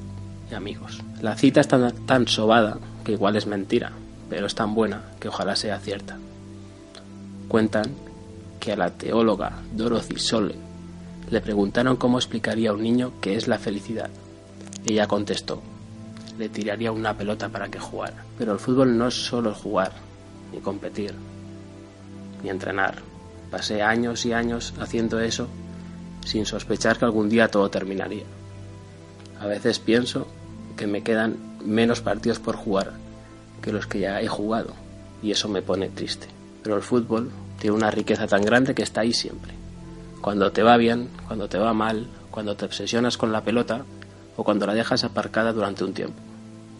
y 0.51 0.55
amigos. 0.55 1.03
La 1.21 1.37
cita 1.37 1.61
es 1.61 1.69
tan, 1.69 1.93
tan 2.07 2.29
sobada 2.29 2.79
que 3.05 3.13
igual 3.13 3.37
es 3.37 3.47
mentira, 3.47 3.93
pero 4.29 4.47
es 4.47 4.55
tan 4.55 4.75
buena 4.75 5.03
que 5.21 5.29
ojalá 5.29 5.57
sea 5.57 5.79
cierta. 5.79 6.19
Cuentan 7.49 7.87
que 8.61 8.73
a 8.73 8.77
la 8.77 8.91
teóloga 8.91 9.63
Dorothy 9.73 10.19
Sole 10.19 10.55
le 11.31 11.41
preguntaron 11.41 11.97
cómo 11.97 12.19
explicaría 12.19 12.71
a 12.71 12.73
un 12.73 12.83
niño 12.83 13.13
qué 13.21 13.37
es 13.37 13.49
la 13.49 13.59
felicidad. 13.59 14.11
Ella 14.85 15.07
contestó, 15.07 15.63
le 16.39 16.49
tiraría 16.49 16.93
una 16.93 17.17
pelota 17.17 17.49
para 17.49 17.69
que 17.69 17.79
jugara. 17.79 18.25
Pero 18.39 18.53
el 18.53 18.59
fútbol 18.59 18.97
no 18.97 19.09
es 19.09 19.15
solo 19.15 19.55
jugar, 19.55 19.93
ni 20.53 20.61
competir, 20.61 21.15
ni 22.43 22.51
entrenar. 22.51 22.97
Pasé 23.51 23.83
años 23.83 24.25
y 24.27 24.33
años 24.33 24.75
haciendo 24.81 25.21
eso 25.21 25.49
sin 26.25 26.45
sospechar 26.45 26.99
que 26.99 27.05
algún 27.05 27.29
día 27.29 27.49
todo 27.49 27.71
terminaría. 27.71 28.25
A 29.41 29.47
veces 29.47 29.79
pienso 29.79 30.27
que 30.77 30.87
me 30.87 31.03
quedan 31.03 31.37
menos 31.65 32.01
partidos 32.01 32.39
por 32.39 32.57
jugar 32.57 33.06
que 33.63 33.73
los 33.73 33.87
que 33.87 34.01
ya 34.01 34.21
he 34.21 34.29
jugado 34.29 34.75
y 35.23 35.31
eso 35.31 35.49
me 35.49 35.63
pone 35.63 35.89
triste. 35.89 36.29
Pero 36.63 36.77
el 36.77 36.83
fútbol 36.83 37.31
tiene 37.59 37.77
una 37.77 37.91
riqueza 37.91 38.27
tan 38.27 38.43
grande 38.43 38.75
que 38.75 38.83
está 38.83 39.01
ahí 39.03 39.13
siempre. 39.13 39.53
Cuando 40.21 40.53
te 40.53 40.63
va 40.63 40.77
bien, 40.77 41.09
cuando 41.27 41.49
te 41.49 41.59
va 41.59 41.73
mal, 41.73 42.09
cuando 42.31 42.57
te 42.57 42.65
obsesionas 42.65 43.17
con 43.17 43.33
la 43.33 43.43
pelota 43.43 43.85
o 44.37 44.45
cuando 44.45 44.67
la 44.67 44.75
dejas 44.75 45.05
aparcada 45.05 45.53
durante 45.53 45.85
un 45.85 45.95
tiempo. 45.95 46.21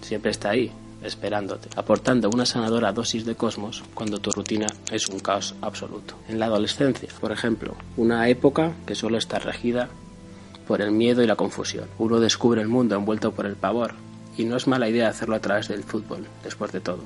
Siempre 0.03 0.31
está 0.31 0.51
ahí, 0.51 0.71
esperándote, 1.03 1.69
aportando 1.77 2.29
una 2.29 2.47
sanadora 2.47 2.93
dosis 2.93 3.25
de 3.25 3.35
cosmos 3.35 3.83
cuando 3.95 4.19
tu 4.19 4.31
rutina 4.31 4.67
es 4.91 5.09
un 5.09 5.21
caos 5.21 5.55
absoluto. 5.63 6.15
En 6.29 6.39
la 6.39 6.47
adolescencia, 6.47 7.09
por 7.21 7.33
ejemplo, 7.33 7.75
una 7.97 8.29
época 8.29 8.73
que 8.87 8.95
suele 8.95 9.19
estar 9.19 9.45
regida 9.45 9.89
por 10.67 10.83
el 10.83 10.91
miedo 10.91 11.23
y 11.23 11.27
la 11.27 11.37
confusión. 11.37 11.89
Uno 11.99 12.21
descubre 12.21 12.61
el 12.61 12.69
mundo 12.69 12.97
envuelto 12.97 13.33
por 13.33 13.47
el 13.47 13.57
pavor, 13.57 13.95
y 14.37 14.45
no 14.45 14.57
es 14.57 14.67
mala 14.67 14.89
idea 14.89 15.09
hacerlo 15.09 15.37
a 15.37 15.41
través 15.41 15.69
del 15.69 15.85
fútbol, 15.85 16.27
después 16.43 16.73
de 16.73 16.81
todo. 16.81 17.05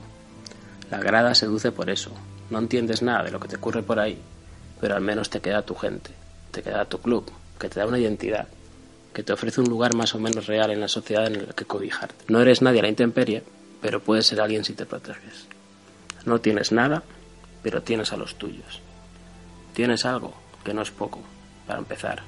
La 0.90 0.98
grada 0.98 1.34
seduce 1.34 1.70
por 1.70 1.88
eso. 1.90 2.10
No 2.50 2.58
entiendes 2.58 3.02
nada 3.02 3.22
de 3.24 3.30
lo 3.30 3.38
que 3.38 3.48
te 3.48 3.56
ocurre 3.56 3.82
por 3.82 4.00
ahí, 4.00 4.18
pero 4.80 4.96
al 4.96 5.02
menos 5.02 5.30
te 5.30 5.40
queda 5.40 5.62
tu 5.62 5.74
gente, 5.74 6.10
te 6.50 6.62
queda 6.62 6.84
tu 6.84 6.98
club, 6.98 7.30
que 7.58 7.68
te 7.68 7.78
da 7.78 7.86
una 7.86 7.98
identidad, 7.98 8.48
que 9.14 9.22
te 9.22 9.32
ofrece 9.32 9.60
un 9.60 9.68
lugar 9.68 9.94
más 9.94 10.14
o 10.14 10.18
menos 10.18 10.46
real 10.46 10.70
en 10.70 10.80
la 10.80 10.88
sociedad 10.88 11.26
en 11.26 11.36
el 11.36 11.54
que 11.54 11.64
cobijarte. 11.64 12.24
No 12.28 12.40
eres 12.40 12.62
nadie 12.62 12.80
a 12.80 12.82
la 12.82 12.88
intemperie, 12.88 13.44
pero 13.80 14.00
puedes 14.00 14.26
ser 14.26 14.40
alguien 14.40 14.64
si 14.64 14.72
te 14.72 14.86
proteges. 14.86 15.46
No 16.24 16.40
tienes 16.40 16.72
nada, 16.72 17.04
pero 17.62 17.82
tienes 17.82 18.12
a 18.12 18.16
los 18.16 18.36
tuyos. 18.36 18.80
Tienes 19.74 20.04
algo, 20.04 20.34
que 20.64 20.74
no 20.74 20.82
es 20.82 20.90
poco, 20.90 21.20
para 21.66 21.78
empezar, 21.78 22.22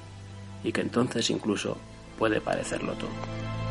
y 0.63 0.71
que 0.71 0.81
entonces 0.81 1.29
incluso 1.29 1.77
puede 2.17 2.39
parecerlo 2.39 2.93
todo. 2.93 3.62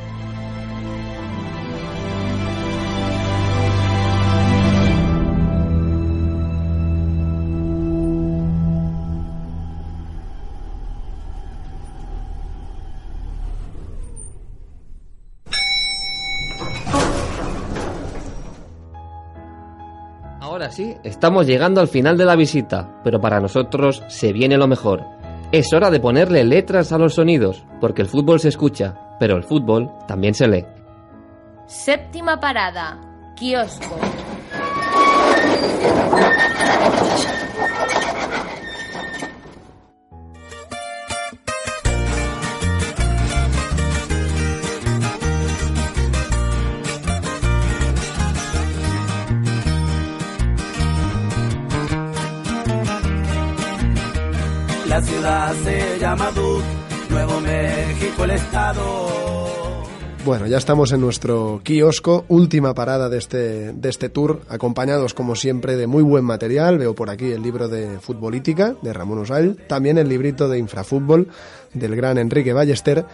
Ahora 20.62 20.72
sí, 20.72 20.96
estamos 21.02 21.48
llegando 21.48 21.80
al 21.80 21.88
final 21.88 22.16
de 22.16 22.24
la 22.24 22.36
visita, 22.36 22.88
pero 23.02 23.20
para 23.20 23.40
nosotros 23.40 24.04
se 24.06 24.32
viene 24.32 24.56
lo 24.56 24.68
mejor. 24.68 25.04
Es 25.50 25.72
hora 25.72 25.90
de 25.90 25.98
ponerle 25.98 26.44
letras 26.44 26.92
a 26.92 26.98
los 26.98 27.14
sonidos, 27.14 27.66
porque 27.80 28.00
el 28.02 28.06
fútbol 28.06 28.38
se 28.38 28.50
escucha, 28.50 28.94
pero 29.18 29.36
el 29.36 29.42
fútbol 29.42 29.90
también 30.06 30.34
se 30.34 30.46
lee. 30.46 30.64
Séptima 31.66 32.38
parada. 32.38 33.00
Kiosco. 33.34 33.96
La 54.92 55.00
ciudad 55.00 55.54
se 55.54 55.98
llama 55.98 56.30
Duke, 56.32 56.62
Nuevo 57.08 57.40
México 57.40 58.24
el 58.24 58.32
estado. 58.32 58.82
Bueno, 60.26 60.46
ya 60.46 60.58
estamos 60.58 60.92
en 60.92 61.00
nuestro 61.00 61.62
kiosco, 61.64 62.26
última 62.28 62.74
parada 62.74 63.08
de 63.08 63.16
este, 63.16 63.72
de 63.72 63.88
este 63.88 64.10
tour, 64.10 64.42
acompañados 64.50 65.14
como 65.14 65.34
siempre 65.34 65.76
de 65.76 65.86
muy 65.86 66.02
buen 66.02 66.26
material. 66.26 66.76
Veo 66.76 66.94
por 66.94 67.08
aquí 67.08 67.32
el 67.32 67.42
libro 67.42 67.68
de 67.68 68.00
Futbolítica 68.00 68.76
de 68.82 68.92
Ramón 68.92 69.20
Usal, 69.20 69.56
también 69.66 69.96
el 69.96 70.10
librito 70.10 70.46
de 70.50 70.58
Infrafútbol 70.58 71.28
del 71.72 71.96
gran 71.96 72.18
Enrique 72.18 72.52
Ballester, 72.52 73.06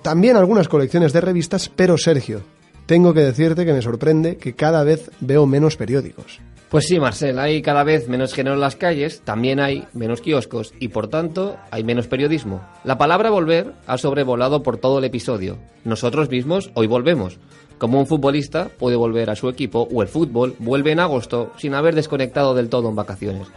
también 0.00 0.38
algunas 0.38 0.68
colecciones 0.68 1.12
de 1.12 1.20
revistas, 1.20 1.68
pero 1.68 1.98
Sergio, 1.98 2.40
tengo 2.86 3.12
que 3.12 3.20
decirte 3.20 3.66
que 3.66 3.74
me 3.74 3.82
sorprende 3.82 4.38
que 4.38 4.54
cada 4.54 4.84
vez 4.84 5.10
veo 5.20 5.44
menos 5.44 5.76
periódicos. 5.76 6.40
Pues 6.70 6.86
sí, 6.86 7.00
Marcel, 7.00 7.40
hay 7.40 7.62
cada 7.62 7.82
vez 7.82 8.06
menos 8.06 8.32
género 8.32 8.54
en 8.54 8.60
las 8.60 8.76
calles, 8.76 9.22
también 9.22 9.58
hay 9.58 9.88
menos 9.92 10.20
kioscos 10.20 10.72
y 10.78 10.86
por 10.86 11.08
tanto 11.08 11.56
hay 11.72 11.82
menos 11.82 12.06
periodismo. 12.06 12.60
La 12.84 12.96
palabra 12.96 13.28
volver 13.30 13.72
ha 13.88 13.98
sobrevolado 13.98 14.62
por 14.62 14.76
todo 14.76 15.00
el 15.00 15.04
episodio. 15.04 15.58
Nosotros 15.82 16.30
mismos 16.30 16.70
hoy 16.74 16.86
volvemos. 16.86 17.40
Como 17.78 17.98
un 17.98 18.06
futbolista 18.06 18.68
puede 18.78 18.94
volver 18.94 19.30
a 19.30 19.34
su 19.34 19.48
equipo 19.48 19.88
o 19.92 20.00
el 20.02 20.06
fútbol 20.06 20.54
vuelve 20.60 20.92
en 20.92 21.00
agosto 21.00 21.52
sin 21.56 21.74
haber 21.74 21.96
desconectado 21.96 22.54
del 22.54 22.68
todo 22.68 22.88
en 22.88 22.94
vacaciones. 22.94 23.48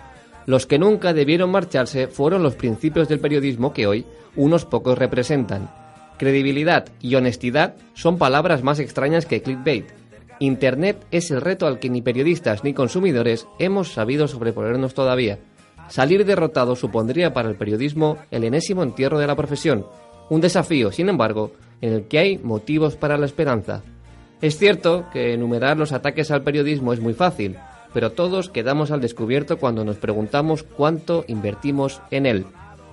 Los 0.47 0.65
que 0.65 0.79
nunca 0.79 1.13
debieron 1.13 1.51
marcharse 1.51 2.07
fueron 2.07 2.41
los 2.41 2.55
principios 2.55 3.07
del 3.09 3.19
periodismo 3.19 3.73
que 3.73 3.85
hoy 3.85 4.07
unos 4.35 4.65
pocos 4.65 4.97
representan. 4.97 5.69
Credibilidad 6.17 6.85
y 6.99 7.13
honestidad 7.13 7.75
son 7.93 8.17
palabras 8.17 8.63
más 8.63 8.79
extrañas 8.79 9.27
que 9.27 9.43
clickbait. 9.43 9.85
Internet 10.39 11.05
es 11.11 11.31
el 11.31 11.41
reto 11.41 11.67
al 11.67 11.79
que 11.79 11.89
ni 11.89 12.01
periodistas 12.01 12.63
ni 12.63 12.73
consumidores 12.73 13.47
hemos 13.59 13.93
sabido 13.93 14.27
sobreponernos 14.27 14.93
todavía. 14.93 15.39
Salir 15.89 16.25
derrotado 16.25 16.75
supondría 16.75 17.33
para 17.33 17.49
el 17.49 17.55
periodismo 17.55 18.17
el 18.31 18.43
enésimo 18.43 18.83
entierro 18.83 19.19
de 19.19 19.27
la 19.27 19.35
profesión, 19.35 19.85
un 20.29 20.41
desafío, 20.41 20.91
sin 20.91 21.09
embargo, 21.09 21.51
en 21.81 21.93
el 21.93 22.07
que 22.07 22.19
hay 22.19 22.37
motivos 22.37 22.95
para 22.95 23.17
la 23.17 23.25
esperanza. 23.25 23.83
Es 24.41 24.57
cierto 24.57 25.05
que 25.13 25.33
enumerar 25.33 25.77
los 25.77 25.91
ataques 25.91 26.31
al 26.31 26.43
periodismo 26.43 26.93
es 26.93 26.99
muy 26.99 27.13
fácil, 27.13 27.57
pero 27.93 28.11
todos 28.11 28.49
quedamos 28.49 28.91
al 28.91 29.01
descubierto 29.01 29.57
cuando 29.57 29.85
nos 29.85 29.97
preguntamos 29.97 30.63
cuánto 30.63 31.23
invertimos 31.27 32.01
en 32.11 32.25
él. 32.25 32.45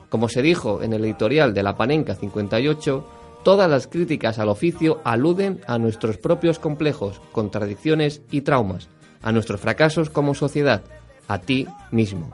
Como 0.08 0.28
se 0.28 0.42
dijo 0.42 0.82
en 0.82 0.92
el 0.92 1.04
editorial 1.04 1.54
de 1.54 1.62
la 1.62 1.76
Panenca 1.76 2.14
58, 2.14 3.06
todas 3.42 3.70
las 3.70 3.86
críticas 3.86 4.38
al 4.38 4.48
oficio 4.48 5.00
aluden 5.04 5.60
a 5.66 5.78
nuestros 5.78 6.16
propios 6.18 6.58
complejos, 6.58 7.20
contradicciones 7.32 8.22
y 8.30 8.42
traumas, 8.42 8.88
a 9.22 9.32
nuestros 9.32 9.60
fracasos 9.60 10.10
como 10.10 10.34
sociedad, 10.34 10.82
a 11.28 11.38
ti 11.38 11.66
mismo. 11.90 12.30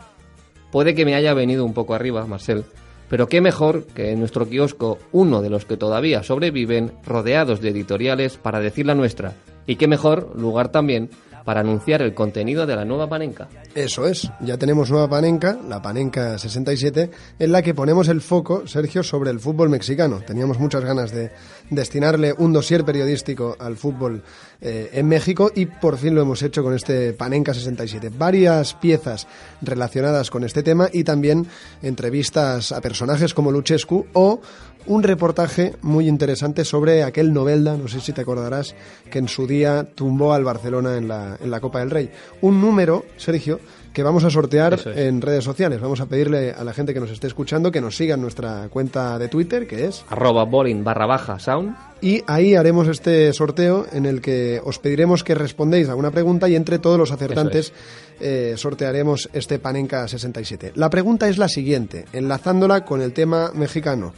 Puede 0.73 0.95
que 0.95 1.05
me 1.05 1.15
haya 1.15 1.35
venido 1.35 1.65
un 1.65 1.75
poco 1.75 1.95
arriba, 1.95 2.27
Marcel, 2.27 2.65
pero 3.09 3.29
qué 3.29 3.41
mejor 3.41 3.87
que 3.87 4.11
en 4.11 4.19
nuestro 4.19 4.49
kiosco 4.49 4.99
uno 5.13 5.43
de 5.43 5.51
los 5.51 5.65
que 5.65 5.77
todavía 5.77 6.23
sobreviven, 6.23 6.93
rodeados 7.05 7.61
de 7.61 7.71
editoriales 7.71 8.37
para 8.37 8.61
decir 8.61 8.87
la 8.87 8.95
nuestra. 8.95 9.35
Y 9.67 9.77
qué 9.77 9.87
mejor 9.89 10.33
lugar 10.37 10.71
también 10.71 11.11
para 11.47 11.61
anunciar 11.61 12.03
el 12.03 12.13
contenido 12.13 12.67
de 12.67 12.75
la 12.75 12.85
nueva 12.85 13.09
Panenca. 13.09 13.49
Eso 13.73 14.09
es, 14.09 14.29
ya 14.41 14.59
tenemos 14.59 14.91
nueva 14.91 15.09
Panenca, 15.09 15.57
la 15.69 15.81
Panenca 15.81 16.37
67, 16.37 17.09
en 17.39 17.53
la 17.53 17.63
que 17.63 17.73
ponemos 17.73 18.09
el 18.09 18.21
foco, 18.21 18.67
Sergio, 18.67 19.05
sobre 19.05 19.31
el 19.31 19.39
fútbol 19.39 19.69
mexicano. 19.69 20.21
Teníamos 20.27 20.59
muchas 20.59 20.85
ganas 20.85 21.13
de, 21.13 21.31
destinarle 21.71 22.35
un 22.37 22.53
dossier 22.53 22.85
periodístico 22.85 23.57
al 23.59 23.77
fútbol 23.77 24.23
eh, 24.61 24.91
en 24.93 25.07
México 25.07 25.51
y 25.55 25.67
por 25.67 25.97
fin 25.99 26.15
lo 26.15 26.23
hemos 26.23 26.43
hecho 26.43 26.63
con 26.63 26.75
este 26.75 27.13
Panenka 27.13 27.55
67. 27.55 28.11
Varias 28.17 28.75
piezas 28.75 29.29
relacionadas 29.63 30.31
con 30.31 30.43
este 30.43 30.65
tema 30.65 30.89
y 30.93 31.05
también 31.05 31.47
entrevistas 31.83 32.73
a 32.73 32.81
personajes 32.81 33.35
como 33.35 33.53
Luchescu 33.53 34.07
o 34.15 34.41
un 34.87 35.03
reportaje 35.03 35.75
muy 35.83 36.09
interesante 36.09 36.65
sobre 36.65 37.03
aquel 37.03 37.33
Novelda, 37.33 37.77
no 37.77 37.89
sé 37.89 38.01
si 38.01 38.13
te 38.13 38.21
acordarás, 38.21 38.75
que 39.11 39.19
en 39.19 39.29
su 39.29 39.47
día 39.47 39.87
tumbó 39.95 40.33
al 40.33 40.45
Barcelona 40.45 40.97
en 40.97 41.09
la, 41.09 41.37
en 41.41 41.51
la 41.51 41.61
Copa 41.61 41.81
del 41.81 41.91
Rey. 41.91 42.11
Un 42.41 42.61
número, 42.61 43.05
Sergio, 43.17 43.61
que 43.97 44.03
vamos 44.03 44.25
a 44.25 44.31
sortear 44.31 44.79
en 44.95 45.23
redes 45.23 45.43
sociales. 45.43 45.81
Vamos 45.81 46.03
a 46.03 46.07
pedirle 46.07 46.53
a 46.53 46.63
la 46.65 46.75
gente 46.75 46.93
que 46.93 47.01
nos 47.01 47.11
esté 47.11 47.29
escuchando 47.29 47.73
que 47.73 47.81
nos 47.81 47.97
siga 47.97 48.17
en 48.17 48.21
nuestra 48.21 48.69
cuenta 48.69 49.19
de 49.19 49.29
Twitter, 49.29 49.67
que 49.67 49.87
es 49.87 50.05
arroba 50.11 50.45
bowling 50.45 50.85
barra 50.85 51.07
baja 51.07 51.39
sound. 51.39 51.75
Y 52.03 52.23
ahí 52.27 52.57
haremos 52.57 52.89
este 52.89 53.33
sorteo 53.33 53.87
en 53.91 54.05
el 54.05 54.21
que 54.21 54.61
os 54.63 54.79
pediremos 54.79 55.25
que 55.25 55.35
respondéis 55.35 55.89
a 55.89 55.95
una 55.95 56.11
pregunta 56.11 56.47
y 56.47 56.57
entre 56.57 56.79
todos 56.79 56.99
los 56.99 57.11
acertantes 57.11 57.73
eh, 58.21 58.53
sortearemos 58.59 59.31
este 59.33 59.59
Panenka 59.59 60.07
67. 60.07 60.73
La 60.75 60.91
pregunta 60.91 61.27
es 61.31 61.39
la 61.39 61.49
siguiente, 61.49 62.05
enlazándola 62.13 62.85
con 62.85 63.01
el 63.01 63.15
tema 63.15 63.51
mexicano. 63.55 64.13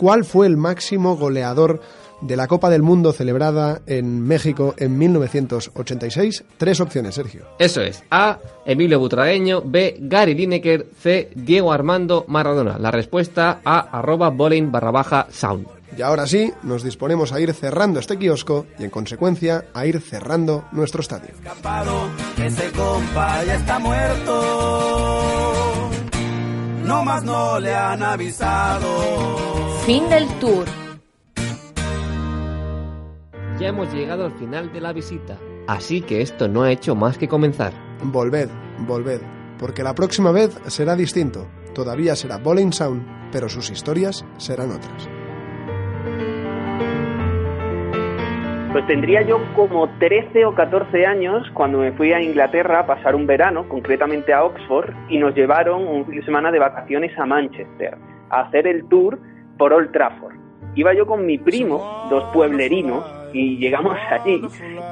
¿Cuál 0.00 0.24
fue 0.24 0.46
el 0.46 0.56
máximo 0.56 1.14
goleador 1.14 1.82
de 2.22 2.34
la 2.34 2.48
Copa 2.48 2.70
del 2.70 2.80
Mundo 2.80 3.12
celebrada 3.12 3.82
en 3.84 4.22
México 4.22 4.74
en 4.78 4.96
1986? 4.96 6.42
Tres 6.56 6.80
opciones, 6.80 7.16
Sergio. 7.16 7.44
Eso 7.58 7.82
es. 7.82 8.02
A. 8.10 8.38
Emilio 8.64 8.98
Butragueño. 8.98 9.60
B. 9.62 9.98
Gary 10.00 10.32
Lineker. 10.32 10.86
C. 10.98 11.28
Diego 11.34 11.70
Armando 11.70 12.24
Maradona. 12.28 12.78
La 12.78 12.90
respuesta 12.90 13.60
a 13.62 13.98
arroba 13.98 14.30
bowling 14.30 14.72
barra 14.72 14.90
baja 14.90 15.26
sound. 15.30 15.66
Y 15.94 16.00
ahora 16.00 16.26
sí, 16.26 16.50
nos 16.62 16.82
disponemos 16.82 17.34
a 17.34 17.40
ir 17.42 17.52
cerrando 17.52 18.00
este 18.00 18.16
kiosco 18.16 18.64
y 18.78 18.84
en 18.84 18.90
consecuencia 18.90 19.66
a 19.74 19.84
ir 19.84 20.00
cerrando 20.00 20.64
nuestro 20.72 21.02
estadio. 21.02 21.34
Ese 22.42 22.70
compa 22.72 23.44
ya 23.44 23.56
está 23.56 23.78
muerto. 23.78 25.69
No 26.84 27.04
más 27.04 27.22
no 27.24 27.60
le 27.60 27.74
han 27.74 28.02
avisado. 28.02 28.88
Fin 29.84 30.08
del 30.08 30.26
tour. 30.38 30.66
Ya 33.58 33.68
hemos 33.68 33.92
llegado 33.92 34.24
al 34.24 34.32
final 34.38 34.72
de 34.72 34.80
la 34.80 34.92
visita, 34.94 35.38
así 35.68 36.00
que 36.00 36.22
esto 36.22 36.48
no 36.48 36.62
ha 36.62 36.72
hecho 36.72 36.94
más 36.94 37.18
que 37.18 37.28
comenzar. 37.28 37.74
Volved, 38.02 38.48
volved, 38.86 39.20
porque 39.58 39.82
la 39.82 39.94
próxima 39.94 40.32
vez 40.32 40.58
será 40.68 40.96
distinto. 40.96 41.46
Todavía 41.74 42.16
será 42.16 42.38
Bowling 42.38 42.72
Sound, 42.72 43.30
pero 43.30 43.50
sus 43.50 43.70
historias 43.70 44.24
serán 44.38 44.70
otras. 44.72 45.19
Pues 48.72 48.86
tendría 48.86 49.22
yo 49.22 49.40
como 49.56 49.88
13 49.98 50.46
o 50.46 50.54
14 50.54 51.04
años 51.04 51.44
cuando 51.54 51.78
me 51.78 51.90
fui 51.90 52.12
a 52.12 52.22
Inglaterra 52.22 52.80
a 52.80 52.86
pasar 52.86 53.16
un 53.16 53.26
verano, 53.26 53.68
concretamente 53.68 54.32
a 54.32 54.44
Oxford, 54.44 54.94
y 55.08 55.18
nos 55.18 55.34
llevaron 55.34 55.88
un 55.88 56.06
fin 56.06 56.20
de 56.20 56.24
semana 56.24 56.52
de 56.52 56.60
vacaciones 56.60 57.18
a 57.18 57.26
Manchester, 57.26 57.98
a 58.30 58.42
hacer 58.42 58.68
el 58.68 58.86
tour 58.88 59.18
por 59.58 59.72
Old 59.72 59.90
Trafford. 59.90 60.36
Iba 60.76 60.94
yo 60.94 61.04
con 61.04 61.26
mi 61.26 61.36
primo, 61.36 62.06
dos 62.10 62.22
pueblerinos, 62.32 63.04
y 63.32 63.56
llegamos 63.56 63.96
allí, 64.08 64.40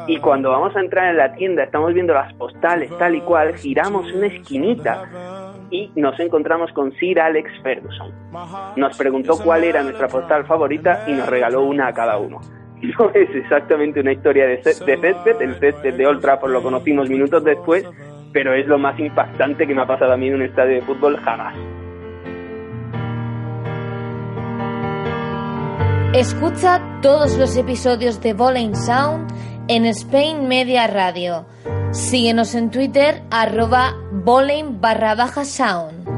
y 0.08 0.18
cuando 0.18 0.50
vamos 0.50 0.74
a 0.74 0.80
entrar 0.80 1.10
en 1.10 1.16
la 1.16 1.32
tienda, 1.34 1.62
estamos 1.62 1.94
viendo 1.94 2.14
las 2.14 2.34
postales 2.34 2.90
tal 2.98 3.14
y 3.14 3.20
cual, 3.20 3.54
giramos 3.56 4.12
una 4.12 4.26
esquinita 4.26 5.54
y 5.70 5.92
nos 5.94 6.18
encontramos 6.18 6.72
con 6.72 6.92
Sir 6.94 7.20
Alex 7.20 7.48
Ferguson. 7.62 8.12
Nos 8.74 8.98
preguntó 8.98 9.38
cuál 9.38 9.62
era 9.62 9.84
nuestra 9.84 10.08
postal 10.08 10.44
favorita 10.46 11.04
y 11.06 11.12
nos 11.12 11.28
regaló 11.28 11.62
una 11.62 11.86
a 11.86 11.92
cada 11.92 12.18
uno. 12.18 12.40
No 12.98 13.10
es 13.14 13.28
exactamente 13.34 14.00
una 14.00 14.12
historia 14.12 14.46
de, 14.46 14.62
césped, 14.62 15.40
el 15.40 15.54
césped 15.58 15.94
de 15.94 16.06
Old 16.06 16.20
Trafford 16.20 16.52
lo 16.52 16.62
conocimos 16.62 17.08
minutos 17.08 17.42
después, 17.44 17.84
pero 18.32 18.54
es 18.54 18.66
lo 18.66 18.78
más 18.78 18.98
impactante 18.98 19.66
que 19.66 19.74
me 19.74 19.82
ha 19.82 19.86
pasado 19.86 20.12
a 20.12 20.16
mí 20.16 20.28
en 20.28 20.36
un 20.36 20.42
estadio 20.42 20.76
de 20.76 20.82
fútbol 20.82 21.16
jamás. 21.18 21.54
Escucha 26.14 27.00
todos 27.02 27.36
los 27.36 27.56
episodios 27.56 28.20
de 28.20 28.32
Bowling 28.32 28.74
Sound 28.74 29.30
en 29.68 29.84
Spain 29.86 30.48
Media 30.48 30.86
Radio. 30.86 31.46
Síguenos 31.92 32.54
en 32.54 32.70
Twitter 32.70 33.22
arroba 33.30 33.94
bowling 34.10 34.80
barra 34.80 35.14
baja 35.14 35.44
sound. 35.44 36.17